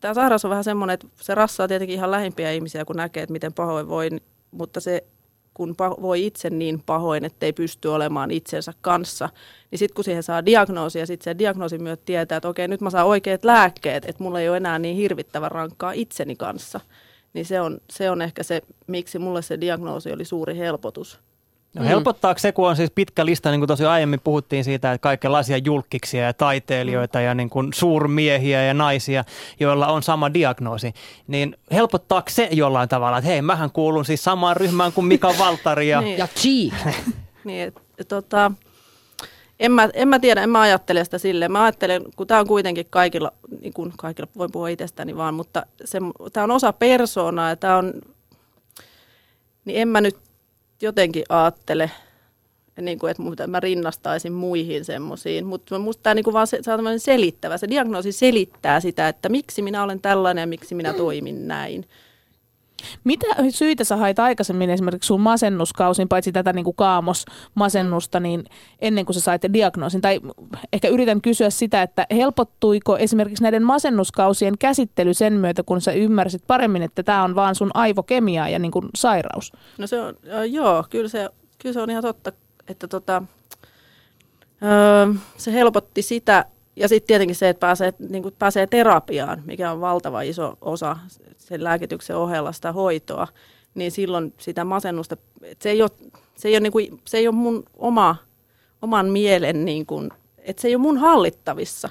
tämä 0.00 0.14
sairaus 0.14 0.44
on 0.44 0.50
vähän 0.50 0.64
semmoinen, 0.64 0.94
että 0.94 1.06
se 1.20 1.34
rassaa 1.34 1.68
tietenkin 1.68 1.96
ihan 1.96 2.10
lähimpiä 2.10 2.50
ihmisiä, 2.50 2.84
kun 2.84 2.96
näkee, 2.96 3.22
että 3.22 3.32
miten 3.32 3.52
pahoin 3.52 3.88
voi, 3.88 4.08
mutta 4.50 4.80
se 4.80 5.04
kun 5.54 5.74
voi 5.78 6.26
itse 6.26 6.50
niin 6.50 6.82
pahoin, 6.86 7.24
ettei 7.24 7.52
pysty 7.52 7.88
olemaan 7.88 8.30
itsensä 8.30 8.72
kanssa, 8.80 9.28
niin 9.70 9.78
sitten 9.78 9.94
kun 9.94 10.04
siihen 10.04 10.22
saa 10.22 10.46
diagnoosi 10.46 10.98
ja 10.98 11.06
sitten 11.06 11.24
se 11.24 11.38
diagnoosi 11.38 11.78
myötä 11.78 12.02
tietää, 12.06 12.36
että 12.36 12.48
okei, 12.48 12.68
nyt 12.68 12.80
mä 12.80 12.90
saan 12.90 13.06
oikeat 13.06 13.44
lääkkeet, 13.44 14.04
että 14.04 14.22
mulla 14.22 14.40
ei 14.40 14.48
ole 14.48 14.56
enää 14.56 14.78
niin 14.78 14.96
hirvittävän 14.96 15.50
rankkaa 15.50 15.92
itseni 15.92 16.36
kanssa, 16.36 16.80
niin 17.32 17.46
se 17.46 17.60
on, 17.60 17.78
se 17.90 18.10
on 18.10 18.22
ehkä 18.22 18.42
se, 18.42 18.62
miksi 18.86 19.18
mulle 19.18 19.42
se 19.42 19.60
diagnoosi 19.60 20.12
oli 20.12 20.24
suuri 20.24 20.56
helpotus. 20.58 21.20
No 21.74 21.82
mm. 21.82 21.88
helpottaako 21.88 22.38
se, 22.38 22.52
kun 22.52 22.68
on 22.68 22.76
siis 22.76 22.90
pitkä 22.94 23.26
lista, 23.26 23.50
niin 23.50 23.60
kuin 23.60 23.68
tosiaan 23.68 23.92
aiemmin 23.92 24.20
puhuttiin 24.24 24.64
siitä, 24.64 24.92
että 24.92 25.02
kaikenlaisia 25.02 25.58
julkkiksia 25.58 26.24
ja 26.24 26.32
taiteilijoita 26.32 27.20
ja 27.20 27.34
niin 27.34 27.50
kuin 27.50 27.72
suurmiehiä 27.72 28.64
ja 28.64 28.74
naisia, 28.74 29.24
joilla 29.60 29.86
on 29.86 30.02
sama 30.02 30.34
diagnoosi, 30.34 30.92
niin 31.26 31.56
helpottaako 31.72 32.30
se 32.30 32.48
jollain 32.52 32.88
tavalla, 32.88 33.18
että 33.18 33.30
hei, 33.30 33.42
mähän 33.42 33.70
kuulun 33.70 34.04
siis 34.04 34.24
samaan 34.24 34.56
ryhmään 34.56 34.92
kuin 34.92 35.04
Mika 35.04 35.34
Valtari 35.38 35.88
ja... 35.88 36.00
niin. 36.00 36.18
Ja 36.18 36.28
Cheek. 36.28 36.96
niin, 37.44 37.62
et, 37.98 38.08
tota, 38.08 38.52
en 39.60 39.72
mä, 39.72 39.88
en 39.94 40.08
mä 40.08 40.18
tiedä, 40.18 40.42
en 40.42 40.50
mä 40.50 40.60
ajattele 40.60 41.04
sitä 41.04 41.18
silleen. 41.18 41.52
Mä 41.52 41.64
ajattelen, 41.64 42.02
kun 42.16 42.26
tämä 42.26 42.40
on 42.40 42.46
kuitenkin 42.46 42.86
kaikilla, 42.90 43.32
niin 43.60 43.72
kuin 43.72 43.92
kaikilla, 43.96 44.28
voin 44.38 44.52
puhua 44.52 44.68
itsestäni 44.68 45.16
vaan, 45.16 45.34
mutta 45.34 45.66
tämä 46.32 46.44
on 46.44 46.50
osa 46.50 46.72
persoonaa 46.72 47.48
ja 47.48 47.56
tämä 47.56 47.76
on, 47.76 47.92
niin 49.64 49.80
en 49.80 49.88
mä 49.88 50.00
nyt 50.00 50.16
jotenkin 50.82 51.24
ajattele, 51.28 51.90
niin 52.80 52.98
kuin, 52.98 53.10
että 53.10 53.46
mä 53.46 53.60
rinnastaisin 53.60 54.32
muihin 54.32 54.84
semmoisiin. 54.84 55.46
Mutta 55.46 55.78
minusta 55.78 56.02
tämä 56.02 56.14
niin 56.14 56.32
vaan 56.32 56.46
se, 56.46 56.58
se 56.62 56.72
on 56.72 57.00
selittävä. 57.00 57.58
Se 57.58 57.68
diagnoosi 57.70 58.12
selittää 58.12 58.80
sitä, 58.80 59.08
että 59.08 59.28
miksi 59.28 59.62
minä 59.62 59.82
olen 59.82 60.00
tällainen 60.00 60.42
ja 60.42 60.46
miksi 60.46 60.74
minä 60.74 60.92
toimin 60.92 61.48
näin. 61.48 61.86
Mitä 63.04 63.26
syitä 63.50 63.84
sä 63.84 63.96
hait 63.96 64.18
aikaisemmin 64.18 64.70
esimerkiksi 64.70 65.06
sun 65.06 65.20
masennuskausin, 65.20 66.08
paitsi 66.08 66.32
tätä 66.32 66.52
niin 66.52 66.64
kuin 66.64 66.76
kaamosmasennusta, 66.76 68.20
niin 68.20 68.44
ennen 68.78 69.04
kuin 69.04 69.14
sä 69.14 69.20
sait 69.20 69.42
diagnoosin? 69.52 70.00
Tai 70.00 70.20
ehkä 70.72 70.88
yritän 70.88 71.20
kysyä 71.20 71.50
sitä, 71.50 71.82
että 71.82 72.06
helpottuiko 72.10 72.96
esimerkiksi 72.96 73.42
näiden 73.42 73.62
masennuskausien 73.62 74.58
käsittely 74.58 75.14
sen 75.14 75.32
myötä, 75.32 75.62
kun 75.62 75.80
sä 75.80 75.92
ymmärsit 75.92 76.46
paremmin, 76.46 76.82
että 76.82 77.02
tämä 77.02 77.24
on 77.24 77.34
vaan 77.34 77.54
sun 77.54 77.70
aivokemiaa 77.74 78.48
ja 78.48 78.58
niin 78.58 78.72
kuin 78.72 78.88
sairaus? 78.94 79.52
No 79.78 79.86
se 79.86 80.00
on, 80.00 80.14
joo, 80.50 80.84
kyllä 80.90 81.08
se, 81.08 81.30
kyllä 81.58 81.72
se 81.72 81.80
on 81.80 81.90
ihan 81.90 82.02
totta, 82.02 82.32
että 82.68 82.88
tota, 82.88 83.22
se 85.36 85.52
helpotti 85.52 86.02
sitä, 86.02 86.44
ja 86.76 86.88
sitten 86.88 87.06
tietenkin 87.06 87.36
se, 87.36 87.48
että 87.48 87.60
pääsee, 87.60 87.92
niin 88.08 88.22
kuin 88.22 88.34
pääsee 88.38 88.66
terapiaan, 88.66 89.42
mikä 89.46 89.72
on 89.72 89.80
valtava 89.80 90.22
iso 90.22 90.58
osa 90.60 90.96
sen 91.36 91.64
lääkityksen 91.64 92.16
ohella 92.16 92.52
sitä 92.52 92.72
hoitoa, 92.72 93.28
niin 93.74 93.90
silloin 93.90 94.34
sitä 94.38 94.64
masennusta, 94.64 95.16
se 95.62 95.70
ei 95.70 95.82
ole, 95.82 95.90
se 96.34 96.48
ei 96.48 96.54
ole, 96.54 96.60
niin 96.60 96.72
kuin, 96.72 97.00
se 97.04 97.18
ei 97.18 97.28
ole 97.28 97.36
mun 97.36 97.64
oma, 97.76 98.16
oman 98.82 99.06
mielen, 99.06 99.64
niin 99.64 99.86
kuin, 99.86 100.10
että 100.38 100.62
se 100.62 100.68
ei 100.68 100.74
ole 100.74 100.82
mun 100.82 100.98
hallittavissa 100.98 101.90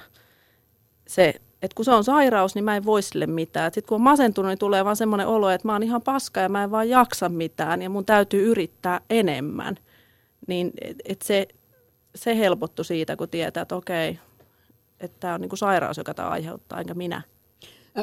se, 1.06 1.34
että 1.62 1.74
kun 1.74 1.84
se 1.84 1.92
on 1.92 2.04
sairaus, 2.04 2.54
niin 2.54 2.64
mä 2.64 2.76
en 2.76 2.84
voi 2.84 3.02
sille 3.02 3.26
mitään. 3.26 3.72
Sitten 3.72 3.88
kun 3.88 3.94
on 3.96 4.00
masentunut, 4.00 4.48
niin 4.48 4.58
tulee 4.58 4.84
vaan 4.84 4.96
semmoinen 4.96 5.26
olo, 5.26 5.50
että 5.50 5.68
mä 5.68 5.72
oon 5.72 5.82
ihan 5.82 6.02
paska 6.02 6.40
ja 6.40 6.48
mä 6.48 6.64
en 6.64 6.70
vaan 6.70 6.88
jaksa 6.88 7.28
mitään 7.28 7.82
ja 7.82 7.90
mun 7.90 8.04
täytyy 8.04 8.46
yrittää 8.46 9.00
enemmän. 9.10 9.76
Niin 10.46 10.72
et, 10.80 10.96
et 11.04 11.22
se, 11.22 11.48
se 12.14 12.38
helpottu 12.38 12.84
siitä, 12.84 13.16
kun 13.16 13.28
tietää, 13.28 13.62
että 13.62 13.76
okei, 13.76 14.18
että 15.04 15.20
tämä 15.20 15.34
on 15.34 15.40
niinku 15.40 15.56
sairaus, 15.56 15.96
joka 15.96 16.14
tämä 16.14 16.28
aiheuttaa, 16.28 16.80
enkä 16.80 16.94
minä. 16.94 17.22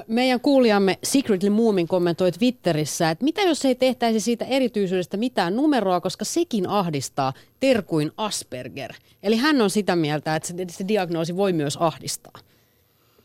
Meidän 0.08 0.40
kuulijamme 0.40 1.00
Secretly 1.04 1.50
Moomin 1.50 1.88
kommentoi 1.88 2.32
Twitterissä, 2.32 3.10
että 3.10 3.24
mitä 3.24 3.42
jos 3.42 3.66
ei 3.66 3.76
tehtäisi 3.76 4.20
siitä 4.20 4.46
erityisyydestä 4.46 5.18
mitään 5.18 5.56
numeroa, 5.56 6.02
koska 6.02 6.26
sekin 6.26 6.70
ahdistaa 6.70 7.34
terkuin 7.60 8.12
Asperger. 8.18 8.94
Eli 9.24 9.36
hän 9.38 9.62
on 9.62 9.70
sitä 9.70 9.96
mieltä, 9.96 10.36
että 10.36 10.48
se, 10.48 10.56
se 10.70 10.88
diagnoosi 10.88 11.36
voi 11.36 11.54
myös 11.54 11.78
ahdistaa. 11.78 12.40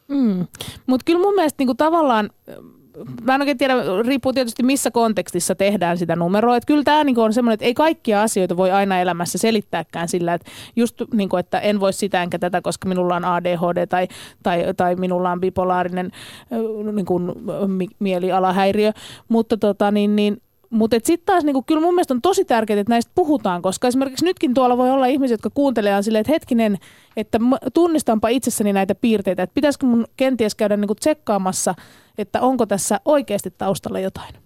Mm. 0.08 0.46
Mutta 0.86 1.04
kyllä 1.04 1.20
mun 1.20 1.34
mielestä 1.34 1.60
niinku 1.60 1.74
tavallaan 1.74 2.30
mä 3.22 3.34
en 3.34 3.40
oikein 3.40 3.58
tiedä, 3.58 3.74
riippuu 4.06 4.32
tietysti 4.32 4.62
missä 4.62 4.90
kontekstissa 4.90 5.54
tehdään 5.54 5.98
sitä 5.98 6.16
numeroa. 6.16 6.56
Että 6.56 6.66
kyllä 6.66 6.82
tämä 6.82 7.04
niin 7.04 7.18
on 7.18 7.32
semmoinen, 7.32 7.54
että 7.54 7.64
ei 7.64 7.74
kaikkia 7.74 8.22
asioita 8.22 8.56
voi 8.56 8.70
aina 8.70 9.00
elämässä 9.00 9.38
selittääkään 9.38 10.08
sillä, 10.08 10.34
että 10.34 10.50
just 10.76 11.02
niin 11.14 11.28
kuin, 11.28 11.40
että 11.40 11.60
en 11.60 11.80
voi 11.80 11.92
sitä 11.92 12.22
enkä 12.22 12.38
tätä, 12.38 12.60
koska 12.62 12.88
minulla 12.88 13.16
on 13.16 13.24
ADHD 13.24 13.86
tai, 13.86 14.08
tai, 14.42 14.64
tai 14.76 14.96
minulla 14.96 15.30
on 15.30 15.40
bipolaarinen 15.40 16.10
niin 16.92 17.06
kuin, 17.06 17.32
mielialahäiriö. 17.98 18.92
Mutta 19.28 19.56
tota, 19.56 19.90
niin, 19.90 20.16
niin, 20.16 20.42
mutta 20.70 20.96
sitten 21.02 21.26
taas 21.26 21.44
niinku, 21.44 21.62
kyllä 21.62 21.80
mun 21.80 21.94
mielestä 21.94 22.14
on 22.14 22.22
tosi 22.22 22.44
tärkeää, 22.44 22.80
että 22.80 22.92
näistä 22.92 23.12
puhutaan, 23.14 23.62
koska 23.62 23.88
esimerkiksi 23.88 24.24
nytkin 24.24 24.54
tuolla 24.54 24.76
voi 24.76 24.90
olla 24.90 25.06
ihmisiä, 25.06 25.34
jotka 25.34 25.50
kuuntelevat 25.50 26.04
silleen, 26.04 26.20
että 26.20 26.32
hetkinen, 26.32 26.78
että 27.16 27.38
tunnistanpa 27.74 28.28
itsessäni 28.28 28.72
näitä 28.72 28.94
piirteitä, 28.94 29.42
että 29.42 29.54
pitäisikö 29.54 29.86
mun 29.86 30.06
kenties 30.16 30.54
käydä 30.54 30.76
niinku 30.76 30.94
tsekkaamassa, 30.94 31.74
että 32.18 32.40
onko 32.40 32.66
tässä 32.66 33.00
oikeasti 33.04 33.54
taustalla 33.58 34.00
jotain. 34.00 34.45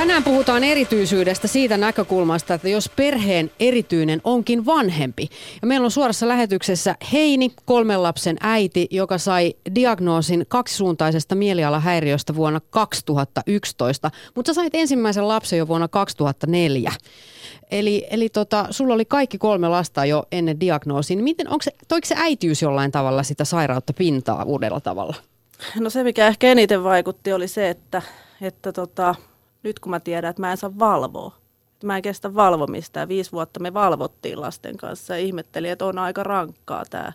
Tänään 0.00 0.24
puhutaan 0.24 0.64
erityisyydestä 0.64 1.48
siitä 1.48 1.76
näkökulmasta, 1.76 2.54
että 2.54 2.68
jos 2.68 2.90
perheen 2.96 3.50
erityinen 3.60 4.20
onkin 4.24 4.66
vanhempi. 4.66 5.28
Ja 5.62 5.68
meillä 5.68 5.84
on 5.84 5.90
suorassa 5.90 6.28
lähetyksessä 6.28 6.96
Heini, 7.12 7.52
kolmen 7.64 8.02
lapsen 8.02 8.36
äiti, 8.40 8.88
joka 8.90 9.18
sai 9.18 9.54
diagnoosin 9.74 10.46
kaksisuuntaisesta 10.48 11.34
mielialahäiriöstä 11.34 12.34
vuonna 12.34 12.60
2011. 12.70 14.10
Mutta 14.34 14.48
sä 14.48 14.54
sait 14.54 14.74
ensimmäisen 14.74 15.28
lapsen 15.28 15.58
jo 15.58 15.68
vuonna 15.68 15.88
2004. 15.88 16.92
Eli, 17.70 18.06
eli 18.10 18.28
tota, 18.28 18.66
sulla 18.70 18.94
oli 18.94 19.04
kaikki 19.04 19.38
kolme 19.38 19.68
lasta 19.68 20.04
jo 20.04 20.24
ennen 20.32 20.60
diagnoosin. 20.60 21.24
Miten, 21.24 21.48
onko 21.48 21.62
se, 21.62 21.70
toiko 21.88 22.06
se 22.06 22.14
äitiys 22.18 22.62
jollain 22.62 22.92
tavalla 22.92 23.22
sitä 23.22 23.44
sairautta 23.44 23.92
pintaa 23.92 24.44
uudella 24.44 24.80
tavalla? 24.80 25.16
No 25.80 25.90
se, 25.90 26.04
mikä 26.04 26.26
ehkä 26.26 26.46
eniten 26.46 26.84
vaikutti, 26.84 27.32
oli 27.32 27.48
se, 27.48 27.70
että, 27.70 28.02
että 28.40 28.72
tota, 28.72 29.14
nyt 29.62 29.80
kun 29.80 29.90
mä 29.90 30.00
tiedän, 30.00 30.30
että 30.30 30.42
mä 30.42 30.50
en 30.50 30.56
saa 30.56 30.78
valvoa, 30.78 31.36
että 31.72 31.86
mä 31.86 31.96
en 31.96 32.02
kestä 32.02 32.34
valvomista 32.34 32.98
ja 32.98 33.08
viisi 33.08 33.32
vuotta 33.32 33.60
me 33.60 33.74
valvottiin 33.74 34.40
lasten 34.40 34.76
kanssa 34.76 35.14
ja 35.14 35.20
ihmettelin, 35.20 35.70
että 35.70 35.86
on 35.86 35.98
aika 35.98 36.22
rankkaa 36.22 36.84
tämä 36.90 37.12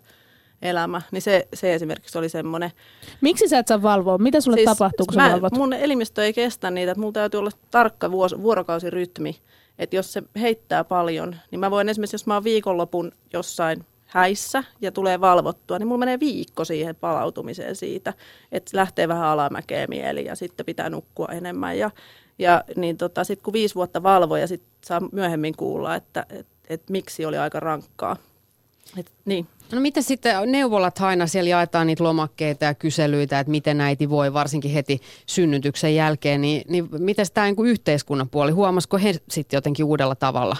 elämä, 0.61 1.01
niin 1.11 1.21
se, 1.21 1.47
se 1.53 1.73
esimerkiksi 1.73 2.17
oli 2.17 2.29
semmoinen. 2.29 2.71
Miksi 3.21 3.47
sä 3.47 3.59
et 3.59 3.67
saa 3.67 3.81
valvoa? 3.81 4.17
Mitä 4.17 4.41
sulle 4.41 4.57
siis 4.57 4.65
tapahtuu, 4.65 5.05
kun 5.05 5.15
mä, 5.15 5.27
sä 5.27 5.33
valvot? 5.33 5.53
Mun 5.53 5.73
elimistö 5.73 6.25
ei 6.25 6.33
kestä 6.33 6.71
niitä, 6.71 6.91
että 6.91 6.99
mulla 6.99 7.13
täytyy 7.13 7.39
olla 7.39 7.51
tarkka 7.71 8.11
vuos, 8.11 8.41
vuorokausirytmi, 8.41 9.35
että 9.79 9.95
jos 9.95 10.13
se 10.13 10.23
heittää 10.39 10.83
paljon, 10.83 11.35
niin 11.51 11.59
mä 11.59 11.71
voin 11.71 11.89
esimerkiksi, 11.89 12.15
jos 12.15 12.27
mä 12.27 12.33
oon 12.33 12.43
viikonlopun 12.43 13.11
jossain 13.33 13.85
häissä 14.05 14.63
ja 14.81 14.91
tulee 14.91 15.21
valvottua, 15.21 15.79
niin 15.79 15.87
mulla 15.87 15.99
menee 15.99 16.19
viikko 16.19 16.65
siihen 16.65 16.95
palautumiseen 16.95 17.75
siitä, 17.75 18.13
että 18.51 18.77
lähtee 18.77 19.07
vähän 19.07 19.27
alamäkeä 19.27 19.87
mieli 19.87 20.25
ja 20.25 20.35
sitten 20.35 20.65
pitää 20.65 20.89
nukkua 20.89 21.27
enemmän. 21.27 21.77
Ja, 21.77 21.91
ja 22.39 22.63
niin 22.75 22.97
tota, 22.97 23.23
sitten 23.23 23.43
kun 23.43 23.53
viisi 23.53 23.75
vuotta 23.75 24.03
valvoi 24.03 24.41
ja 24.41 24.47
sitten 24.47 24.69
saa 24.85 25.01
myöhemmin 25.11 25.55
kuulla, 25.57 25.95
että 25.95 26.25
et, 26.29 26.47
et 26.69 26.89
miksi 26.89 27.25
oli 27.25 27.37
aika 27.37 27.59
rankkaa. 27.59 28.17
Et, 28.97 29.11
niin. 29.25 29.47
No 29.71 29.81
miten 29.81 30.03
sitten 30.03 30.51
neuvolat 30.51 30.99
aina 30.99 31.27
siellä 31.27 31.49
jaetaan 31.49 31.87
niitä 31.87 32.03
lomakkeita 32.03 32.65
ja 32.65 32.73
kyselyitä, 32.73 33.39
että 33.39 33.51
miten 33.51 33.81
äiti 33.81 34.09
voi 34.09 34.33
varsinkin 34.33 34.71
heti 34.71 35.01
synnytyksen 35.25 35.95
jälkeen, 35.95 36.41
niin, 36.41 36.61
niin 36.67 36.89
miten 36.97 37.25
tämä 37.33 37.47
niin 37.47 37.65
yhteiskunnan 37.65 38.29
puoli, 38.29 38.51
huomasiko 38.51 38.97
he 38.97 39.15
sitten 39.29 39.57
jotenkin 39.57 39.85
uudella 39.85 40.15
tavalla? 40.15 40.57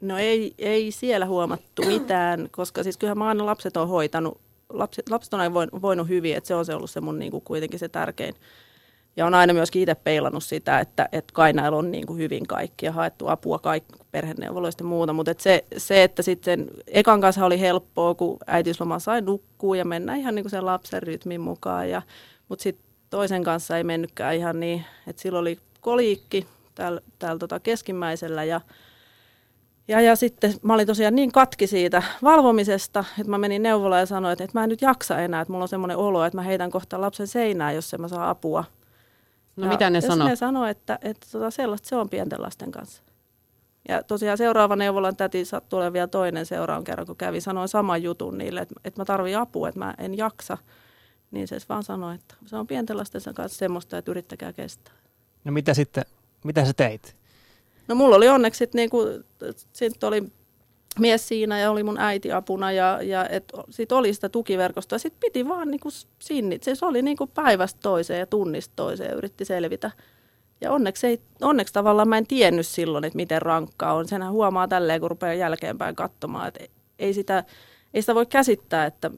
No 0.00 0.18
ei, 0.18 0.54
ei 0.58 0.90
siellä 0.90 1.26
huomattu 1.26 1.82
mitään, 1.82 2.48
koska 2.50 2.82
siis 2.82 2.96
kyllähän 2.96 3.18
mä 3.18 3.28
aina 3.28 3.46
lapset 3.46 3.76
on 3.76 3.88
hoitanut, 3.88 4.40
lapset, 4.68 5.08
lapset 5.08 5.34
on 5.34 5.40
aina 5.40 5.54
voinut 5.54 6.08
hyvin, 6.08 6.36
että 6.36 6.48
se 6.48 6.54
on 6.54 6.64
se 6.64 6.74
ollut 6.74 6.90
se 6.90 7.00
mun 7.00 7.18
niin 7.18 7.30
kuin 7.30 7.44
kuitenkin 7.44 7.78
se 7.78 7.88
tärkein 7.88 8.34
ja 9.16 9.26
on 9.26 9.34
aina 9.34 9.52
myöskin 9.52 9.82
itse 9.82 9.94
peilannut 9.94 10.44
sitä, 10.44 10.80
että, 10.80 11.08
että 11.12 11.32
kai 11.34 11.52
näillä 11.52 11.78
on 11.78 11.90
niin 11.90 12.06
kuin 12.06 12.18
hyvin 12.18 12.46
kaikki 12.46 12.86
ja 12.86 12.92
haettu 12.92 13.28
apua 13.28 13.58
kaikki 13.58 13.94
perheneuvoloista 14.10 14.82
ja 14.82 14.88
muuta. 14.88 15.12
Mutta 15.12 15.30
et 15.30 15.40
se, 15.40 15.64
se, 15.76 16.02
että 16.02 16.22
sitten 16.22 16.70
ekan 16.86 17.20
kanssa 17.20 17.46
oli 17.46 17.60
helppoa, 17.60 18.14
kun 18.14 18.36
äitiysloma 18.46 18.98
sai 18.98 19.20
nukkua 19.20 19.76
ja 19.76 19.84
mennä 19.84 20.16
ihan 20.16 20.34
niin 20.34 20.44
kuin 20.44 20.50
sen 20.50 20.66
lapsen 20.66 21.02
rytmin 21.02 21.40
mukaan. 21.40 21.90
Ja, 21.90 22.02
mutta 22.48 22.62
sitten 22.62 22.86
toisen 23.10 23.44
kanssa 23.44 23.76
ei 23.76 23.84
mennytkään 23.84 24.34
ihan 24.34 24.60
niin, 24.60 24.84
että 25.06 25.22
sillä 25.22 25.38
oli 25.38 25.58
koliikki 25.80 26.46
täällä, 26.74 27.00
täällä 27.18 27.38
tota 27.38 27.60
keskimmäisellä 27.60 28.44
ja 28.44 28.60
ja, 29.88 30.00
ja 30.00 30.16
sitten 30.16 30.54
mä 30.62 30.74
olin 30.74 30.86
tosiaan 30.86 31.14
niin 31.14 31.32
katki 31.32 31.66
siitä 31.66 32.02
valvomisesta, 32.22 33.04
että 33.18 33.30
mä 33.30 33.38
menin 33.38 33.62
neuvolaan 33.62 34.00
ja 34.00 34.06
sanoin, 34.06 34.32
että, 34.32 34.44
että 34.44 34.58
mä 34.58 34.64
en 34.64 34.70
nyt 34.70 34.82
jaksa 34.82 35.18
enää, 35.18 35.40
että 35.40 35.52
mulla 35.52 35.64
on 35.64 35.68
semmoinen 35.68 35.96
olo, 35.96 36.24
että 36.24 36.36
mä 36.36 36.42
heitän 36.42 36.70
kohta 36.70 37.00
lapsen 37.00 37.26
seinään, 37.26 37.74
jos 37.74 37.94
en 37.94 38.00
mä 38.00 38.08
saa 38.08 38.30
apua. 38.30 38.64
No 39.56 39.64
ja 39.64 39.70
mitä 39.72 39.90
ne 39.90 40.00
sanoo? 40.00 40.28
Ne 40.28 40.36
sanoo, 40.36 40.66
että, 40.66 40.98
että 41.02 41.26
tota, 41.32 41.50
sellaista 41.50 41.88
se 41.88 41.96
on 41.96 42.08
pienten 42.08 42.42
lasten 42.42 42.72
kanssa. 42.72 43.02
Ja 43.88 44.02
tosiaan 44.02 44.38
seuraava 44.38 44.76
neuvolan 44.76 45.16
täti 45.16 45.44
sattui 45.44 45.76
olemaan 45.76 45.92
vielä 45.92 46.06
toinen 46.06 46.46
seuraavan 46.46 46.84
kerran, 46.84 47.06
kun 47.06 47.16
kävi, 47.16 47.40
sanoin 47.40 47.68
saman 47.68 48.02
jutun 48.02 48.38
niille, 48.38 48.60
että, 48.60 48.74
että 48.84 49.00
mä 49.00 49.04
tarvitsen 49.04 49.40
apua, 49.40 49.68
että 49.68 49.78
mä 49.78 49.94
en 49.98 50.16
jaksa. 50.16 50.58
Niin 51.30 51.48
se 51.48 51.58
vaan 51.68 51.82
sanoi, 51.82 52.14
että 52.14 52.34
se 52.46 52.56
on 52.56 52.66
pienten 52.66 52.96
lasten 52.96 53.34
kanssa 53.34 53.58
semmoista, 53.58 53.98
että 53.98 54.10
yrittäkää 54.10 54.52
kestää. 54.52 54.94
No 55.44 55.52
mitä 55.52 55.74
sitten, 55.74 56.04
mitä 56.44 56.64
sä 56.64 56.72
teit? 56.72 57.16
No 57.88 57.94
mulla 57.94 58.16
oli 58.16 58.28
onneksi 58.28 58.58
sitten 58.58 58.78
niinku, 58.78 58.98
sit 59.72 60.04
oli 60.04 60.32
mies 61.00 61.28
siinä 61.28 61.58
ja 61.60 61.70
oli 61.70 61.82
mun 61.82 61.98
äiti 61.98 62.32
apuna 62.32 62.72
ja, 62.72 62.98
ja 63.02 63.26
sitten 63.70 63.98
oli 63.98 64.14
sitä 64.14 64.28
tukiverkostoa. 64.28 64.98
Sitten 64.98 65.20
piti 65.20 65.48
vaan 65.48 65.70
niinku 65.70 65.88
sinnit. 66.18 66.62
Se 66.62 66.86
oli 66.86 67.02
niinku 67.02 67.26
päivästä 67.26 67.80
toiseen 67.82 68.20
ja 68.20 68.26
tunnista 68.26 68.72
toiseen 68.76 69.10
ja 69.10 69.16
yritti 69.16 69.44
selvitä. 69.44 69.90
Ja 70.60 70.72
onneksi, 70.72 71.06
ei, 71.06 71.20
onneksi 71.40 71.74
tavallaan 71.74 72.08
mä 72.08 72.18
en 72.18 72.26
tiennyt 72.26 72.66
silloin, 72.66 73.04
että 73.04 73.16
miten 73.16 73.42
rankkaa 73.42 73.94
on. 73.94 74.08
Senhän 74.08 74.32
huomaa 74.32 74.68
tälleen, 74.68 75.00
kun 75.00 75.10
rupeaa 75.10 75.34
jälkeenpäin 75.34 75.96
katsomaan, 75.96 76.48
että 76.48 76.64
ei 76.98 77.14
sitä, 77.14 77.44
ei 77.94 78.02
sitä 78.02 78.14
voi 78.14 78.26
käsittää, 78.26 78.86
että 78.86 79.10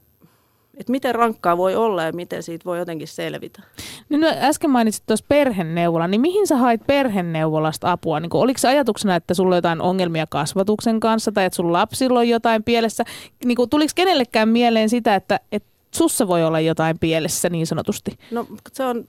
että 0.77 0.91
miten 0.91 1.15
rankkaa 1.15 1.57
voi 1.57 1.75
olla 1.75 2.03
ja 2.03 2.11
miten 2.11 2.43
siitä 2.43 2.65
voi 2.65 2.79
jotenkin 2.79 3.07
selvitä. 3.07 3.61
No, 4.09 4.17
no 4.17 4.27
äsken 4.27 4.69
mainitsit 4.69 5.03
tuossa 5.05 5.25
perheneuvola, 5.29 6.07
niin 6.07 6.21
mihin 6.21 6.47
sä 6.47 6.57
hait 6.57 6.81
perheneuvolasta 6.87 7.91
apua? 7.91 8.19
Niin 8.19 8.29
oliko 8.33 8.57
se 8.57 8.67
ajatuksena, 8.67 9.15
että 9.15 9.33
sulla 9.33 9.55
on 9.55 9.57
jotain 9.57 9.81
ongelmia 9.81 10.27
kasvatuksen 10.29 10.99
kanssa 10.99 11.31
tai 11.31 11.45
että 11.45 11.55
sun 11.55 11.73
lapsilla 11.73 12.19
on 12.19 12.29
jotain 12.29 12.63
pielessä? 12.63 13.03
Niin 13.45 13.55
kuin, 13.55 13.69
tuliko 13.69 13.91
kenellekään 13.95 14.49
mieleen 14.49 14.89
sitä, 14.89 15.15
että, 15.15 15.39
että 15.51 15.69
sussa 15.95 16.27
voi 16.27 16.43
olla 16.43 16.59
jotain 16.59 16.99
pielessä 16.99 17.49
niin 17.49 17.67
sanotusti? 17.67 18.17
No 18.31 18.47
se 18.73 18.83
on, 18.83 19.07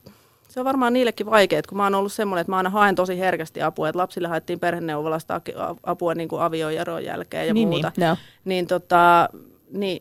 se 0.49 0.59
on 0.59 0.65
varmaan 0.65 0.93
niillekin 0.93 1.25
vaikeaa, 1.25 1.61
kun 1.69 1.77
mä 1.77 1.83
oon 1.83 1.95
ollut 1.95 2.13
semmoinen, 2.13 2.41
että 2.41 2.51
mä 2.51 2.57
aina 2.57 2.69
haen 2.69 2.95
tosi 2.95 3.19
herkästi 3.19 3.61
apua, 3.61 3.89
että 3.89 3.99
lapsille 3.99 4.27
haettiin 4.27 4.59
perheneuvolasta 4.59 5.41
apua 5.83 6.15
niin 6.15 6.29
kuin 6.29 6.41
avio- 6.41 6.69
ja 6.69 6.99
jälkeen 6.99 7.47
ja 7.47 7.53
niin, 7.53 7.67
muuta. 7.67 7.91
Niin, 7.97 8.07
no. 8.07 8.17
niin, 8.45 8.67
tota, 8.67 9.29
niin 9.71 9.99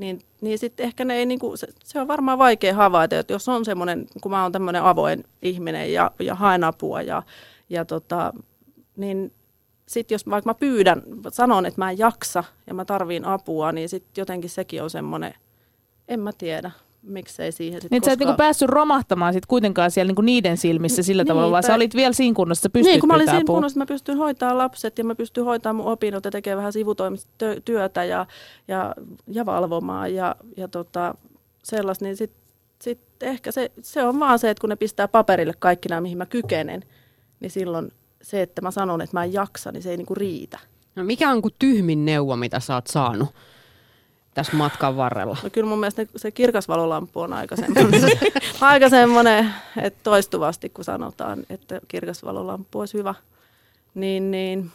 niin, 0.00 0.20
niin 0.40 0.58
sitten 0.58 0.84
ehkä 0.84 1.04
ne 1.04 1.14
ei, 1.14 1.26
niinku, 1.26 1.56
se, 1.56 1.66
se 1.84 2.00
on 2.00 2.08
varmaan 2.08 2.38
vaikea 2.38 2.74
havaita, 2.74 3.18
että 3.18 3.32
jos 3.32 3.48
on 3.48 3.64
semmoinen, 3.64 4.06
kun 4.20 4.32
mä 4.32 4.42
oon 4.42 4.52
tämmöinen 4.52 4.82
avoin 4.82 5.24
ihminen 5.42 5.92
ja, 5.92 6.10
ja 6.18 6.34
haen 6.34 6.64
apua 6.64 7.02
ja, 7.02 7.22
ja 7.70 7.84
tota, 7.84 8.32
niin 8.96 9.32
sitten 9.88 10.14
jos 10.14 10.26
vaikka 10.30 10.50
mä 10.50 10.54
pyydän, 10.54 11.02
sanon, 11.32 11.66
että 11.66 11.80
mä 11.80 11.90
en 11.90 11.98
jaksa 11.98 12.44
ja 12.66 12.74
mä 12.74 12.84
tarviin 12.84 13.24
apua, 13.24 13.72
niin 13.72 13.88
sitten 13.88 14.22
jotenkin 14.22 14.50
sekin 14.50 14.82
on 14.82 14.90
semmoinen, 14.90 15.34
en 16.08 16.20
mä 16.20 16.30
tiedä 16.38 16.70
miksei 17.02 17.52
siihen 17.52 17.80
sitten 17.80 17.96
Niin 17.96 18.00
koskaan... 18.00 18.10
sä 18.10 18.12
et 18.12 18.18
niinku 18.18 18.36
päässyt 18.36 18.68
romahtamaan 18.68 19.32
sit 19.32 19.46
kuitenkaan 19.46 19.90
siellä 19.90 20.10
niinku 20.10 20.22
niiden 20.22 20.56
silmissä 20.56 21.02
sillä 21.02 21.22
niin, 21.22 21.28
tavalla, 21.28 21.50
vaan 21.50 21.62
tai... 21.62 21.68
sä 21.70 21.74
olit 21.74 21.94
vielä 21.94 22.12
siinä 22.12 22.34
kunnossa, 22.34 22.66
että 22.66 22.78
Niin, 22.78 23.00
kun 23.00 23.08
mä 23.08 23.14
olin 23.14 23.26
siinä 23.26 23.40
apua. 23.40 23.54
kunnossa, 23.54 23.72
että 23.72 23.80
mä 23.80 23.94
pystyn 23.94 24.16
hoitamaan 24.16 24.58
lapset 24.58 24.98
ja 24.98 25.04
mä 25.04 25.14
pystyn 25.14 25.44
hoitamaan 25.44 25.76
mun 25.76 25.92
opinnot 25.92 26.24
ja 26.24 26.30
tekemään 26.30 26.56
vähän 26.58 26.72
sivutoimistyötä 26.72 28.04
ja, 28.04 28.26
ja, 28.68 28.94
ja 29.28 29.46
valvomaan 29.46 30.14
ja, 30.14 30.36
ja 30.56 30.68
tota, 30.68 31.14
sellaista, 31.62 32.04
niin 32.04 32.16
sitten 32.16 32.40
sit 32.82 33.00
ehkä 33.20 33.52
se, 33.52 33.72
se 33.82 34.04
on 34.04 34.20
vaan 34.20 34.38
se, 34.38 34.50
että 34.50 34.60
kun 34.60 34.70
ne 34.70 34.76
pistää 34.76 35.08
paperille 35.08 35.54
kaikki 35.58 35.88
nämä, 35.88 36.00
mihin 36.00 36.18
mä 36.18 36.26
kykenen, 36.26 36.82
niin 37.40 37.50
silloin 37.50 37.92
se, 38.22 38.42
että 38.42 38.62
mä 38.62 38.70
sanon, 38.70 39.00
että 39.00 39.16
mä 39.16 39.24
en 39.24 39.32
jaksa, 39.32 39.72
niin 39.72 39.82
se 39.82 39.90
ei 39.90 39.96
niinku 39.96 40.14
riitä. 40.14 40.58
No 40.96 41.04
mikä 41.04 41.30
on 41.30 41.42
kuin 41.42 41.54
tyhmin 41.58 42.04
neuvo, 42.04 42.36
mitä 42.36 42.60
sä 42.60 42.74
oot 42.74 42.86
saanut? 42.86 43.28
Tässä 44.40 44.56
matkan 44.56 44.96
varrella? 44.96 45.36
No 45.42 45.50
kyllä 45.50 45.68
mun 45.68 45.80
mielestä 45.80 46.06
se 46.16 46.30
kirkasvalolampu 46.30 47.20
on 47.20 47.32
aika 47.32 47.56
semmoinen, 47.56 48.00
aika 48.60 48.88
semmoinen 48.88 49.54
että 49.82 50.00
toistuvasti 50.02 50.68
kun 50.68 50.84
sanotaan, 50.84 51.46
että 51.50 51.80
kirkasvalolampu 51.88 52.80
olisi 52.80 52.98
hyvä, 52.98 53.14
niin, 53.94 54.30
niin 54.30 54.70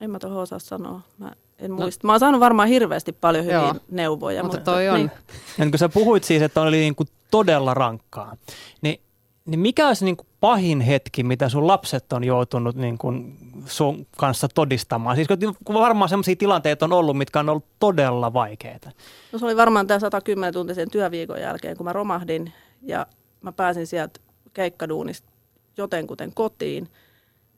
en 0.00 0.10
mä 0.10 0.18
tuohon 0.18 0.42
osaa 0.42 0.58
sanoa. 0.58 1.00
Mä 1.18 1.32
en 1.58 1.70
no. 1.70 1.76
muista. 1.76 2.06
Mä 2.06 2.12
oon 2.12 2.20
saanut 2.20 2.40
varmaan 2.40 2.68
hirveästi 2.68 3.12
paljon 3.12 3.44
hyviä 3.44 3.56
Joo. 3.56 3.74
neuvoja. 3.90 4.42
Mutta, 4.42 4.58
mutta 4.58 4.70
toi 4.70 4.88
on. 4.88 4.96
Niin. 4.96 5.10
Ja 5.58 5.70
kun 5.70 5.78
sä 5.78 5.88
puhuit 5.88 6.24
siis, 6.24 6.42
että 6.42 6.60
oli 6.60 6.76
niin 6.76 6.94
kuin 6.94 7.08
todella 7.30 7.74
rankkaa, 7.74 8.36
niin 8.82 9.00
niin 9.46 9.60
mikä 9.60 9.88
olisi 9.88 10.04
niin 10.04 10.16
kuin 10.16 10.26
pahin 10.40 10.80
hetki, 10.80 11.22
mitä 11.22 11.48
sun 11.48 11.66
lapset 11.66 12.12
on 12.12 12.24
joutunut 12.24 12.76
niin 12.76 12.98
kuin 12.98 13.38
sun 13.66 14.06
kanssa 14.16 14.48
todistamaan? 14.54 15.16
Siis 15.16 15.28
kun 15.64 15.74
varmaan 15.74 16.08
sellaisia 16.08 16.36
tilanteita 16.36 16.84
on 16.84 16.92
ollut, 16.92 17.18
mitkä 17.18 17.40
on 17.40 17.48
ollut 17.48 17.64
todella 17.78 18.32
vaikeita. 18.32 18.90
No 19.32 19.38
se 19.38 19.44
oli 19.44 19.56
varmaan 19.56 19.86
tämä 19.86 20.00
110 20.00 20.52
tuntisen 20.52 20.90
työviikon 20.90 21.40
jälkeen, 21.40 21.76
kun 21.76 21.84
mä 21.84 21.92
romahdin 21.92 22.52
ja 22.82 23.06
mä 23.42 23.52
pääsin 23.52 23.86
sieltä 23.86 24.20
keikkaduunista 24.52 25.28
jotenkuten 25.76 26.32
kotiin. 26.34 26.88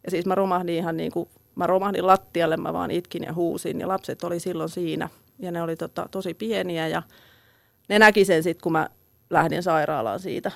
Ja 0.05 0.11
siis 0.11 0.27
mä 0.27 0.35
romahdin 0.35 0.75
ihan 0.75 0.97
niin 0.97 1.13
kuin, 1.13 1.29
mä 1.55 1.67
romahdin 1.67 2.07
lattialle, 2.07 2.57
mä 2.57 2.73
vaan 2.73 2.91
itkin 2.91 3.23
ja 3.23 3.33
huusin 3.33 3.81
ja 3.81 3.89
lapset 3.89 4.25
oli 4.25 4.41
silloin 4.41 4.69
siinä. 4.69 5.09
Ja 5.39 5.53
ne 5.53 5.63
oli 5.63 5.77
tota, 5.77 6.09
tosi 6.11 6.35
pieniä 6.35 6.89
ja 6.89 7.03
ne 7.89 7.99
näki 7.99 8.25
sen 8.25 8.43
sitten, 8.43 8.63
kun 8.63 8.73
mä 8.73 8.89
lähdin 9.31 9.63
sairaalaan 9.63 10.21
siitä. 10.21 10.51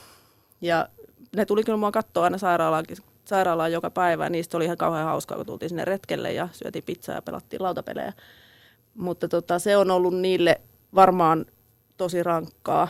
Ja 0.61 0.89
ne 1.37 1.45
tuli 1.45 1.65
kyllä 1.65 1.79
mua 1.79 1.91
katsoa 1.91 2.25
aina 2.25 2.39
sairaalaan, 2.39 2.85
sairaalaan 3.25 3.73
joka 3.73 3.91
päivä. 3.91 4.31
Niistä 4.31 4.57
oli 4.57 4.65
ihan 4.65 4.77
kauhean 4.77 5.05
hauskaa, 5.05 5.37
kun 5.37 5.47
tultiin 5.47 5.69
sinne 5.69 5.85
retkelle 5.85 6.33
ja 6.33 6.49
syötiin 6.53 6.85
pizzaa 6.85 7.15
ja 7.15 7.23
pelattiin 7.23 7.63
lautapelejä. 7.63 8.13
Mutta 8.95 9.29
tota, 9.29 9.59
se 9.59 9.77
on 9.77 9.91
ollut 9.91 10.21
niille 10.21 10.61
varmaan 10.95 11.47
tosi 11.97 12.23
rankkaa. 12.23 12.89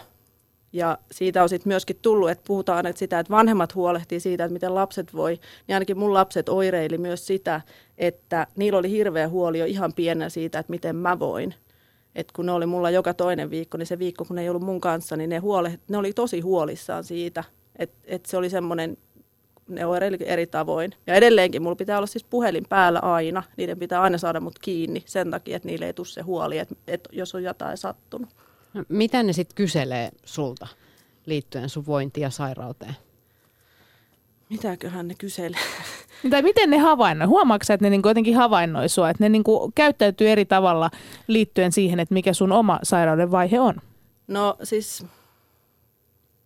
Ja 0.73 0.99
siitä 1.11 1.43
on 1.43 1.49
sitten 1.49 1.71
myöskin 1.71 1.99
tullut, 2.03 2.31
että 2.31 2.45
puhutaan 2.47 2.87
että 2.87 2.99
sitä, 2.99 3.19
että 3.19 3.31
vanhemmat 3.31 3.75
huolehtii 3.75 4.21
siitä, 4.21 4.45
että 4.45 4.53
miten 4.53 4.75
lapset 4.75 5.15
voi. 5.15 5.41
Niin 5.67 5.75
ainakin 5.77 5.99
mun 5.99 6.15
lapset 6.15 6.49
oireili 6.49 6.99
myös 6.99 7.27
sitä, 7.27 7.61
että 7.99 8.47
niillä 8.57 8.79
oli 8.79 8.91
hirveä 8.91 9.29
huoli 9.29 9.59
jo 9.59 9.65
ihan 9.65 9.93
pienä 9.93 10.29
siitä, 10.29 10.59
että 10.59 10.71
miten 10.71 10.97
mä 10.97 11.19
voin. 11.19 11.55
Et 12.15 12.33
kun 12.33 12.47
ne 12.47 12.53
oli 12.53 12.67
mulla 12.67 12.91
joka 12.91 13.15
toinen 13.15 13.51
viikko, 13.51 13.79
niin 13.79 13.87
se 13.87 13.99
viikko, 13.99 14.25
kun 14.25 14.37
ne 14.37 14.43
ei 14.43 14.49
ollut 14.49 14.63
mun 14.63 14.81
kanssa, 14.81 15.17
niin 15.17 15.31
ne, 15.31 15.39
huole, 15.39 15.79
ne 15.89 15.97
oli 15.97 16.13
tosi 16.13 16.41
huolissaan 16.41 17.05
siitä. 17.05 17.45
Että 17.77 17.97
et 18.05 18.27
se 18.27 18.37
oli 18.37 18.51
semmoinen, 18.51 18.97
ne 19.69 19.87
oireili 19.87 20.17
eri 20.21 20.47
tavoin. 20.47 20.93
Ja 21.07 21.15
edelleenkin 21.15 21.63
mulla 21.63 21.77
pitää 21.77 21.99
olla 21.99 22.07
siis 22.07 22.25
puhelin 22.25 22.65
päällä 22.69 22.99
aina. 22.99 23.43
Niiden 23.57 23.79
pitää 23.79 24.03
aina 24.03 24.19
saada 24.19 24.41
mut 24.41 24.59
kiinni 24.59 25.03
sen 25.07 25.31
takia, 25.31 25.57
että 25.57 25.69
niille 25.69 25.87
ei 25.87 25.95
tule 25.95 26.07
se 26.07 26.21
huoli, 26.21 26.59
että, 26.59 26.75
että 26.87 27.11
jos 27.13 27.35
on 27.35 27.43
jotain 27.43 27.77
sattunut. 27.77 28.29
No, 28.75 28.85
mitä 28.89 29.23
ne 29.23 29.33
sitten 29.33 29.55
kyselee 29.55 30.11
sulta 30.25 30.67
liittyen 31.27 31.69
sun 31.69 31.87
vointiin 31.87 32.23
ja 32.23 32.31
sairauteen? 32.31 32.97
Mitäköhän 34.49 35.09
ne 35.09 35.15
kyselee? 35.15 35.61
Tai 36.31 36.43
miten 36.43 36.71
ne 36.71 36.79
havainnoi? 36.79 37.29
Huomaatko 37.29 37.73
että 37.73 37.87
ne 37.87 37.91
niinku 37.91 38.09
jotenkin 38.09 38.37
havainnoi 38.37 38.89
sua, 38.89 39.11
että 39.11 39.25
ne 39.25 39.29
niinku 39.29 39.73
käyttäytyy 39.75 40.29
eri 40.29 40.45
tavalla 40.45 40.91
liittyen 41.27 41.73
siihen, 41.73 42.01
että 42.01 42.15
mikä 42.15 42.33
sun 42.33 42.53
oma 42.53 42.79
sairauden 42.83 43.31
vaihe 43.31 43.61
on? 43.61 43.75
No 44.29 44.57
siis 44.63 45.07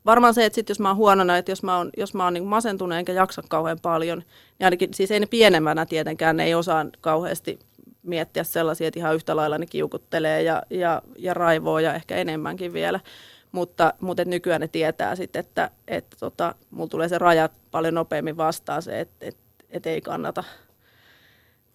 varmaan 0.07 0.35
se, 0.35 0.45
että 0.45 0.55
sit 0.55 0.69
jos 0.69 0.81
mä 0.81 0.89
oon 0.89 0.97
huonona, 0.97 1.37
että 1.37 1.53
jos 1.53 1.63
mä 1.63 1.77
oon, 1.77 1.91
jos 1.97 2.15
mä 2.15 2.25
oon 2.25 2.35
niin 2.35 2.45
masentunut 2.45 2.99
enkä 2.99 3.13
jaksa 3.13 3.43
kauhean 3.49 3.81
paljon, 3.83 4.19
niin 4.59 4.65
ainakin 4.65 4.95
siis 4.95 5.11
ei 5.11 5.21
ne 5.21 5.27
pienemmänä 5.27 5.87
tietenkään, 5.87 6.37
ne 6.37 6.45
ei 6.45 6.55
osaa 6.55 6.87
kauheasti 7.01 7.59
miettiä 8.03 8.45
sellaisia, 8.45 8.89
että 8.89 9.01
ihan 9.01 9.15
yhtä 9.15 9.37
lailla 9.37 9.59
ne 9.59 9.67
kiukuttelee 9.67 10.43
ja, 10.43 10.63
ja, 10.71 11.03
ja 11.19 11.35
raivoo 11.35 11.79
ja 11.79 11.95
ehkä 11.95 12.17
enemmänkin 12.17 12.73
vielä. 12.73 13.01
Mutta, 13.53 13.95
mutta 14.01 14.23
et 14.23 14.29
nykyään 14.29 14.61
ne 14.61 14.69
tietää 14.69 15.17
sitten, 15.17 15.41
että, 15.41 15.71
että 15.89 16.17
tota, 16.21 16.55
mulla 16.71 16.89
tulee 16.89 17.09
se 17.09 17.19
raja 17.19 17.49
paljon 17.71 17.95
nopeammin 17.95 18.37
vastaan 18.37 18.83
se, 18.83 19.01
että, 19.01 19.27
että, 19.27 19.41
että 19.71 19.91
ei 19.91 20.01
kannata– 20.01 20.45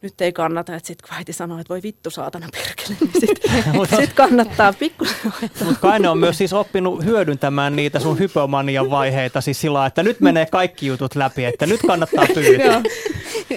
nyt 0.02 0.22
ei 0.22 0.34
kannata, 0.34 0.76
että 0.76 0.88
sitten 0.88 1.10
kun 1.10 1.18
äiti 1.18 1.34
sanoo, 1.34 1.60
että 1.60 1.70
voi 1.70 1.82
vittu 1.84 2.10
saatana 2.10 2.47
perkele, 2.52 2.97
niin 2.99 3.12
sitten 3.20 3.52
sit 4.02 4.14
kannattaa 4.14 4.74
pikkusen. 4.74 5.16
Mutta 5.41 5.80
Kaine 5.82 6.10
on 6.10 6.18
myös 6.18 6.38
siis 6.38 6.54
oppinut 6.54 7.06
hyödyntämään 7.06 7.76
niitä 7.76 7.99
sun 7.99 8.20
hypomanian 8.20 8.89
vaiheita 8.89 9.41
siis 9.41 9.62
sillä 9.62 9.86
että 9.86 10.04
nyt 10.04 10.20
menee 10.20 10.45
kaikki 10.45 10.88
jutut 10.88 11.16
läpi, 11.16 11.45
että 11.45 11.66
nyt 11.66 11.82
kannattaa 11.88 12.26
pyytää. 12.36 12.82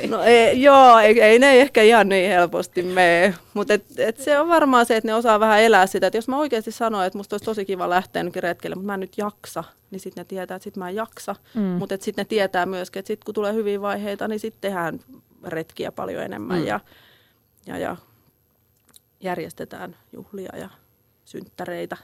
no 0.09 0.23
ei, 0.23 0.63
joo, 0.63 0.99
ei, 0.99 1.21
ei 1.21 1.39
ne 1.39 1.61
ehkä 1.61 1.83
ihan 1.83 2.09
niin 2.09 2.31
helposti 2.31 2.83
mene, 2.83 3.35
mutta 3.55 3.75
et, 3.75 3.85
et 3.99 4.19
se 4.19 4.39
on 4.39 4.49
varmaan 4.49 4.87
se, 4.87 4.97
että 4.97 5.09
ne 5.09 5.15
osaa 5.15 5.41
vähän 5.41 5.61
elää 5.61 5.87
sitä, 5.87 6.07
että 6.07 6.19
jos 6.19 6.29
mä 6.29 6.39
oikeasti 6.39 6.71
sanon, 6.71 7.05
että 7.05 7.19
musta 7.19 7.35
olisi 7.35 7.45
tosi 7.45 7.65
kiva 7.65 7.91
lähteä 7.91 8.23
nytkin 8.23 8.43
retkelle, 8.43 8.75
mutta 8.75 8.87
mä 8.87 8.95
en 8.95 9.01
nyt 9.01 9.19
jaksa, 9.19 9.65
niin 9.91 10.01
sitten 10.01 10.21
ne 10.21 10.25
tietää, 10.25 10.55
että 10.55 10.65
sit 10.65 10.77
mä 10.77 10.89
en 10.89 10.95
jaksa, 10.95 11.37
mm. 11.55 11.63
mutta 11.63 11.97
sitten 12.01 12.23
ne 12.23 12.25
tietää 12.25 12.67
myöskin, 12.67 13.01
että 13.01 13.07
sitten 13.07 13.25
kun 13.25 13.35
tulee 13.35 13.53
hyviä 13.53 13.81
vaiheita, 13.81 14.29
niin 14.29 14.41
sitten 14.41 14.61
tehdään 14.61 15.01
retkiä 15.47 15.93
paljon 15.93 16.23
enemmän 16.23 16.61
mm. 16.61 16.67
ja, 16.67 16.81
ja, 17.67 17.79
ja 17.79 17.97
järjestetään 19.21 19.97
juhlia 20.13 20.57
ja 20.57 20.69
synttäreitä. 21.25 21.97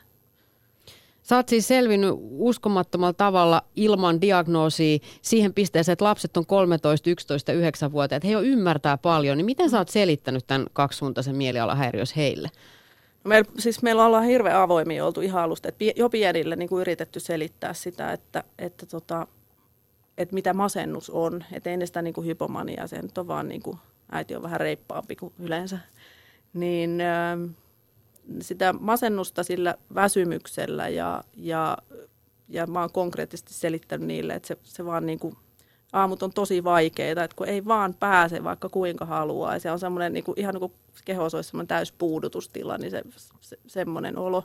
Sä 1.22 1.36
oot 1.36 1.49
siis 1.49 1.68
selvinnyt 1.68 2.11
uskomattomalla 2.20 3.12
tavalla 3.12 3.62
ilman 3.76 4.20
diagnoosia 4.20 4.99
siihen 5.22 5.55
pisteeseen, 5.55 5.93
että 5.93 6.05
lapset 6.05 6.36
on 6.36 6.47
13, 6.47 7.11
11, 7.11 7.53
9-vuotiaat. 7.53 8.24
He 8.24 8.30
jo 8.30 8.41
ymmärtää 8.41 8.99
paljon. 8.99 9.36
Niin 9.36 9.45
miten 9.45 9.70
sä 9.70 9.78
oot 9.78 9.88
selittänyt 9.88 10.47
tämän 10.47 10.66
kaksisuuntaisen 10.72 11.36
mielialahäiriös 11.36 12.16
heille? 12.16 12.49
Meillä, 13.24 13.51
siis 13.59 13.82
meillä 13.82 14.07
ollaan 14.07 14.24
hirveän 14.24 14.61
avoimia 14.61 15.07
oltu 15.07 15.20
ihan 15.20 15.43
alusta. 15.43 15.68
Että 15.68 15.84
jo 15.97 16.09
pienille 16.09 16.57
niin 16.57 16.68
kuin 16.68 16.80
yritetty 16.80 17.20
selittää 17.20 17.74
sitä, 17.74 18.12
että, 18.12 18.45
että 18.59 18.86
tota, 18.86 19.26
että 20.21 20.35
mitä 20.35 20.55
masennus 20.55 21.11
on. 21.11 21.45
Että 21.53 21.71
ei 21.71 21.77
ne 21.77 21.87
sitä 21.87 22.03
niin 22.03 22.14
kuin 22.14 22.27
hypomania, 22.27 22.87
se 22.87 23.03
nyt 23.03 23.18
on 23.18 23.29
vaan 23.29 23.49
niin 23.49 23.62
kuin, 23.62 23.79
äiti 24.12 24.37
on 24.37 24.43
vähän 24.43 24.61
reippaampi 24.61 25.16
kuin 25.16 25.33
yleensä. 25.39 25.79
Niin 26.53 27.01
äh, 27.01 27.55
sitä 28.41 28.73
masennusta 28.73 29.43
sillä 29.43 29.75
väsymyksellä 29.95 30.89
ja, 30.89 31.25
ja, 31.37 31.79
ja 32.49 32.66
mä 32.66 32.81
oon 32.81 32.93
konkreettisesti 32.93 33.55
selittänyt 33.55 34.07
niille, 34.07 34.35
että 34.35 34.49
se, 34.49 34.57
se 34.62 34.85
vaan 34.85 35.07
niin 35.07 35.18
kuin, 35.18 35.37
aamut 35.93 36.23
on 36.23 36.33
tosi 36.33 36.64
vaikeita, 36.64 37.25
että 37.25 37.37
kun 37.37 37.49
ei 37.49 37.64
vaan 37.64 37.95
pääse 37.95 38.45
vaikka 38.45 38.68
kuinka 38.68 39.05
haluaa. 39.05 39.55
Ja 39.55 39.61
se 39.61 39.71
on 39.71 39.79
semmoinen 39.79 40.12
niin 40.12 40.25
kuin, 40.25 40.41
ihan 40.41 40.55
niin 40.55 40.61
kuin 40.61 40.73
keho 41.05 41.23
olisi 41.23 41.43
semmoinen 41.43 41.68
täyspuudutustila, 41.68 42.79
niin 42.79 42.91
se, 42.91 43.03
se, 43.41 43.59
semmoinen 43.66 44.18
olo. 44.18 44.45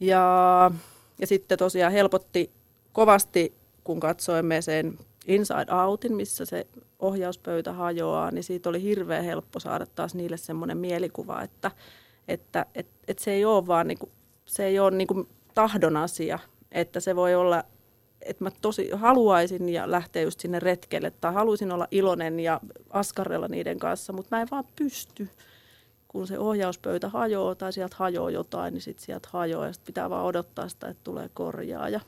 Ja, 0.00 0.70
ja 1.18 1.26
sitten 1.26 1.58
tosiaan 1.58 1.92
helpotti 1.92 2.50
kovasti 2.92 3.61
kun 3.84 4.00
katsoimme 4.00 4.62
sen 4.62 4.98
Inside 5.26 5.72
Outin, 5.72 6.14
missä 6.16 6.44
se 6.44 6.66
ohjauspöytä 6.98 7.72
hajoaa, 7.72 8.30
niin 8.30 8.44
siitä 8.44 8.68
oli 8.68 8.82
hirveän 8.82 9.24
helppo 9.24 9.60
saada 9.60 9.86
taas 9.86 10.14
niille 10.14 10.36
semmoinen 10.36 10.78
mielikuva, 10.78 11.42
että, 11.42 11.70
että 12.28 12.66
et, 12.74 12.86
et 13.08 13.18
se 13.18 13.32
ei 13.32 13.44
ole 13.44 13.66
vaan 13.66 13.86
niinku, 13.86 14.08
se 14.44 14.64
ei 14.64 14.78
ole 14.78 14.90
niinku 14.90 15.28
tahdon 15.54 15.96
asia, 15.96 16.38
että 16.72 17.00
se 17.00 17.16
voi 17.16 17.34
olla, 17.34 17.64
että 18.22 18.44
mä 18.44 18.50
tosi 18.62 18.90
haluaisin 18.90 19.68
ja 19.68 19.90
lähteä 19.90 20.22
just 20.22 20.40
sinne 20.40 20.60
retkelle 20.60 21.10
tai 21.10 21.32
haluaisin 21.32 21.72
olla 21.72 21.88
iloinen 21.90 22.40
ja 22.40 22.60
askarrella 22.90 23.48
niiden 23.48 23.78
kanssa, 23.78 24.12
mutta 24.12 24.36
mä 24.36 24.42
en 24.42 24.48
vaan 24.50 24.64
pysty. 24.76 25.28
Kun 26.08 26.26
se 26.26 26.38
ohjauspöytä 26.38 27.08
hajoaa 27.08 27.54
tai 27.54 27.72
sieltä 27.72 27.96
hajoaa 27.98 28.30
jotain, 28.30 28.74
niin 28.74 28.82
sitten 28.82 29.04
sieltä 29.04 29.28
hajoaa 29.32 29.66
ja 29.66 29.72
sit 29.72 29.84
pitää 29.84 30.10
vaan 30.10 30.24
odottaa 30.24 30.68
sitä, 30.68 30.88
että 30.88 31.04
tulee 31.04 31.30
korjaaja. 31.34 32.00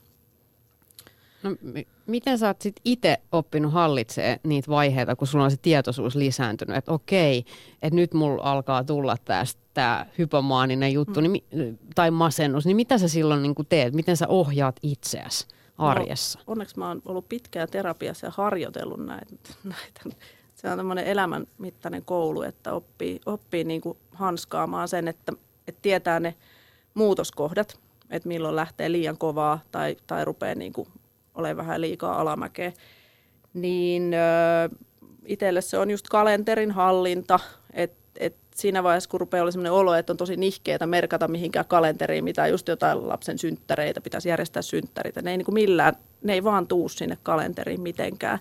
No, 1.45 1.51
m- 1.51 1.90
miten 2.07 2.38
sä 2.38 2.47
oot 2.47 2.61
sit 2.61 2.76
itse 2.84 3.16
oppinut 3.32 3.72
hallitsee 3.72 4.40
niitä 4.42 4.70
vaiheita, 4.70 5.16
kun 5.16 5.26
sulla 5.26 5.45
on 5.45 5.51
se 5.51 5.57
tietoisuus 5.62 6.16
lisääntynyt, 6.16 6.76
että 6.76 6.92
okei, 6.92 7.45
että 7.82 7.97
nyt 7.97 8.14
mulla 8.14 8.42
alkaa 8.42 8.84
tulla 8.84 9.16
tästä 9.24 9.64
tämä 9.74 10.07
hypomaaninen 10.18 10.92
juttu 10.92 11.20
mm. 11.20 11.32
niin, 11.32 11.78
tai 11.95 12.11
masennus, 12.11 12.66
niin 12.66 12.76
mitä 12.76 12.99
sä 12.99 13.09
silloin 13.09 13.42
niin 13.42 13.55
teet? 13.68 13.95
Miten 13.95 14.16
sä 14.16 14.28
ohjaat 14.28 14.76
itseäsi 14.82 15.47
arjessa? 15.78 16.38
No, 16.38 16.45
onneksi 16.47 16.78
mä 16.78 16.88
oon 16.88 17.03
ollut 17.05 17.28
pitkään 17.28 17.68
terapiassa 17.70 18.26
ja 18.26 18.32
harjoitellut 18.36 19.07
näitä. 19.07 19.34
näitä. 19.64 20.18
Se 20.55 20.70
on 20.70 20.76
tämmöinen 20.76 21.05
elämän 21.05 21.47
mittainen 21.59 22.05
koulu, 22.05 22.42
että 22.42 22.72
oppii, 22.72 23.20
oppii 23.26 23.64
niin 23.64 23.80
kuin 23.80 23.99
hanskaamaan 24.12 24.88
sen, 24.88 25.09
että, 25.09 25.32
että 25.68 25.82
tietää 25.82 26.20
ne 26.20 26.34
muutoskohdat, 26.95 27.80
että 28.11 28.28
milloin 28.28 28.57
lähtee 28.57 28.92
liian 28.92 29.18
kovaa 29.18 29.61
tai, 29.72 29.97
tai 30.07 30.24
rupeaa 30.24 30.55
niin 30.55 30.72
kuin 30.72 30.88
ole 31.35 31.57
vähän 31.57 31.80
liikaa 31.80 32.20
alamäkeä, 32.20 32.72
niin 33.55 34.14
itselle 35.26 35.61
se 35.61 35.78
on 35.78 35.91
just 35.91 36.09
kalenterin 36.09 36.70
hallinta, 36.70 37.41
että 37.72 38.05
et 38.20 38.37
siinä 38.55 38.82
vaiheessa, 38.82 39.11
kun 39.11 39.20
rupeaa 39.20 39.43
olla 39.43 39.51
sellainen 39.51 39.72
olo, 39.72 39.95
että 39.95 40.12
on 40.12 40.16
tosi 40.16 40.37
nihkeetä 40.37 40.87
merkata 40.87 41.28
mihinkään 41.28 41.68
kalenteriin, 41.68 42.24
mitä 42.24 42.47
just 42.47 42.68
jotain 42.68 43.09
lapsen 43.09 43.39
synttäreitä, 43.39 44.01
pitäisi 44.01 44.28
järjestää 44.28 44.62
synttäreitä. 44.62 45.22
Ne 45.22 45.30
ei 45.30 45.37
niin 45.37 45.45
kuin 45.45 45.55
millään, 45.55 45.95
ne 46.22 46.32
ei 46.32 46.45
vaan 46.45 46.66
tuu 46.66 46.89
sinne 46.89 47.18
kalenteriin 47.22 47.80
mitenkään. 47.80 48.39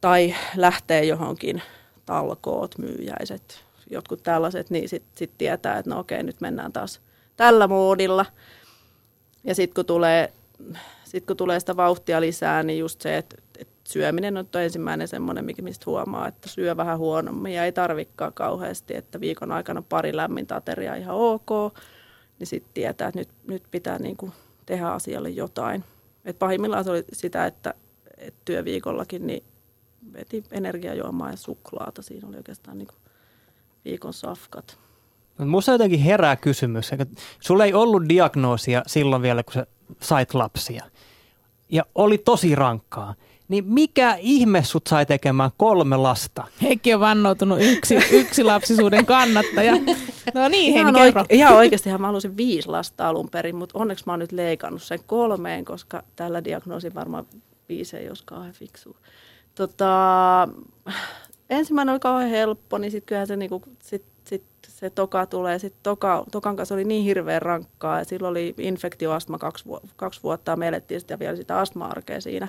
Tai 0.00 0.34
lähtee 0.56 1.04
johonkin 1.04 1.62
talkoot, 2.06 2.78
myyjäiset, 2.78 3.64
jotkut 3.90 4.22
tällaiset, 4.22 4.70
niin 4.70 4.88
sitten 4.88 5.12
sit 5.14 5.30
tietää, 5.38 5.78
että 5.78 5.90
no 5.90 5.98
okei, 5.98 6.22
nyt 6.22 6.40
mennään 6.40 6.72
taas 6.72 7.00
tällä 7.36 7.66
moodilla. 7.66 8.26
Ja 9.44 9.54
sitten 9.54 9.74
kun 9.74 9.86
tulee 9.86 10.32
sitten 11.14 11.26
kun 11.26 11.36
tulee 11.36 11.60
sitä 11.60 11.76
vauhtia 11.76 12.20
lisää, 12.20 12.62
niin 12.62 12.78
just 12.78 13.00
se, 13.00 13.16
että, 13.16 13.36
että 13.58 13.74
syöminen 13.84 14.36
on 14.36 14.46
ensimmäinen 14.64 15.08
semmoinen, 15.08 15.44
mistä 15.62 15.84
huomaa, 15.86 16.28
että 16.28 16.48
syö 16.48 16.76
vähän 16.76 16.98
huonommin 16.98 17.52
ja 17.52 17.64
ei 17.64 17.72
tarvikaan 17.72 18.32
kauheasti, 18.32 18.96
että 18.96 19.20
viikon 19.20 19.52
aikana 19.52 19.82
pari 19.82 20.16
lämmintä 20.16 20.56
ateriaa 20.56 20.94
ihan 20.94 21.16
ok, 21.16 21.50
niin 22.38 22.46
sitten 22.46 22.74
tietää, 22.74 23.08
että 23.08 23.20
nyt, 23.20 23.28
nyt 23.46 23.62
pitää 23.70 23.98
niin 23.98 24.16
kuin 24.16 24.32
tehdä 24.66 24.88
asialle 24.88 25.30
jotain. 25.30 25.84
Et 26.24 26.38
pahimmillaan 26.38 26.84
se 26.84 26.90
oli 26.90 27.04
sitä, 27.12 27.46
että, 27.46 27.74
että 28.18 28.40
työviikollakin 28.44 29.26
niin 29.26 29.44
veti 30.12 30.44
energiajuomaa 30.50 31.30
ja 31.30 31.36
suklaata. 31.36 32.02
Siinä 32.02 32.28
oli 32.28 32.36
oikeastaan 32.36 32.78
niin 32.78 32.88
kuin 32.88 32.98
viikon 33.84 34.12
safkat. 34.12 34.78
Musta 35.38 35.72
jotenkin 35.72 36.00
herää 36.00 36.36
kysymys. 36.36 36.90
Sulla 37.40 37.64
ei 37.64 37.74
ollut 37.74 38.08
diagnoosia 38.08 38.82
silloin 38.86 39.22
vielä, 39.22 39.42
kun 39.42 39.52
sä 39.52 39.66
sait 40.00 40.34
lapsia 40.34 40.84
ja 41.68 41.84
oli 41.94 42.18
tosi 42.18 42.54
rankkaa. 42.54 43.14
Niin 43.48 43.64
mikä 43.66 44.16
ihme 44.20 44.64
sut 44.64 44.86
sai 44.86 45.06
tekemään 45.06 45.50
kolme 45.56 45.96
lasta? 45.96 46.44
Heikki 46.62 46.94
on 46.94 47.00
vannoutunut 47.00 47.58
yksi, 47.60 47.94
yksi 48.20 48.44
lapsisuuden 48.44 49.06
kannattaja. 49.06 49.72
No 50.34 50.48
niin, 50.48 50.74
ihan, 50.74 50.94
oike- 50.94 51.26
ihan 51.30 51.56
oikeasti 51.56 51.98
mä 51.98 52.06
halusin 52.06 52.36
viisi 52.36 52.68
lasta 52.68 53.08
alun 53.08 53.30
perin, 53.30 53.56
mutta 53.56 53.78
onneksi 53.78 54.04
mä 54.06 54.12
oon 54.12 54.18
nyt 54.18 54.32
leikannut 54.32 54.82
sen 54.82 54.98
kolmeen, 55.06 55.64
koska 55.64 56.02
tällä 56.16 56.44
diagnoosin 56.44 56.94
varmaan 56.94 57.26
viisi 57.68 57.96
ei 57.96 58.08
olisi 58.08 58.22
kauhean 58.26 58.52
fiksu. 58.52 58.96
Tota, 59.54 60.48
ensimmäinen 61.50 61.92
oli 61.92 62.00
kauhean 62.00 62.30
helppo, 62.30 62.78
niin 62.78 62.90
sitten 62.90 63.06
kyllähän 63.06 63.26
se, 63.26 63.36
niinku, 63.36 63.62
sit, 63.82 64.04
sit 64.24 64.42
se 64.74 64.90
toka 64.90 65.26
tulee. 65.26 65.58
Sitten 65.58 65.82
toka, 65.82 66.24
tokan 66.32 66.56
kanssa 66.56 66.74
oli 66.74 66.84
niin 66.84 67.04
hirveän 67.04 67.42
rankkaa 67.42 67.98
ja 67.98 68.04
silloin 68.04 68.30
oli 68.30 68.54
infektioastma 68.58 69.38
kaksi, 69.38 69.64
vu- 69.64 69.80
kaksi 69.96 70.22
vuotta 70.22 70.52
ja 70.52 70.56
me 70.56 70.68
elettiin 70.68 71.00
sitä 71.00 71.18
vielä 71.18 71.36
sitä 71.36 71.58
astma-arkea 71.58 72.20
siinä. 72.20 72.48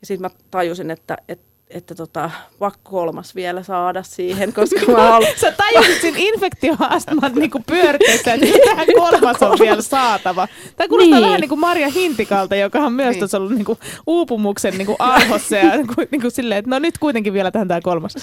Ja 0.00 0.06
sitten 0.06 0.30
mä 0.30 0.36
tajusin, 0.50 0.90
että, 0.90 1.16
että 1.28 1.51
että 1.74 1.94
tota, 1.94 2.30
pakko 2.58 2.90
kolmas 2.90 3.34
vielä 3.34 3.62
saada 3.62 4.02
siihen, 4.02 4.52
koska 4.56 4.92
mä 4.92 5.02
haluan... 5.10 5.32
Sä 5.36 5.52
tajusit 5.52 6.00
sen 6.00 6.14
infektioastman 6.16 7.32
niinku 7.34 7.60
pyörteessä, 7.66 8.34
että 8.34 8.46
tähän 8.64 8.86
kolmas 8.94 9.42
on 9.42 9.58
vielä 9.60 9.82
saatava. 9.82 10.48
Tämä 10.76 10.88
kuulostaa 10.88 11.18
Niin. 11.18 11.26
vähän 11.26 11.40
niin 11.40 11.48
kuin 11.48 11.58
Marja 11.58 11.88
Hintikalta, 11.88 12.56
joka 12.56 12.78
on 12.78 12.92
myös 12.92 13.10
Niin. 13.10 13.18
tuossa 13.18 13.38
ollut 13.38 13.52
niinku 13.52 13.78
uupumuksen 14.06 14.78
niinku 14.78 14.96
arvossa 14.98 15.56
ja 15.56 15.76
niinku, 15.76 15.94
niinku 16.10 16.30
silleen, 16.30 16.58
että 16.58 16.70
no 16.70 16.78
nyt 16.78 16.98
kuitenkin 16.98 17.32
vielä 17.32 17.50
tähän 17.50 17.68
tämä 17.68 17.80
kolmas. 17.80 18.14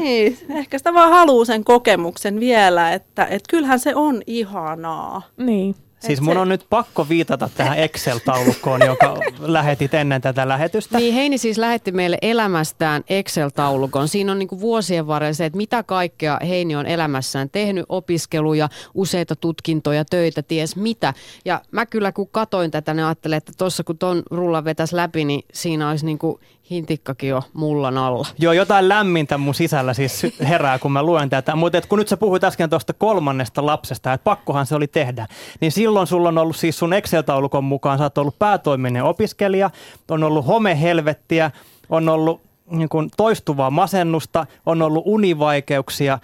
niin, 0.00 0.38
ehkä 0.50 0.78
sitä 0.78 0.94
vaan 0.94 1.10
haluaa 1.10 1.44
sen 1.44 1.64
kokemuksen 1.64 2.40
vielä, 2.40 2.92
että 2.92 3.24
et 3.30 3.42
kyllähän 3.48 3.78
se 3.80 3.94
on 3.94 4.22
ihanaa. 4.26 5.22
Niin. 5.36 5.74
Siis 6.06 6.20
mun 6.20 6.34
se- 6.34 6.38
on 6.38 6.48
nyt 6.48 6.66
pakko 6.70 7.08
viitata 7.08 7.50
tähän 7.56 7.78
Excel-taulukkoon, 7.78 8.86
joka 8.86 9.16
lähetit 9.40 9.94
ennen 9.94 10.20
tätä 10.20 10.48
lähetystä. 10.48 10.98
Niin 10.98 11.14
Heini 11.14 11.38
siis 11.38 11.58
lähetti 11.58 11.92
meille 11.92 12.18
elämästään 12.22 13.04
Excel-taulukon. 13.08 14.08
Siinä 14.08 14.32
on 14.32 14.38
niinku 14.38 14.60
vuosien 14.60 15.06
varrella 15.06 15.34
se, 15.34 15.44
että 15.44 15.56
mitä 15.56 15.82
kaikkea 15.82 16.38
Heini 16.48 16.76
on 16.76 16.86
elämässään 16.86 17.50
tehnyt, 17.50 17.86
opiskeluja, 17.88 18.68
useita 18.94 19.36
tutkintoja, 19.36 20.04
töitä, 20.04 20.42
ties 20.42 20.76
mitä. 20.76 21.14
Ja 21.44 21.60
mä 21.70 21.86
kyllä 21.86 22.12
kun 22.12 22.28
katoin 22.28 22.70
tätä, 22.70 22.94
niin 22.94 23.04
ajattelin, 23.04 23.36
että 23.36 23.52
tuossa 23.58 23.84
kun 23.84 23.98
ton 23.98 24.22
rullan 24.30 24.64
vetäs 24.64 24.92
läpi, 24.92 25.24
niin 25.24 25.42
siinä 25.52 25.90
olisi 25.90 26.06
niinku 26.06 26.40
hintikkakin 26.70 27.28
jo 27.28 27.42
mullan 27.52 27.98
alla. 27.98 28.26
Joo, 28.38 28.52
jotain 28.52 28.88
lämmintä 28.88 29.38
mun 29.38 29.54
sisällä 29.54 29.94
siis 29.94 30.26
herää, 30.48 30.78
kun 30.78 30.92
mä 30.92 31.02
luen 31.02 31.30
tätä. 31.30 31.56
Mutta 31.56 31.80
kun 31.88 31.98
nyt 31.98 32.08
sä 32.08 32.16
puhuit 32.16 32.44
äsken 32.44 32.70
tuosta 32.70 32.92
kolmannesta 32.92 33.66
lapsesta, 33.66 34.12
että 34.12 34.24
pakkohan 34.24 34.66
se 34.66 34.74
oli 34.74 34.86
tehdä, 34.86 35.26
niin 35.60 35.72
silloin 35.72 36.06
sulla 36.06 36.28
on 36.28 36.38
ollut 36.38 36.56
siis 36.56 36.78
sun 36.78 36.92
Excel-taulukon 36.92 37.64
mukaan, 37.64 37.98
sä 37.98 38.04
oot 38.04 38.18
ollut 38.18 38.38
päätoiminen 38.38 39.04
opiskelija, 39.04 39.70
on 40.10 40.24
ollut 40.24 40.46
homehelvettiä, 40.46 41.50
on 41.90 42.08
ollut 42.08 42.40
niin 42.70 42.88
kuin 42.88 43.10
toistuvaa 43.16 43.70
masennusta, 43.70 44.46
on 44.66 44.82
ollut 44.82 45.02
univaikeuksia. 45.06 46.18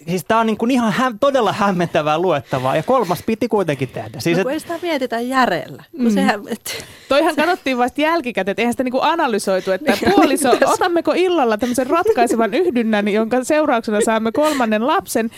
Et, 0.00 0.08
siis 0.08 0.24
tää 0.28 0.38
on 0.38 0.46
niin 0.46 0.58
kuin 0.58 0.70
ihan 0.70 0.92
hä- 0.92 1.12
todella 1.20 1.52
hämmentävää 1.52 2.18
luettavaa 2.18 2.76
ja 2.76 2.82
kolmas 2.82 3.22
piti 3.26 3.48
kuitenkin 3.48 3.88
tehdä. 3.88 4.20
Siis 4.20 4.36
No, 4.36 4.40
et, 4.40 4.44
kun 4.44 4.52
ei 4.52 4.60
sitä 4.60 4.78
mietitä 4.82 5.20
järjellä. 5.20 5.84
No 5.98 6.10
sehän, 6.10 6.40
et, 6.48 6.84
Toihan 7.08 7.36
katsottiin 7.36 7.78
vasta 7.78 8.00
jälkikäteen, 8.00 8.52
että 8.52 8.62
eihän 8.62 8.72
sitä 8.72 8.84
niinku 8.84 9.00
analysoitu, 9.02 9.70
että 9.72 9.92
puoliso, 10.14 10.50
otammeko 10.66 11.12
illalla 11.16 11.58
tämmöisen 11.58 11.86
ratkaisevan 11.86 12.54
yhdynnän, 12.54 13.08
jonka 13.08 13.44
seurauksena 13.44 13.98
saamme 14.04 14.32
kolmannen 14.32 14.86
lapsen. 14.86 15.30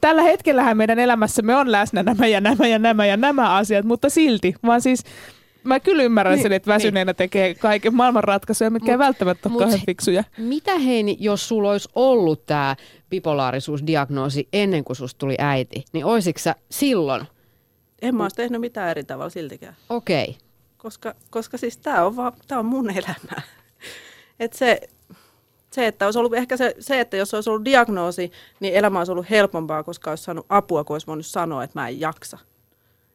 Tällä 0.00 0.22
hetkellähän 0.22 0.76
meidän 0.76 0.98
elämässämme 0.98 1.56
on 1.56 1.72
läsnä 1.72 2.02
nämä 2.02 2.26
ja 2.26 2.40
nämä 2.40 2.66
ja 2.66 2.78
nämä 2.78 3.06
ja 3.06 3.16
nämä 3.16 3.54
asiat, 3.56 3.84
mutta 3.84 4.10
silti, 4.10 4.54
vaan 4.66 4.80
siis 4.80 5.04
Mä 5.64 5.80
kyllä 5.80 6.02
ymmärrän 6.02 6.34
Niin, 6.34 6.42
sen, 6.42 6.52
että 6.52 6.72
väsyneenä 6.72 7.14
tekee 7.14 7.54
kaiken 7.54 7.94
maailman 7.94 8.24
ratkaisuja, 8.24 8.70
mitkä 8.70 8.92
ei 8.92 8.96
Mut- 8.96 9.04
välttämättä 9.04 9.48
ole 9.48 9.58
kauhean 9.58 9.80
fiksuja. 9.86 10.24
Mitä 10.38 10.78
Heini, 10.78 11.16
jos 11.20 11.48
sulla 11.48 11.70
olisi 11.70 11.88
ollut 11.94 12.46
tämä 12.46 12.76
bipolaarisuusdiagnoosi 13.10 14.48
ennen 14.52 14.84
kuin 14.84 14.96
susta 14.96 15.18
tuli 15.18 15.34
äiti, 15.38 15.84
niin 15.92 16.04
oisitko 16.04 16.38
sä 16.38 16.54
silloin, 16.70 17.26
en 18.02 18.14
mä 18.14 18.22
olisi 18.22 18.36
tehnyt 18.36 18.60
mitään 18.60 18.90
eri 18.90 19.04
tavalla 19.04 19.30
siltikään. 19.30 19.76
okei, 19.88 20.24
okay. 20.24 20.34
Koska, 20.76 21.14
koska 21.30 21.58
siis 21.58 21.76
tämä 21.76 22.04
on, 22.04 22.16
vaan, 22.16 22.32
tää 22.48 22.58
on 22.58 22.66
mun 22.66 22.90
elämä. 22.90 23.42
Et 24.40 24.52
se, 24.52 24.80
se, 25.70 25.86
että 25.86 26.04
olisi 26.04 26.18
ollut 26.18 26.34
ehkä 26.34 26.56
se, 26.56 26.74
se, 26.78 27.00
että 27.00 27.16
jos 27.16 27.34
olisi 27.34 27.50
ollut 27.50 27.64
diagnoosi, 27.64 28.32
niin 28.60 28.74
elämä 28.74 28.98
olisi 28.98 29.12
ollut 29.12 29.30
helpompaa, 29.30 29.82
koska 29.82 30.10
olisi 30.10 30.24
saanut 30.24 30.46
apua, 30.48 30.84
kun 30.84 30.94
olisi 30.94 31.06
voinut 31.06 31.26
sanoa, 31.26 31.64
että 31.64 31.80
mä 31.80 31.88
en 31.88 32.00
jaksa. 32.00 32.38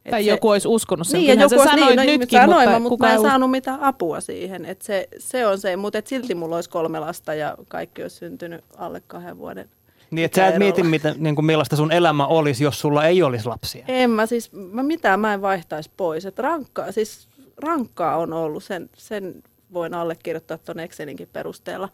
Et 0.05 0.11
Tai 0.11 0.23
se, 0.23 0.29
joku 0.29 0.49
olisi 0.49 0.67
uskonut 0.67 1.07
sen. 1.07 1.19
Niin, 1.19 1.27
ja 1.27 1.33
Kyllähän 1.33 1.51
joku 1.51 1.61
olisi, 1.61 1.75
sanoit 1.75 1.97
niin, 1.97 2.07
no, 2.07 2.19
nytkin, 2.19 2.39
sanoin, 2.39 2.69
mutta, 2.69 2.79
mutta, 2.79 3.05
mä 3.05 3.13
en 3.13 3.21
saanut 3.21 3.51
mitään 3.51 3.79
apua 3.79 4.21
siihen. 4.21 4.65
Et 4.65 4.81
se, 4.81 5.07
se 5.17 5.47
on 5.47 5.59
se, 5.59 5.75
mutta 5.75 5.99
et 5.99 6.07
silti 6.07 6.35
mulla 6.35 6.55
olisi 6.55 6.69
kolme 6.69 6.99
lasta 6.99 7.33
ja 7.33 7.57
kaikki 7.67 8.01
olisi 8.01 8.15
syntynyt 8.15 8.63
alle 8.77 9.01
kahden 9.07 9.37
vuoden. 9.37 9.69
niin, 10.11 10.25
että 10.25 10.35
sä 10.35 10.47
et 10.47 10.57
mieti, 10.57 10.83
mitä, 10.83 11.15
niin 11.17 11.35
kuin 11.35 11.45
millaista 11.45 11.75
sun 11.75 11.91
elämä 11.91 12.27
olisi, 12.27 12.63
jos 12.63 12.79
sulla 12.79 13.05
ei 13.05 13.23
olisi 13.23 13.45
lapsia. 13.45 13.85
En 13.87 14.09
mä 14.09 14.25
siis, 14.25 14.51
mä 14.51 14.83
mitään 14.83 15.19
mä 15.19 15.33
en 15.33 15.41
vaihtaisi 15.41 15.91
pois. 15.97 16.25
Et 16.25 16.39
rankkaa, 16.39 16.91
siis 16.91 17.27
rankkaa 17.57 18.17
on 18.17 18.33
ollut, 18.33 18.63
sen, 18.63 18.89
sen 18.97 19.43
voin 19.73 19.93
allekirjoittaa 19.93 20.57
tuon 20.57 20.79
Excelinkin 20.79 21.29
perusteella. 21.33 21.89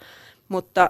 Mutta 0.50 0.90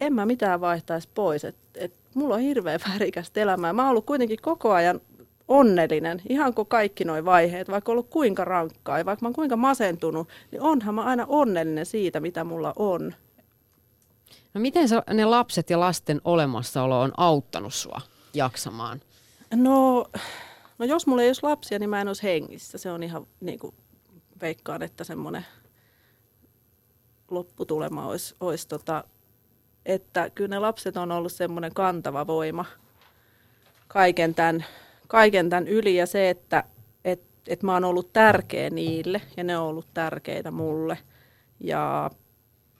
en 0.00 0.12
mä 0.12 0.26
mitään 0.26 0.60
vaihtaisi 0.60 1.08
pois. 1.14 1.44
Et, 1.44 1.56
et 1.74 1.92
mulla 2.14 2.34
on 2.34 2.40
hirveän 2.40 2.80
värikästä 2.88 3.40
elämää. 3.40 3.72
Mä 3.72 3.82
oon 3.82 3.90
ollut 3.90 4.06
kuitenkin 4.06 4.38
koko 4.42 4.72
ajan 4.72 5.00
onnellinen, 5.48 6.22
ihan 6.28 6.54
kuin 6.54 6.68
kaikki 6.68 7.04
nuo 7.04 7.24
vaiheet, 7.24 7.70
vaikka 7.70 7.92
ollut 7.92 8.10
kuinka 8.10 8.44
rankkaa 8.44 8.98
ja 8.98 9.04
vaikka 9.04 9.24
mä 9.24 9.26
oon 9.26 9.34
kuinka 9.34 9.56
masentunut, 9.56 10.28
niin 10.52 10.62
onhan 10.62 10.94
mä 10.94 11.02
aina 11.02 11.26
onnellinen 11.28 11.86
siitä, 11.86 12.20
mitä 12.20 12.44
mulla 12.44 12.72
on. 12.76 13.14
No 14.54 14.60
miten 14.60 14.88
sä, 14.88 15.02
ne 15.10 15.24
lapset 15.24 15.70
ja 15.70 15.80
lasten 15.80 16.20
olemassaolo 16.24 17.00
on 17.00 17.12
auttanut 17.16 17.74
sua 17.74 18.00
jaksamaan? 18.34 19.00
No, 19.54 20.06
no 20.78 20.86
jos 20.86 21.06
mulla 21.06 21.22
ei 21.22 21.28
olisi 21.28 21.42
lapsia, 21.42 21.78
niin 21.78 21.90
mä 21.90 22.00
en 22.00 22.08
olisi 22.08 22.22
hengissä. 22.22 22.78
Se 22.78 22.90
on 22.90 23.02
ihan 23.02 23.26
niin 23.40 23.58
kuin 23.58 23.74
veikkaan, 24.40 24.82
että 24.82 25.04
semmoinen 25.04 25.46
lopputulema 27.30 28.06
olisi, 28.06 28.34
olisi 28.40 28.68
tota, 28.68 29.04
että 29.86 30.30
kyllä 30.30 30.48
ne 30.48 30.58
lapset 30.58 30.96
on 30.96 31.12
ollut 31.12 31.32
semmoinen 31.32 31.74
kantava 31.74 32.26
voima 32.26 32.64
kaiken 33.88 34.34
tämän, 34.34 34.64
kaiken 35.06 35.50
tämän 35.50 35.68
yli 35.68 35.96
ja 35.96 36.06
se, 36.06 36.30
että 36.30 36.64
et, 37.04 37.20
et 37.48 37.62
mä 37.62 37.74
oon 37.74 37.84
ollut 37.84 38.12
tärkeä 38.12 38.70
niille 38.70 39.22
ja 39.36 39.44
ne 39.44 39.58
on 39.58 39.66
ollut 39.66 39.86
tärkeitä 39.94 40.50
mulle. 40.50 40.98
Ja 41.60 42.10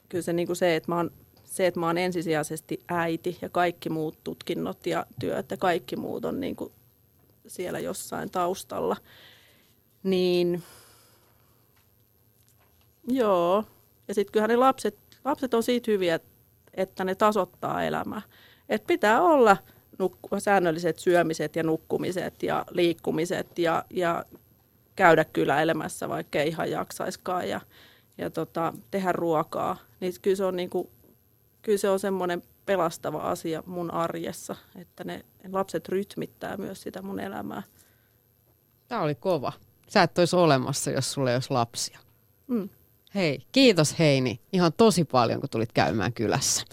kyllä 0.09 0.23
se, 0.23 0.33
niin 0.33 0.47
kuin 0.47 0.57
se, 0.57 0.77
että 0.77 0.93
mä 0.93 0.97
oon, 0.97 1.11
se, 1.45 1.67
että 1.67 1.81
mä 1.81 1.87
oon 1.87 1.99
ensisijaisesti 1.99 2.81
äiti 2.89 3.39
ja 3.43 3.49
kaikki 3.49 3.89
muut 3.89 4.19
tutkinnot 4.25 4.87
ja 4.87 5.07
työt 5.21 5.51
ja 5.51 5.57
kaikki 5.57 5.97
muut 5.97 6.25
on 6.25 6.41
niin 6.41 6.57
kuin 6.57 6.73
siellä 7.47 7.79
jossain 7.79 8.31
taustalla, 8.31 8.97
niin 10.03 10.63
joo. 13.09 13.65
Ja 14.09 14.15
sitten 14.15 14.33
kyllähän 14.33 14.51
ne 14.51 14.57
lapset, 14.57 14.97
lapset 15.25 15.55
on 15.55 15.63
siitä 15.63 15.91
hyviä, 15.91 16.21
että 16.75 17.05
ne 17.05 17.15
tasoittaa 17.15 17.85
elämää. 17.85 18.23
Et 18.69 18.87
pitää 18.87 19.23
olla 19.23 19.57
nuk- 20.03 20.41
säännölliset 20.41 20.99
syömiset 20.99 21.57
ja 21.57 21.63
nukkumiset 21.63 22.43
ja 22.43 22.65
liikkumiset 22.71 23.59
ja, 23.59 23.85
ja 23.91 24.25
käydä 24.97 25.25
kyläilemässä, 25.25 26.09
vaikka 26.09 26.39
ei 26.39 26.49
ihan 26.49 26.71
jaksaiskaan 26.71 27.49
ja, 27.49 27.61
ja 28.19 28.31
tota, 28.31 28.73
tehdä 28.91 29.13
ruokaa. 29.13 29.77
Niin 30.01 30.13
kyllä 30.23 30.37
se 30.37 30.45
on, 30.45 30.57
niinku, 30.57 30.91
kyllä 31.63 31.79
se 31.79 31.91
on 31.91 31.99
semmoinen 32.01 32.43
pelastava 32.67 33.19
asia 33.19 33.63
mun 33.67 33.91
arjessa, 33.91 34.57
että 34.77 35.05
ne 35.05 35.25
lapset 35.53 35.89
rytmittää 35.89 36.57
myös 36.57 36.83
sitä 36.83 37.03
mun 37.03 37.21
elämää. 37.21 37.63
Tämä 38.89 39.03
oli 39.03 39.15
kova. 39.15 39.53
Sä 39.89 40.03
et 40.03 40.19
olisi 40.19 40.37
olemassa, 40.37 40.91
jos 40.91 41.13
sulla 41.13 41.31
ei 41.31 41.37
olisi 41.37 41.51
lapsia. 41.51 41.99
Mm. 42.47 42.69
Hei, 43.15 43.47
kiitos 43.53 43.99
Heini 43.99 44.41
ihan 44.53 44.73
tosi 44.73 45.05
paljon, 45.05 45.41
kun 45.41 45.51
tulit 45.51 45.73
käymään 45.73 46.13
kylässä. 46.13 46.65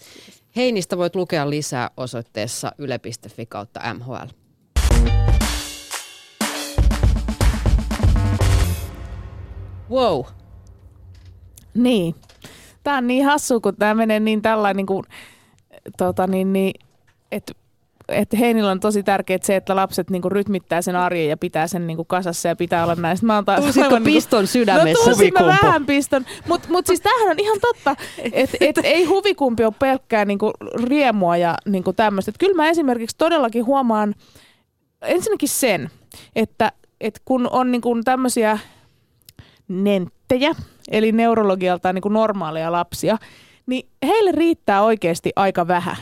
Heinistä 0.55 0.97
voit 0.97 1.15
lukea 1.15 1.49
lisää 1.49 1.91
osoitteessa 1.97 2.71
yle.fi 2.77 3.45
kautta 3.45 3.79
MHL. 3.93 4.27
Wow. 9.89 10.25
Niin. 11.73 12.15
Tämä 12.83 12.97
on 12.97 13.07
niin 13.07 13.25
hassu, 13.25 13.61
kun 13.61 13.75
tämä 13.75 13.93
menee 13.93 14.19
niin 14.19 14.41
tällainen, 14.41 14.77
niin 14.77 14.85
kuin, 14.85 15.03
tota, 15.97 16.27
niin, 16.27 16.53
niin, 16.53 16.73
että 17.31 17.53
että 18.13 18.37
Heinillä 18.37 18.71
on 18.71 18.79
tosi 18.79 19.03
tärkeää 19.03 19.39
se, 19.41 19.55
että 19.55 19.75
lapset 19.75 20.09
niinku 20.09 20.29
rytmittää 20.29 20.81
sen 20.81 20.95
arjen 20.95 21.29
ja 21.29 21.37
pitää 21.37 21.67
sen 21.67 21.87
niinku 21.87 22.05
kasassa 22.05 22.47
ja 22.47 22.55
pitää 22.55 22.83
olla 22.83 22.95
näistä. 22.95 23.25
Mä 23.25 23.35
oon 23.35 23.45
taas 23.45 23.59
Tulisitko 23.59 23.85
aivan 23.85 24.03
niinku- 24.03 24.17
piston 24.17 24.47
sydämessä? 24.47 24.89
No 24.89 25.03
tulisin 25.03 25.33
mä 25.33 25.45
vähän 25.45 25.85
piston. 25.85 26.25
Mutta 26.47 26.67
mut 26.71 26.85
siis 26.87 27.01
tämähän 27.01 27.29
on 27.31 27.39
ihan 27.39 27.59
totta, 27.61 27.95
että 28.31 28.57
et 28.67 28.79
ei 28.83 29.05
huvikumpi 29.05 29.63
ole 29.65 29.73
pelkkää 29.79 30.25
niinku 30.25 30.51
riemua 30.83 31.37
ja 31.37 31.55
niinku 31.65 31.93
tämmöistä. 31.93 32.31
Kyllä 32.39 32.55
mä 32.55 32.69
esimerkiksi 32.69 33.17
todellakin 33.17 33.65
huomaan 33.65 34.15
ensinnäkin 35.01 35.49
sen, 35.49 35.89
että 36.35 36.71
et 37.01 37.21
kun 37.25 37.47
on 37.51 37.71
niinku 37.71 38.01
tämmöisiä 38.03 38.59
nenttejä, 39.67 40.55
eli 40.91 41.11
neurologialtaan 41.11 41.95
niinku 41.95 42.09
normaaleja 42.09 42.71
lapsia, 42.71 43.17
niin 43.65 43.89
heille 44.07 44.31
riittää 44.31 44.83
oikeasti 44.83 45.31
aika 45.35 45.67
vähän. 45.67 45.97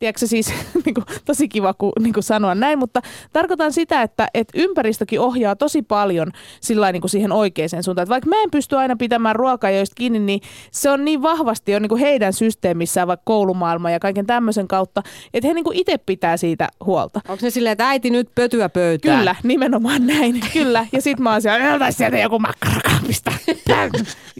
Tiedätkö 0.00 0.26
siis, 0.26 0.52
niin 0.84 0.94
kuin, 0.94 1.04
tosi 1.24 1.48
kiva 1.48 1.74
ku, 1.74 1.92
niin 2.00 2.12
kuin 2.12 2.24
sanoa 2.24 2.54
näin, 2.54 2.78
mutta 2.78 3.02
tarkoitan 3.32 3.72
sitä, 3.72 4.02
että, 4.02 4.28
että 4.34 4.52
ympäristökin 4.56 5.20
ohjaa 5.20 5.56
tosi 5.56 5.82
paljon 5.82 6.32
sillä 6.60 6.92
niin 6.92 7.00
kuin 7.00 7.10
siihen 7.10 7.32
oikeaan 7.32 7.82
suuntaan. 7.82 8.02
Että 8.02 8.10
vaikka 8.10 8.30
mä 8.30 8.42
en 8.42 8.50
pysty 8.50 8.76
aina 8.76 8.96
pitämään 8.96 9.36
ruokajoista 9.36 9.94
kiinni, 9.94 10.18
niin 10.18 10.40
se 10.70 10.90
on 10.90 11.04
niin 11.04 11.22
vahvasti 11.22 11.72
jo 11.72 11.78
niin 11.78 11.88
kuin 11.88 12.00
heidän 12.00 12.32
systeemissään, 12.32 13.08
vaikka 13.08 13.22
koulumaailma 13.24 13.90
ja 13.90 14.00
kaiken 14.00 14.26
tämmöisen 14.26 14.68
kautta, 14.68 15.02
että 15.34 15.48
he 15.48 15.54
niin 15.54 15.64
kuin 15.64 15.76
itse 15.76 15.98
pitää 15.98 16.36
siitä 16.36 16.68
huolta. 16.84 17.20
Onko 17.28 17.40
ne 17.42 17.50
silleen, 17.50 17.72
että 17.72 17.88
äiti 17.88 18.10
nyt 18.10 18.34
pötyä 18.34 18.68
pöytään? 18.68 19.18
Kyllä, 19.18 19.36
nimenomaan 19.42 20.06
näin, 20.06 20.40
kyllä. 20.52 20.86
Ja 20.92 21.02
sit 21.02 21.18
mä 21.18 21.32
oon 21.32 21.42
siellä, 21.42 21.90
sieltä 21.90 22.18
joku 22.18 22.38
makkarakaapista. 22.38 23.32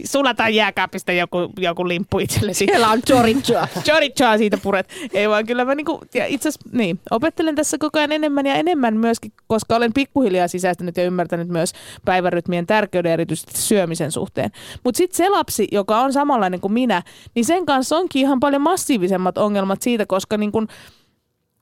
Sulataan 0.05 0.55
jääkaapista 0.55 1.11
joku, 1.11 1.37
joku 1.57 1.87
limppu 1.87 2.19
itsellesi. 2.19 2.65
Siellä 2.65 2.89
on 2.89 3.01
chorichoa. 3.01 3.67
Chorichoa 3.83 4.37
siitä 4.37 4.57
puret. 4.57 4.89
Ei 5.13 5.29
vaan 5.29 5.45
kyllä 5.51 5.65
mä 5.65 5.75
niinku, 5.75 5.99
ja 6.13 6.25
itse 6.25 6.49
asiassa, 6.49 6.69
niin, 6.77 6.99
opettelen 7.11 7.55
tässä 7.55 7.77
koko 7.77 7.99
ajan 7.99 8.11
enemmän 8.11 8.45
ja 8.45 8.55
enemmän 8.55 8.97
myöskin, 8.97 9.31
koska 9.47 9.75
olen 9.75 9.93
pikkuhiljaa 9.93 10.47
sisäistänyt 10.47 10.97
ja 10.97 11.03
ymmärtänyt 11.03 11.47
myös 11.47 11.73
päivärytmien 12.05 12.67
tärkeyden 12.67 13.11
erityisesti 13.11 13.57
syömisen 13.57 14.11
suhteen. 14.11 14.51
Mutta 14.83 14.97
sitten 14.97 15.17
se 15.17 15.29
lapsi, 15.29 15.67
joka 15.71 16.01
on 16.01 16.13
samanlainen 16.13 16.59
kuin 16.59 16.73
minä, 16.73 17.03
niin 17.35 17.45
sen 17.45 17.65
kanssa 17.65 17.97
onkin 17.97 18.21
ihan 18.21 18.39
paljon 18.39 18.61
massiivisemmat 18.61 19.37
ongelmat 19.37 19.81
siitä, 19.81 20.05
koska 20.05 20.37
niin 20.37 20.51
kun, 20.51 20.67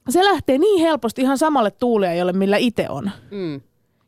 se 0.10 0.24
lähtee 0.24 0.58
niin 0.58 0.82
helposti 0.82 1.22
ihan 1.22 1.38
samalle 1.38 1.72
tuuliajolle, 1.72 2.34
millä 2.34 2.58
itse 2.58 2.90
on. 2.90 3.12
Mm. 3.32 3.62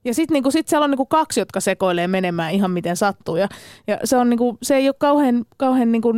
Ja 0.06 0.14
sitten 0.14 0.34
niinku, 0.34 0.52
sit 0.52 0.68
siellä 0.68 0.84
on 0.84 0.92
niinku 0.92 1.06
kaksi, 1.06 1.40
jotka 1.40 1.60
sekoilee 1.60 2.08
menemään 2.08 2.54
ihan 2.54 2.72
miten 2.72 2.98
sattuu. 2.98 3.36
Ja, 3.36 3.48
ja 3.88 4.00
se, 4.04 4.18
on 4.18 4.30
niinku, 4.30 4.58
se 4.64 4.76
ei 4.76 4.88
ole 4.88 4.96
kauhean, 5.00 5.46
kauhean 5.58 5.92
niinku 5.92 6.14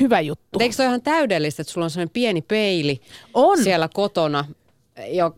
hyvä 0.00 0.20
juttu. 0.20 0.58
Eikö 0.60 0.74
se 0.74 0.82
ole 0.82 0.86
ihan 0.88 1.02
täydellistä, 1.02 1.62
että 1.62 1.72
sulla 1.72 1.84
on 1.84 1.90
sellainen 1.90 2.12
pieni 2.12 2.42
peili 2.42 3.00
On. 3.34 3.64
siellä 3.64 3.88
kotona, 3.94 4.44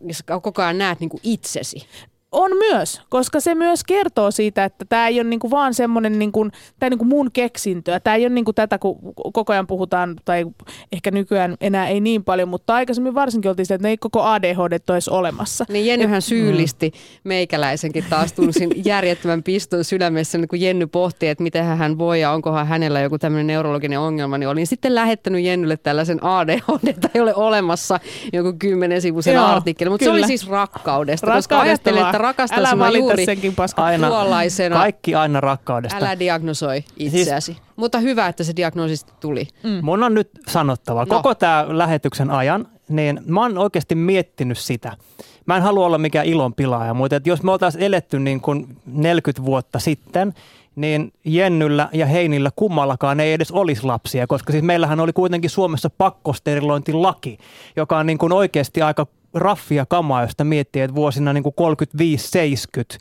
jossa 0.07 0.23
koko 0.41 0.61
ajan 0.61 0.77
näet 0.77 0.99
niin 0.99 1.09
kuin 1.09 1.21
itsesi? 1.23 1.87
On 2.31 2.51
myös, 2.57 3.01
koska 3.09 3.39
se 3.39 3.55
myös 3.55 3.83
kertoo 3.83 4.31
siitä, 4.31 4.65
että 4.65 4.85
tämä 4.89 5.07
ei 5.07 5.19
ole 5.19 5.29
niinku 5.29 5.51
vaan 5.51 5.73
semmoinen 5.73 6.19
niinku, 6.19 6.47
tää 6.79 6.89
niinku 6.89 7.05
mun 7.05 7.31
keksintöä. 7.33 7.99
Tämä 7.99 8.15
ei 8.15 8.23
ole 8.23 8.33
niinku 8.33 8.53
tätä, 8.53 8.77
kun 8.77 8.99
koko 9.33 9.53
ajan 9.53 9.67
puhutaan, 9.67 10.15
tai 10.25 10.45
ehkä 10.91 11.11
nykyään 11.11 11.57
enää 11.61 11.87
ei 11.87 11.99
niin 11.99 12.23
paljon, 12.23 12.49
mutta 12.49 12.75
aikaisemmin 12.75 13.15
varsinkin 13.15 13.49
oltiin 13.49 13.65
sitä, 13.65 13.75
että 13.75 13.87
ne 13.87 13.89
ei 13.89 13.97
koko 13.97 14.21
ADHD 14.21 14.79
olisi 14.89 15.11
olemassa. 15.11 15.65
Niin 15.69 15.85
Jennyhän 15.85 16.21
syyllisti 16.21 16.89
mm. 16.89 16.99
meikäläisenkin 17.23 18.05
taas 18.09 18.33
tunsin 18.33 18.71
järjettömän 18.85 19.43
piston 19.43 19.83
sydämessä, 19.83 20.37
niin 20.37 20.47
kun 20.47 20.61
Jenny 20.61 20.87
pohti, 20.87 21.27
että 21.27 21.43
miten 21.43 21.65
hän 21.65 21.97
voi 21.97 22.21
ja 22.21 22.31
onkohan 22.31 22.67
hänellä 22.67 22.99
joku 22.99 23.19
tämmöinen 23.19 23.47
neurologinen 23.47 23.99
ongelma, 23.99 24.37
niin 24.37 24.49
olin 24.49 24.67
sitten 24.67 24.95
lähettänyt 24.95 25.43
Jennylle 25.43 25.77
tällaisen 25.77 26.23
ADHD, 26.23 26.93
tai 26.93 27.11
ei 27.13 27.21
ole 27.21 27.35
olemassa 27.35 27.99
joku 28.33 28.53
kymmenen 28.59 29.01
sivuisen 29.01 29.33
Joo, 29.33 29.45
artikkeli, 29.45 29.89
mutta 29.89 30.03
se 30.03 30.11
oli 30.11 30.27
siis 30.27 30.49
rakkaudesta, 30.49 31.27
koska 31.27 31.55
Rakkaudesta 31.55 31.69
ajattelin, 31.69 31.99
vaan. 31.99 32.09
että 32.09 32.20
rakastan 32.21 32.59
Älä 32.59 32.69
sinua 32.69 32.85
valita 32.85 32.99
juuri 32.99 33.25
senkin 33.25 33.55
paska. 33.55 33.83
Aina, 33.83 34.07
tuollaisena. 34.07 34.75
kaikki 34.75 35.15
aina 35.15 35.41
rakkaudesta. 35.41 35.97
Älä 35.97 36.19
diagnosoi 36.19 36.83
itseäsi. 36.97 37.45
Siis, 37.45 37.57
Mutta 37.75 37.99
hyvä, 37.99 38.27
että 38.27 38.43
se 38.43 38.53
diagnoosi 38.55 39.05
tuli. 39.19 39.47
Mm. 39.63 39.79
Mun 39.81 40.03
on 40.03 40.13
nyt 40.13 40.29
sanottava, 40.47 40.99
No. 40.99 41.05
koko 41.05 41.35
tämä 41.35 41.65
lähetyksen 41.69 42.29
ajan, 42.31 42.67
niin 42.89 43.21
mä 43.25 43.41
oon 43.41 43.57
oikeasti 43.57 43.95
miettinyt 43.95 44.57
sitä. 44.57 44.97
Mä 45.45 45.57
en 45.57 45.63
halua 45.63 45.85
olla 45.85 45.97
mikään 45.97 46.25
ilonpilaaja, 46.25 46.93
mutta 46.93 47.15
että 47.15 47.29
jos 47.29 47.43
me 47.43 47.51
oltaisiin 47.51 47.83
eletty 47.83 48.19
niin 48.19 48.41
kuin 48.41 48.77
40 48.85 49.45
vuotta 49.45 49.79
sitten, 49.79 50.33
niin 50.75 51.13
Jennyllä 51.25 51.89
ja 51.93 52.05
Heinillä 52.05 52.49
kummallakaan 52.55 53.19
ei 53.19 53.33
edes 53.33 53.51
olisi 53.51 53.83
lapsia, 53.83 54.27
koska 54.27 54.51
siis 54.51 54.63
meillähän 54.63 54.99
oli 54.99 55.13
kuitenkin 55.13 55.49
Suomessa 55.49 55.89
pakkosterilointilaki, 55.89 57.37
joka 57.75 57.97
on 57.97 58.05
niin 58.05 58.17
kuin 58.17 58.31
oikeasti 58.33 58.81
aika 58.81 59.07
raffia 59.33 59.85
kamaa, 59.85 60.21
josta 60.21 60.43
miettii, 60.43 60.81
että 60.81 60.95
vuosina 60.95 61.33
niin 61.33 61.43
kuin 61.43 61.55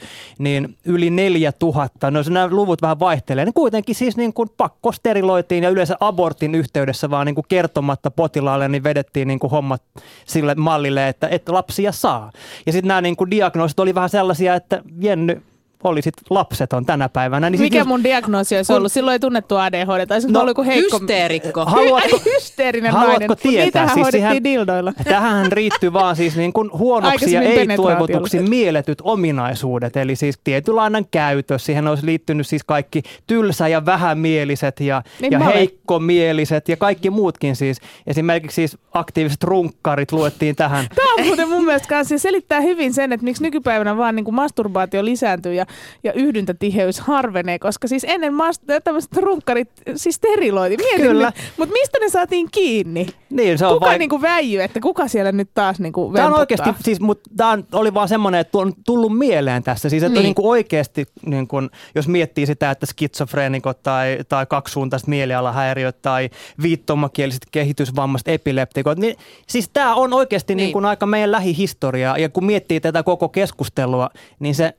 35-70, 0.03 0.05
niin 0.39 0.76
yli 0.85 1.11
4000, 1.11 2.11
no 2.11 2.20
nämä 2.31 2.49
luvut 2.51 2.83
vähän 2.83 3.01
vaihtelee, 3.01 3.45
niin 3.45 3.55
kuitenkin 3.55 3.95
siis 3.95 4.16
niin 4.16 4.33
kuin 4.33 4.49
pakkosteriloitiin 4.57 5.64
ja 5.64 5.70
yleensä 5.70 5.97
abortin 6.01 6.55
yhteydessä 6.55 7.11
vaan 7.11 7.26
niin 7.26 7.35
kuin 7.35 7.47
kertomatta 7.49 8.11
potilaalle, 8.11 8.68
niin 8.68 8.85
vedettiin 8.85 9.28
niin 9.28 9.39
kuin 9.39 9.51
hommat 9.51 9.83
sille 10.26 10.55
mallille, 10.55 11.09
että, 11.09 11.28
että 11.28 11.53
lapsia 11.53 11.93
saa. 11.93 12.33
Ja 12.66 12.72
sitten 12.72 12.89
nämä 12.89 13.01
niin 13.01 13.16
kuin 13.16 13.31
diagnoosit 13.31 13.81
oli 13.81 13.95
vähän 13.95 14.11
sellaisia, 14.11 14.55
että 14.55 14.83
Jenny 15.01 15.43
oli 15.85 16.03
sit 16.03 16.14
lapseton 16.31 16.87
tänä 16.87 17.09
päivänä. 17.09 17.51
Niin 17.51 17.61
Mikä 17.61 17.85
mun 17.85 18.05
diagnoosi 18.05 18.57
olisi 18.57 18.66
kun- 18.72 18.76
ollut? 18.76 18.93
Silloin 18.93 19.12
ei 19.12 19.18
tunnettu 19.18 19.57
ADHD, 19.57 20.07
tai 20.07 20.20
se 20.20 20.28
No, 20.28 20.41
ollut 20.41 20.51
joku 20.51 20.62
heikko... 20.64 20.99
Hysteerikko. 20.99 21.64
Haluatko, 21.74 22.20
Hysteerinen 22.24 22.93
Haluatko 22.93 23.18
nainen. 23.18 23.37
Tietää? 23.43 23.64
Niitähän 23.64 23.89
Siis 23.89 24.03
hoidettiin 24.05 24.22
siihen- 24.31 24.45
dildoilla. 24.45 24.93
Tähän 25.05 25.53
riittyy 25.53 25.93
vaan 25.93 26.16
siis 26.16 26.37
niin 26.37 26.53
kuin 26.53 26.70
huonoksi 26.72 27.33
ja 27.33 27.41
ei-toivotuksi 27.43 28.39
mielletyt 28.39 28.99
ominaisuudet. 29.03 29.97
Eli 29.97 30.16
siis 30.16 30.39
tietynlainen 30.45 31.07
käytös. 31.11 31.66
Siihen 31.66 31.89
olisi 31.89 32.07
liittynyt 32.07 32.47
siis 32.47 32.64
kaikki 32.64 33.03
tylsä- 33.26 33.68
ja 33.68 33.87
vähämieliset 33.87 34.81
ja, 34.81 35.03
Niin 35.20 35.33
ja 35.33 35.39
heikkomieliset 35.39 36.68
ja 36.68 36.76
kaikki 36.76 37.11
muutkin 37.11 37.57
siis. 37.57 37.81
Esimerkiksi 38.07 38.55
siis 38.55 38.78
aktiiviset 38.93 39.45
runkkarit 39.45 40.12
luettiin 40.12 40.57
tähän. 40.57 40.87
Tämä 40.95 41.14
on 41.18 41.26
muuten 41.26 41.49
mun 41.49 41.64
mielestä 41.64 41.89
kanssa, 41.89 42.18
se 42.18 42.22
selittää 42.22 42.61
hyvin 42.61 42.95
sen, 42.95 43.12
että 43.12 43.24
miksi 43.24 43.43
nykypäivänä 43.43 43.97
vaan 43.97 44.16
niin 44.16 44.24
kuin 44.24 44.35
masturbaatio 44.35 45.05
lisääntyy 45.05 45.55
ja, 45.55 45.66
ja 46.04 46.12
yhdyntätiheys 46.12 47.00
harvenee, 47.00 47.58
koska 47.58 47.88
siis 47.88 48.06
ennen 48.08 48.32
mast- 48.32 48.80
tämmöiset 48.84 49.16
runkkarit 49.16 49.70
siis 49.96 50.14
steriloiti. 50.14 50.76
Mietin 50.76 51.00
Kyllä. 51.06 51.32
mutta 51.56 51.72
mistä 51.72 51.98
ne 52.00 52.08
saatiin 52.08 52.48
kiinni? 52.52 53.06
Niin, 53.30 53.58
se 53.58 53.66
on 53.66 53.72
Kuka 53.74 53.86
vain- 53.86 53.98
niin 53.98 54.10
kuin 54.10 54.22
väijy, 54.22 54.60
että 54.62 54.80
kuka 54.80 55.08
siellä 55.08 55.32
nyt 55.32 55.50
taas 55.54 55.80
niin 55.80 55.92
kuin 55.92 56.14
Tämä 56.14 56.26
on 56.26 56.38
oikeasti, 56.38 56.70
siis, 56.84 57.00
mutta 57.00 57.30
tämä 57.36 57.58
oli 57.72 57.94
vaan 57.94 58.08
semmoinen, 58.08 58.40
että 58.40 58.58
on 58.58 58.72
tullut 58.86 59.18
mieleen 59.18 59.62
tässä. 59.62 59.88
Siis, 59.88 60.02
että 60.02 60.08
Niin. 60.08 60.14
niin. 60.14 60.24
Niin 60.24 60.34
kuin 60.34 60.46
oikeasti, 60.46 61.06
niin 61.26 61.48
kuin, 61.48 61.70
jos 61.94 62.08
miettii 62.08 62.46
sitä, 62.46 62.70
että 62.70 62.86
skitsofreenikot 62.86 63.82
tai, 63.82 64.18
tai 64.28 64.46
kaksisuuntaiset 64.46 65.08
mielialahäiriöt 65.08 66.02
tai 66.02 66.30
viittomakieliset 66.62 67.42
kehitysvammaiset 67.52 68.28
epileptikot, 68.28 68.98
niin 68.98 69.16
siis 69.46 69.68
tämä 69.72 69.94
on 69.94 70.12
oikeasti 70.12 70.54
niin. 70.54 70.56
Niin. 70.56 70.66
Niin 70.66 70.72
kuin 70.72 70.84
aika 70.84 71.06
meidän 71.06 71.32
lähihistoriaa. 71.32 72.18
Ja 72.18 72.28
kun 72.28 72.44
miettii 72.44 72.80
tätä 72.80 73.02
koko 73.02 73.28
keskustelua, 73.28 74.10
niin 74.38 74.54
se 74.54 74.74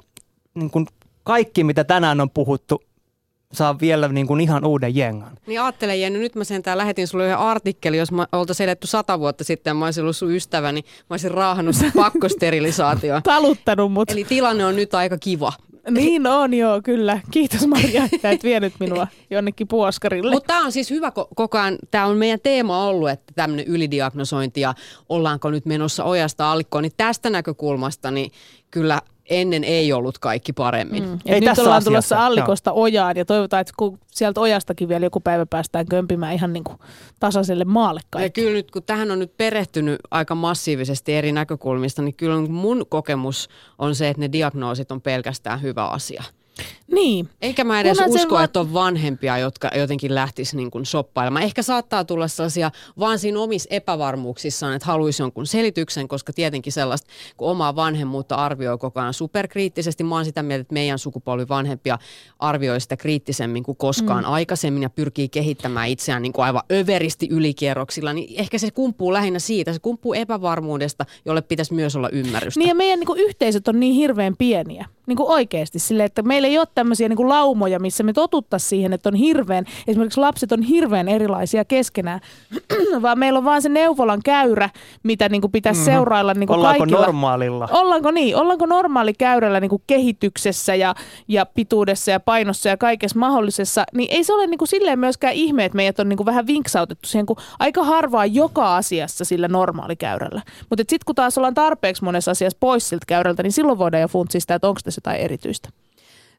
niin 0.54 0.72
kuin 0.72 0.86
kaikki, 1.24 1.64
mitä 1.64 1.84
tänään 1.84 2.22
on 2.22 2.30
puhuttu, 2.30 2.84
saa 3.54 3.80
vielä 3.80 4.08
niin 4.08 4.28
kuin 4.28 4.42
ihan 4.42 4.66
uuden 4.66 4.96
jengan. 4.96 5.38
Niin 5.48 5.62
ajattele 5.62 5.96
Jenny, 5.96 6.20
nyt 6.20 6.36
mä 6.36 6.44
sentään 6.44 6.78
lähetin 6.78 7.08
sulle 7.08 7.26
yhden 7.26 7.38
artikkeli, 7.38 7.98
jos 7.98 8.12
mä 8.12 8.28
oltaisiin 8.32 8.70
eletty 8.70 8.88
sata 8.88 9.20
vuotta 9.20 9.44
sitten 9.44 9.78
mä 9.78 9.86
olisin 9.86 10.02
ollut 10.02 10.18
sun 10.18 10.32
ystävä, 10.32 10.72
niin 10.72 10.86
mä 10.86 11.14
olisin 11.14 11.32
raahannut 11.32 11.76
sen 11.76 11.92
pakkosterilisaation. 12.04 13.24
Taluttanut 13.24 13.92
mut. 13.92 14.12
Eli 14.12 14.24
tilanne 14.24 14.66
on 14.66 14.76
nyt 14.76 14.94
aika 14.94 15.18
kiva. 15.18 15.54
Niin 15.90 16.28
on 16.28 16.54
joo, 16.54 16.82
kyllä. 16.84 17.20
Kiitos 17.32 17.68
Maria, 17.68 18.08
että 18.14 18.30
et 18.30 18.44
vienyt 18.44 18.74
minua 18.80 19.08
jonnekin 19.30 19.68
puoskarille. 19.68 20.32
Mutta 20.32 20.48
tämä 20.48 20.66
on 20.66 20.72
siis 20.72 20.90
hyvä 20.90 21.10
ko- 21.10 21.28
koko 21.36 21.58
ajan, 21.58 21.78
tämä 21.92 22.06
on 22.06 22.18
meidän 22.18 22.40
teema 22.44 22.86
ollut, 22.88 23.10
että 23.10 23.34
tämmöinen 23.36 23.68
ylidiagnosointi 23.68 24.62
ja 24.62 24.74
ollaanko 25.10 25.52
nyt 25.52 25.66
menossa 25.66 26.04
ojasta 26.04 26.52
allikkoon, 26.52 26.84
niin 26.84 26.94
tästä 26.98 27.30
näkökulmasta 27.30 28.12
niin 28.12 28.32
kyllä 28.72 29.02
ennen 29.32 29.64
ei 29.64 29.94
ollut 29.94 30.18
kaikki 30.20 30.54
paremmin. 30.54 31.04
Mm. 31.04 31.20
Ei 31.26 31.40
nyt 31.40 31.46
tässä 31.46 31.62
ollaan 31.62 31.78
asiassa, 31.78 31.90
tulossa 31.90 32.16
joo. 32.16 32.24
allikosta 32.24 32.72
ojaan 32.72 33.18
ja 33.18 33.26
toivotaan, 33.26 33.62
että 33.62 33.74
kun 33.78 34.00
sieltä 34.08 34.42
ojastakin 34.42 34.90
vielä 34.90 35.06
joku 35.06 35.20
päivä 35.20 35.46
päästään 35.46 35.86
kömpimään 35.86 36.34
ihan 36.34 36.54
niin 36.54 36.64
kuin 36.64 36.78
tasaiselle 37.20 37.66
maalle 37.66 38.00
Ja 38.04 38.08
kaikki. 38.10 38.42
kyllä 38.42 38.54
nyt, 38.54 38.72
kun 38.72 38.84
tähän 38.84 39.12
on 39.12 39.20
nyt 39.20 39.38
perehtynyt 39.38 40.00
aika 40.12 40.36
massiivisesti 40.36 41.14
eri 41.14 41.32
näkökulmista, 41.32 42.02
niin 42.02 42.16
kyllä 42.16 42.42
mun 42.42 42.86
kokemus 42.90 43.50
on 43.80 43.96
se, 43.96 44.10
että 44.10 44.20
ne 44.20 44.32
diagnoosit 44.32 44.92
on 44.92 45.02
pelkästään 45.02 45.62
hyvä 45.62 45.86
asia. 45.86 46.24
Niin. 46.92 47.30
Eikä 47.42 47.64
mä 47.64 47.82
edes 47.82 47.98
Kunhan 47.98 48.22
usko, 48.22 48.36
vaan- 48.36 48.44
että 48.44 48.60
on 48.60 48.74
vanhempia, 48.74 49.38
jotka 49.38 49.72
jotenkin 49.76 50.16
lähtis 50.16 50.54
niin 50.54 50.72
kuin 50.72 50.86
shoppailemaan. 50.86 51.44
Ehkä 51.44 51.64
saattaa 51.64 52.06
tulla 52.06 52.28
sellaisia 52.28 52.72
vaan 53.00 53.20
siinä 53.20 53.40
omissa 53.40 53.68
epävarmuuksissaan, 53.72 54.74
että 54.74 54.86
haluaisi 54.86 55.24
jonkun 55.24 55.48
selityksen, 55.48 56.08
koska 56.08 56.34
tietenkin 56.34 56.74
sellaista, 56.74 57.08
kun 57.38 57.52
omaa 57.52 57.76
vanhemmuutta 57.76 58.36
arvioi 58.36 58.78
koko 58.78 59.00
ajan 59.00 59.14
superkriittisesti. 59.14 60.04
Mä 60.04 60.16
oon 60.16 60.26
sitä 60.26 60.44
mieltä, 60.44 60.62
että 60.62 60.74
meidän 60.74 61.00
sukupolvi 61.00 61.48
vanhempia 61.50 61.98
arvioi 62.40 62.82
sitä 62.82 62.98
kriittisemmin 62.98 63.64
kuin 63.64 63.78
koskaan 63.78 64.24
mm. 64.24 64.32
aikaisemmin 64.32 64.84
ja 64.84 64.90
pyrkii 64.90 65.30
kehittämään 65.30 65.88
itseään 65.88 66.22
niin 66.22 66.34
kuin 66.34 66.46
aivan 66.46 66.64
överisti 66.72 67.28
ylikierroksilla. 67.32 68.14
Niin 68.14 68.40
ehkä 68.40 68.58
se 68.58 68.72
kumpuu 68.72 69.14
lähinnä 69.14 69.40
siitä, 69.40 69.74
se 69.74 69.80
kumpuu 69.80 70.14
epävarmuudesta, 70.14 71.06
jolle 71.26 71.42
pitäisi 71.42 71.74
myös 71.74 71.96
olla 71.96 72.10
ymmärrystä. 72.10 72.60
Niin 72.60 72.70
ja 72.70 72.76
meidän 72.76 73.00
niin 73.00 73.08
kuin, 73.08 73.20
yhteisöt 73.20 73.68
on 73.68 73.80
niin 73.80 73.94
hirveän 73.94 74.38
pieniä, 74.38 74.86
niin 75.12 75.18
kuin 75.18 75.30
oikeasti 75.30 75.80
sille, 75.80 76.04
että 76.04 76.22
meillä 76.22 76.48
ei 76.48 76.58
ole 76.58 76.68
tämmöisiä 76.76 77.10
niin 77.10 77.18
kuin 77.18 77.30
laumoja, 77.30 77.80
missä 77.80 78.04
me 78.04 78.14
totuttaisiin 78.14 78.70
siihen, 78.70 78.94
että 78.94 79.10
on 79.10 79.16
hirveän, 79.16 79.66
esimerkiksi 79.88 80.20
lapset 80.20 80.52
on 80.52 80.62
hirveän 80.62 81.08
erilaisia 81.08 81.66
keskenään, 81.66 82.20
vaan 83.02 83.20
meillä 83.20 83.38
on 83.38 83.46
vaan 83.46 83.62
se 83.62 83.70
neuvolan 83.70 84.20
käyrä, 84.26 84.70
mitä 85.04 85.30
niin 85.30 85.42
kuin 85.42 85.52
pitäisi 85.52 85.80
mm-hmm. 85.80 85.94
seurailla 85.94 86.34
niin 86.34 86.48
kuin 86.48 86.58
Ollaanko 86.58 86.80
kaikilla. 86.80 87.02
normaalilla? 87.02 87.70
Ollaanko 87.72 88.12
niin? 88.12 88.36
Ollaanko 88.36 88.66
normaali 88.66 89.14
käyrällä 89.14 89.60
niin 89.60 89.70
kuin 89.70 89.82
kehityksessä 89.88 90.76
ja, 90.76 90.96
ja 91.28 91.46
pituudessa 91.46 92.12
ja 92.12 92.20
painossa 92.20 92.70
ja 92.70 92.78
kaikessa 92.78 93.20
mahdollisessa? 93.20 93.84
Niin 93.94 94.12
ei 94.12 94.24
se 94.24 94.34
ole 94.34 94.48
niin 94.48 94.58
kuin 94.58 94.68
silleen 94.68 95.00
myöskään 95.00 95.34
ihme, 95.34 95.66
että 95.66 95.76
meidät 95.76 96.00
on 96.00 96.10
niin 96.10 96.18
kuin 96.18 96.26
vähän 96.26 96.48
vinksautettu 96.48 97.08
siihen, 97.08 97.26
kun 97.26 97.38
aika 97.60 97.84
harvaa 97.84 98.26
joka 98.26 98.76
asiassa 98.76 99.26
sillä 99.26 99.48
normaalikäyrällä. 99.48 100.42
Mutta 100.70 100.82
sitten 100.82 101.06
kun 101.06 101.16
taas 101.16 101.38
ollaan 101.38 101.54
tarpeeksi 101.54 102.04
monessa 102.04 102.32
asiassa 102.32 102.58
pois 102.60 102.90
siltä 102.90 103.06
käyrältä, 103.08 103.44
niin 103.44 103.52
silloin 103.52 103.78
voidaan 103.78 104.02
jo 104.02 104.08
funtsia 104.08 104.42
sitä, 104.42 104.56
että 104.56 104.68
onko 104.68 104.80
tässä 104.84 105.01
jotain 105.02 105.22
erityistä. 105.22 105.70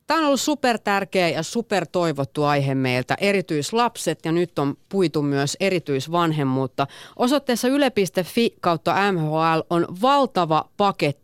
Tämä 0.07 0.21
on 0.21 0.27
ollut 0.27 0.41
super 0.41 0.79
tärkeä 0.79 1.29
ja 1.29 1.43
super 1.43 1.87
toivottu 1.93 2.45
aihe 2.45 2.75
meiltä, 2.75 3.17
erityislapset 3.21 4.19
ja 4.25 4.33
nyt 4.33 4.59
on 4.59 4.77
puitu 4.89 5.23
myös 5.23 5.57
erityisvanhemmuutta. 5.61 6.87
Osoitteessa 7.17 7.69
yle.fi 7.69 8.55
kautta 8.61 9.13
MHL 9.13 9.61
on 9.71 9.87
valtava 10.03 10.69
paketti 10.77 11.22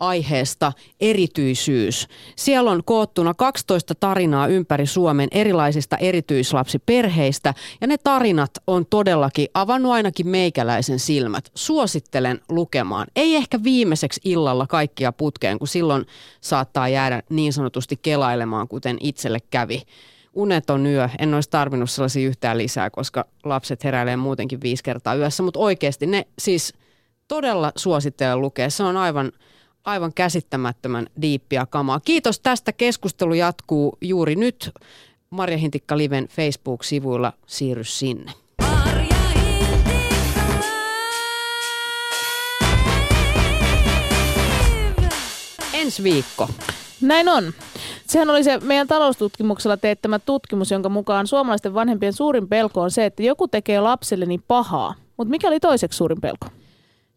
aiheesta 0.00 0.72
erityisyys. 1.00 2.08
Siellä 2.36 2.70
on 2.70 2.84
koottuna 2.84 3.34
12 3.34 3.94
tarinaa 3.94 4.46
ympäri 4.46 4.86
Suomen 4.86 5.28
erilaisista 5.30 5.96
erityislapsiperheistä 5.96 7.54
ja 7.80 7.86
ne 7.86 7.96
tarinat 8.04 8.50
on 8.66 8.86
todellakin 8.86 9.48
avannut 9.54 9.92
ainakin 9.92 10.28
meikäläisen 10.28 10.98
silmät. 10.98 11.50
Suosittelen 11.54 12.40
lukemaan. 12.48 13.06
Ei 13.16 13.36
ehkä 13.36 13.62
viimeiseksi 13.62 14.20
illalla 14.24 14.66
kaikkia 14.66 15.12
putkeen, 15.12 15.58
kun 15.58 15.68
silloin 15.68 16.06
saattaa 16.40 16.88
jäädä 16.88 17.22
niin 17.30 17.52
sanotusti 17.52 17.98
kelailemaan, 18.02 18.68
kuten 18.68 18.96
itselle 19.00 19.38
kävi 19.50 19.82
uneton 20.34 20.86
yö. 20.86 21.08
En 21.18 21.34
olisi 21.34 21.50
tarvinnut 21.50 21.90
sellaisia 21.90 22.28
yhtään 22.28 22.58
lisää, 22.58 22.90
koska 22.90 23.24
lapset 23.44 23.84
heräilee 23.84 24.16
muutenkin 24.16 24.60
viisi 24.62 24.82
kertaa 24.82 25.14
yössä, 25.14 25.42
mutta 25.42 25.60
oikeasti 25.60 26.06
ne 26.06 26.26
siis 26.38 26.74
todella 27.32 27.72
suosittelen 27.76 28.40
lukea. 28.40 28.70
Se 28.70 28.82
on 28.82 28.96
aivan, 28.96 29.32
aivan 29.84 30.12
käsittämättömän 30.14 31.06
diippiä 31.22 31.66
kamaa. 31.66 32.00
Kiitos 32.00 32.40
tästä. 32.40 32.72
Keskustelu 32.72 33.34
jatkuu 33.34 33.98
juuri 34.00 34.36
nyt. 34.36 34.70
Marja 35.30 35.56
Hintikka 35.56 35.98
Liven 35.98 36.28
Facebook-sivuilla. 36.28 37.32
Siirry 37.46 37.84
sinne. 37.84 38.32
Ensi 45.72 46.02
viikko. 46.02 46.48
Näin 47.00 47.28
on. 47.28 47.52
Sehän 48.06 48.30
oli 48.30 48.44
se 48.44 48.58
meidän 48.58 48.88
taloustutkimuksella 48.88 49.76
teettämä 49.76 50.18
tutkimus, 50.18 50.70
jonka 50.70 50.88
mukaan 50.88 51.26
suomalaisten 51.26 51.74
vanhempien 51.74 52.12
suurin 52.12 52.48
pelko 52.48 52.80
on 52.80 52.90
se, 52.90 53.06
että 53.06 53.22
joku 53.22 53.48
tekee 53.48 53.80
lapselleni 53.80 54.38
pahaa. 54.48 54.94
Mutta 55.16 55.30
mikä 55.30 55.48
oli 55.48 55.60
toiseksi 55.60 55.96
suurin 55.96 56.20
pelko? 56.20 56.46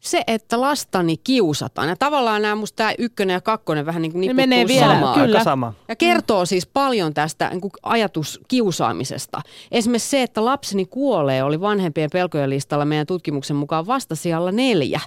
Se, 0.05 0.23
että 0.27 0.61
lastani 0.61 1.17
kiusataan. 1.17 1.89
Ja 1.89 1.95
tavallaan 1.95 2.41
nämä 2.41 2.55
musta 2.55 2.75
tämä 2.75 2.93
ykkönen 2.97 3.33
ja 3.33 3.41
kakkonen 3.41 3.85
vähän 3.85 4.01
niin 4.01 4.11
kuin 4.11 4.27
Ne 4.27 4.33
menee 4.33 4.67
vielä, 4.67 4.93
samaan. 4.93 5.19
kyllä. 5.19 5.37
Aika 5.37 5.43
sama. 5.43 5.73
Ja 5.87 5.95
kertoo 5.95 6.45
siis 6.45 6.67
paljon 6.67 7.13
tästä 7.13 7.49
niin 7.49 7.61
kuin 7.61 7.71
ajatus 7.83 8.39
kiusaamisesta. 8.47 9.41
Esimerkiksi 9.71 10.09
se, 10.09 10.21
että 10.21 10.45
lapseni 10.45 10.85
kuolee, 10.85 11.43
oli 11.43 11.61
vanhempien 11.61 12.09
pelkojen 12.13 12.49
listalla 12.49 12.85
meidän 12.85 13.07
tutkimuksen 13.07 13.55
mukaan 13.55 13.87
vasta 13.87 14.15
sijalla 14.15 14.51
neljä. 14.51 15.01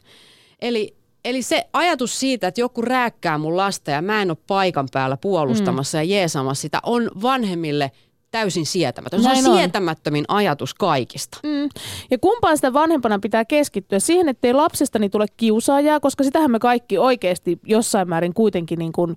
Eli, 0.61 0.95
eli 1.25 1.43
se 1.43 1.69
ajatus 1.73 2.21
siitä, 2.21 2.49
että 2.49 2.61
joku 2.61 2.83
rääkkää 2.83 3.39
mun 3.39 3.57
lasta 3.57 3.91
ja 3.91 4.03
mä 4.03 4.23
en 4.23 4.31
ole 4.31 4.39
paikan 4.47 4.89
päällä 4.93 5.17
puolustamassa 5.17 5.99
mm. 5.99 6.01
ja 6.01 6.05
jeesamassa 6.05 6.63
sitä, 6.63 6.81
on 6.83 7.11
vanhemmille 7.23 7.91
täysin 8.31 8.67
sietämätön. 8.67 9.23
Se 9.23 9.29
on 9.29 9.37
on. 9.37 9.57
sietämättömin 9.57 10.25
ajatus 10.29 10.75
kaikista. 10.75 11.39
Mm. 11.43 11.69
Ja 12.11 12.19
kumpaan 12.19 12.57
sitä 12.57 12.73
vanhempana 12.73 13.19
pitää 13.19 13.45
keskittyä 13.45 13.99
siihen, 13.99 14.29
ettei 14.29 14.53
lapsestani 14.53 15.09
tule 15.09 15.27
kiusaajaa, 15.37 16.01
koska 16.01 16.25
sitähän 16.25 16.51
me 16.51 16.59
kaikki 16.59 16.99
oikeasti 16.99 17.59
jossain 17.67 18.09
määrin 18.09 18.35
kuitenkin 18.35 18.79
niin 18.79 18.93
kuin 18.93 19.17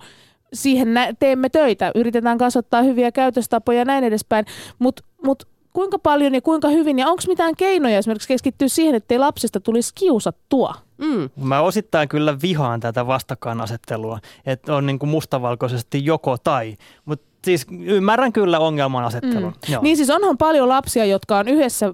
siihen 0.54 0.94
nä- 0.94 1.14
teemme 1.20 1.50
töitä. 1.50 1.92
Yritetään 1.96 2.38
kasvattaa 2.38 2.82
hyviä 2.82 3.12
käytöstapoja 3.12 3.80
ja 3.80 3.86
näin 3.86 4.04
edespäin. 4.04 4.46
Mutta 4.80 5.04
mut 5.24 5.48
kuinka 5.74 6.00
paljon 6.00 6.36
ja 6.36 6.42
kuinka 6.42 6.68
hyvin 6.70 7.00
ja 7.00 7.08
onko 7.08 7.24
mitään 7.28 7.56
keinoja 7.56 7.98
esimerkiksi 7.98 8.28
keskittyä 8.28 8.68
siihen, 8.68 8.96
ettei 8.96 9.20
lapsesta 9.20 9.60
tulisi 9.60 9.92
kiusattua? 9.96 10.74
Mm. 10.98 11.30
Mä 11.36 11.62
osittain 11.62 12.10
kyllä 12.10 12.38
vihaan 12.42 12.80
tätä 12.80 13.08
vastakkainasettelua, 13.08 14.20
että 14.46 14.76
on 14.76 14.86
niin 14.86 15.00
kuin 15.00 15.10
mustavalkoisesti 15.10 16.06
joko 16.06 16.38
tai. 16.38 16.78
Mutta 17.06 17.31
siis 17.46 17.68
ymmärrän 17.86 18.34
kyllä 18.34 18.60
ongelman 18.60 19.04
asettelun. 19.04 19.54
Mm. 19.70 19.78
Niin 19.82 19.98
siis 19.98 20.10
onhan 20.10 20.38
paljon 20.38 20.70
lapsia, 20.70 21.06
jotka 21.06 21.38
on 21.38 21.48
yhdessä 21.48 21.94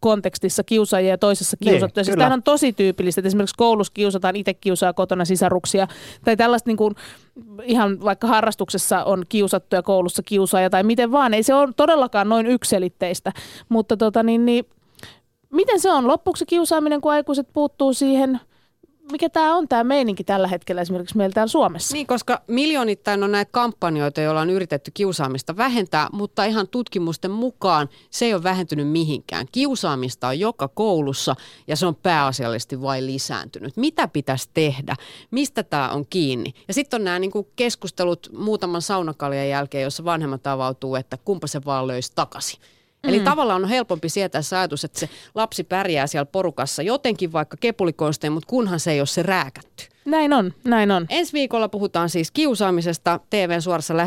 kontekstissa 0.00 0.64
kiusaajia 0.64 1.10
ja 1.10 1.18
toisessa 1.18 1.56
Niin, 1.60 1.70
kiusattuja. 1.70 2.04
Siis 2.04 2.14
kyllä. 2.14 2.22
tämähän 2.22 2.38
on 2.38 2.42
tosi 2.42 2.72
tyypillistä, 2.72 3.20
että 3.20 3.26
esimerkiksi 3.26 3.56
koulussa 3.56 3.92
kiusataan, 3.92 4.36
itse 4.36 4.54
kiusaa 4.54 4.92
kotona 4.92 5.24
sisaruksia. 5.24 5.88
Tai 6.24 6.36
tällaista 6.36 6.70
niin 6.70 6.76
kuin, 6.76 6.94
ihan 7.62 8.04
vaikka 8.04 8.26
harrastuksessa 8.26 9.04
on 9.04 9.24
kiusattu 9.28 9.76
ja 9.76 9.82
koulussa 9.82 10.22
kiusaaja 10.22 10.70
tai 10.70 10.82
miten 10.82 11.12
vaan. 11.12 11.34
Ei 11.34 11.42
se 11.42 11.54
ole 11.54 11.72
todellakaan 11.76 12.28
noin 12.28 12.46
ykselitteistä. 12.46 13.32
Mutta 13.68 13.96
tota, 13.96 14.22
niin, 14.22 14.46
niin, 14.46 14.64
miten 15.50 15.80
se 15.80 15.90
on? 15.90 16.06
Loppuuko 16.06 16.36
se 16.36 16.46
kiusaaminen, 16.46 17.00
kun 17.00 17.12
aikuiset 17.12 17.48
puuttuu 17.52 17.92
siihen? 17.92 18.40
Mikä 19.12 19.28
tämä 19.28 19.56
on 19.56 19.68
tämä 19.68 19.84
meininki 19.84 20.24
tällä 20.24 20.48
hetkellä 20.48 20.82
esimerkiksi 20.82 21.16
meillä 21.16 21.34
täällä 21.34 21.50
Suomessa? 21.50 21.94
Niin, 21.94 22.06
koska 22.06 22.42
miljoonittain 22.46 23.22
on 23.22 23.32
näitä 23.32 23.52
kampanjoita, 23.52 24.20
joilla 24.20 24.40
on 24.40 24.50
yritetty 24.50 24.90
kiusaamista 24.94 25.56
vähentää, 25.56 26.08
mutta 26.12 26.44
ihan 26.44 26.68
tutkimusten 26.68 27.30
mukaan 27.30 27.88
se 28.10 28.24
ei 28.24 28.34
ole 28.34 28.42
vähentynyt 28.42 28.88
mihinkään. 28.88 29.46
Kiusaamista 29.52 30.28
on 30.28 30.38
joka 30.38 30.68
koulussa 30.68 31.34
ja 31.66 31.76
se 31.76 31.86
on 31.86 31.94
pääasiallisesti 31.94 32.82
vain 32.82 33.06
lisääntynyt. 33.06 33.76
Mitä 33.76 34.08
pitäisi 34.08 34.50
tehdä? 34.54 34.96
Mistä 35.30 35.62
tämä 35.62 35.88
on 35.88 36.06
kiinni? 36.10 36.54
Ja 36.68 36.74
sitten 36.74 37.00
on 37.00 37.04
nämä 37.04 37.18
niinku 37.18 37.48
keskustelut 37.56 38.28
muutaman 38.36 38.82
saunakaljan 38.82 39.48
jälkeen, 39.48 39.84
jossa 39.84 40.04
vanhemmat 40.04 40.46
avautuu, 40.46 40.94
että 40.96 41.18
kumpa 41.24 41.46
se 41.46 41.60
vaan 41.64 41.86
löisi 41.86 42.12
takaisin. 42.14 42.60
Eli 43.04 43.20
tavallaan 43.20 43.62
on 43.62 43.68
helpompi 43.68 44.08
sietää 44.08 44.42
se 44.42 44.56
ajatus, 44.56 44.84
että 44.84 45.00
se 45.00 45.08
lapsi 45.34 45.64
pärjää 45.64 46.06
siellä 46.06 46.26
porukassa 46.26 46.82
jotenkin 46.82 47.32
vaikka 47.32 47.56
kepulikonstein, 47.60 48.32
mutta 48.32 48.46
kunhan 48.46 48.80
se 48.80 48.92
ei 48.92 49.00
ole 49.00 49.06
se 49.06 49.22
rääkätty. 49.22 49.84
Näin 50.04 50.32
on, 50.32 50.52
näin 50.64 50.90
on. 50.90 51.06
Ensi 51.08 51.32
viikolla 51.32 51.68
puhutaan 51.68 52.10
siis 52.10 52.30
kiusaamisesta 52.30 53.20
TV-suorassa 53.30 53.96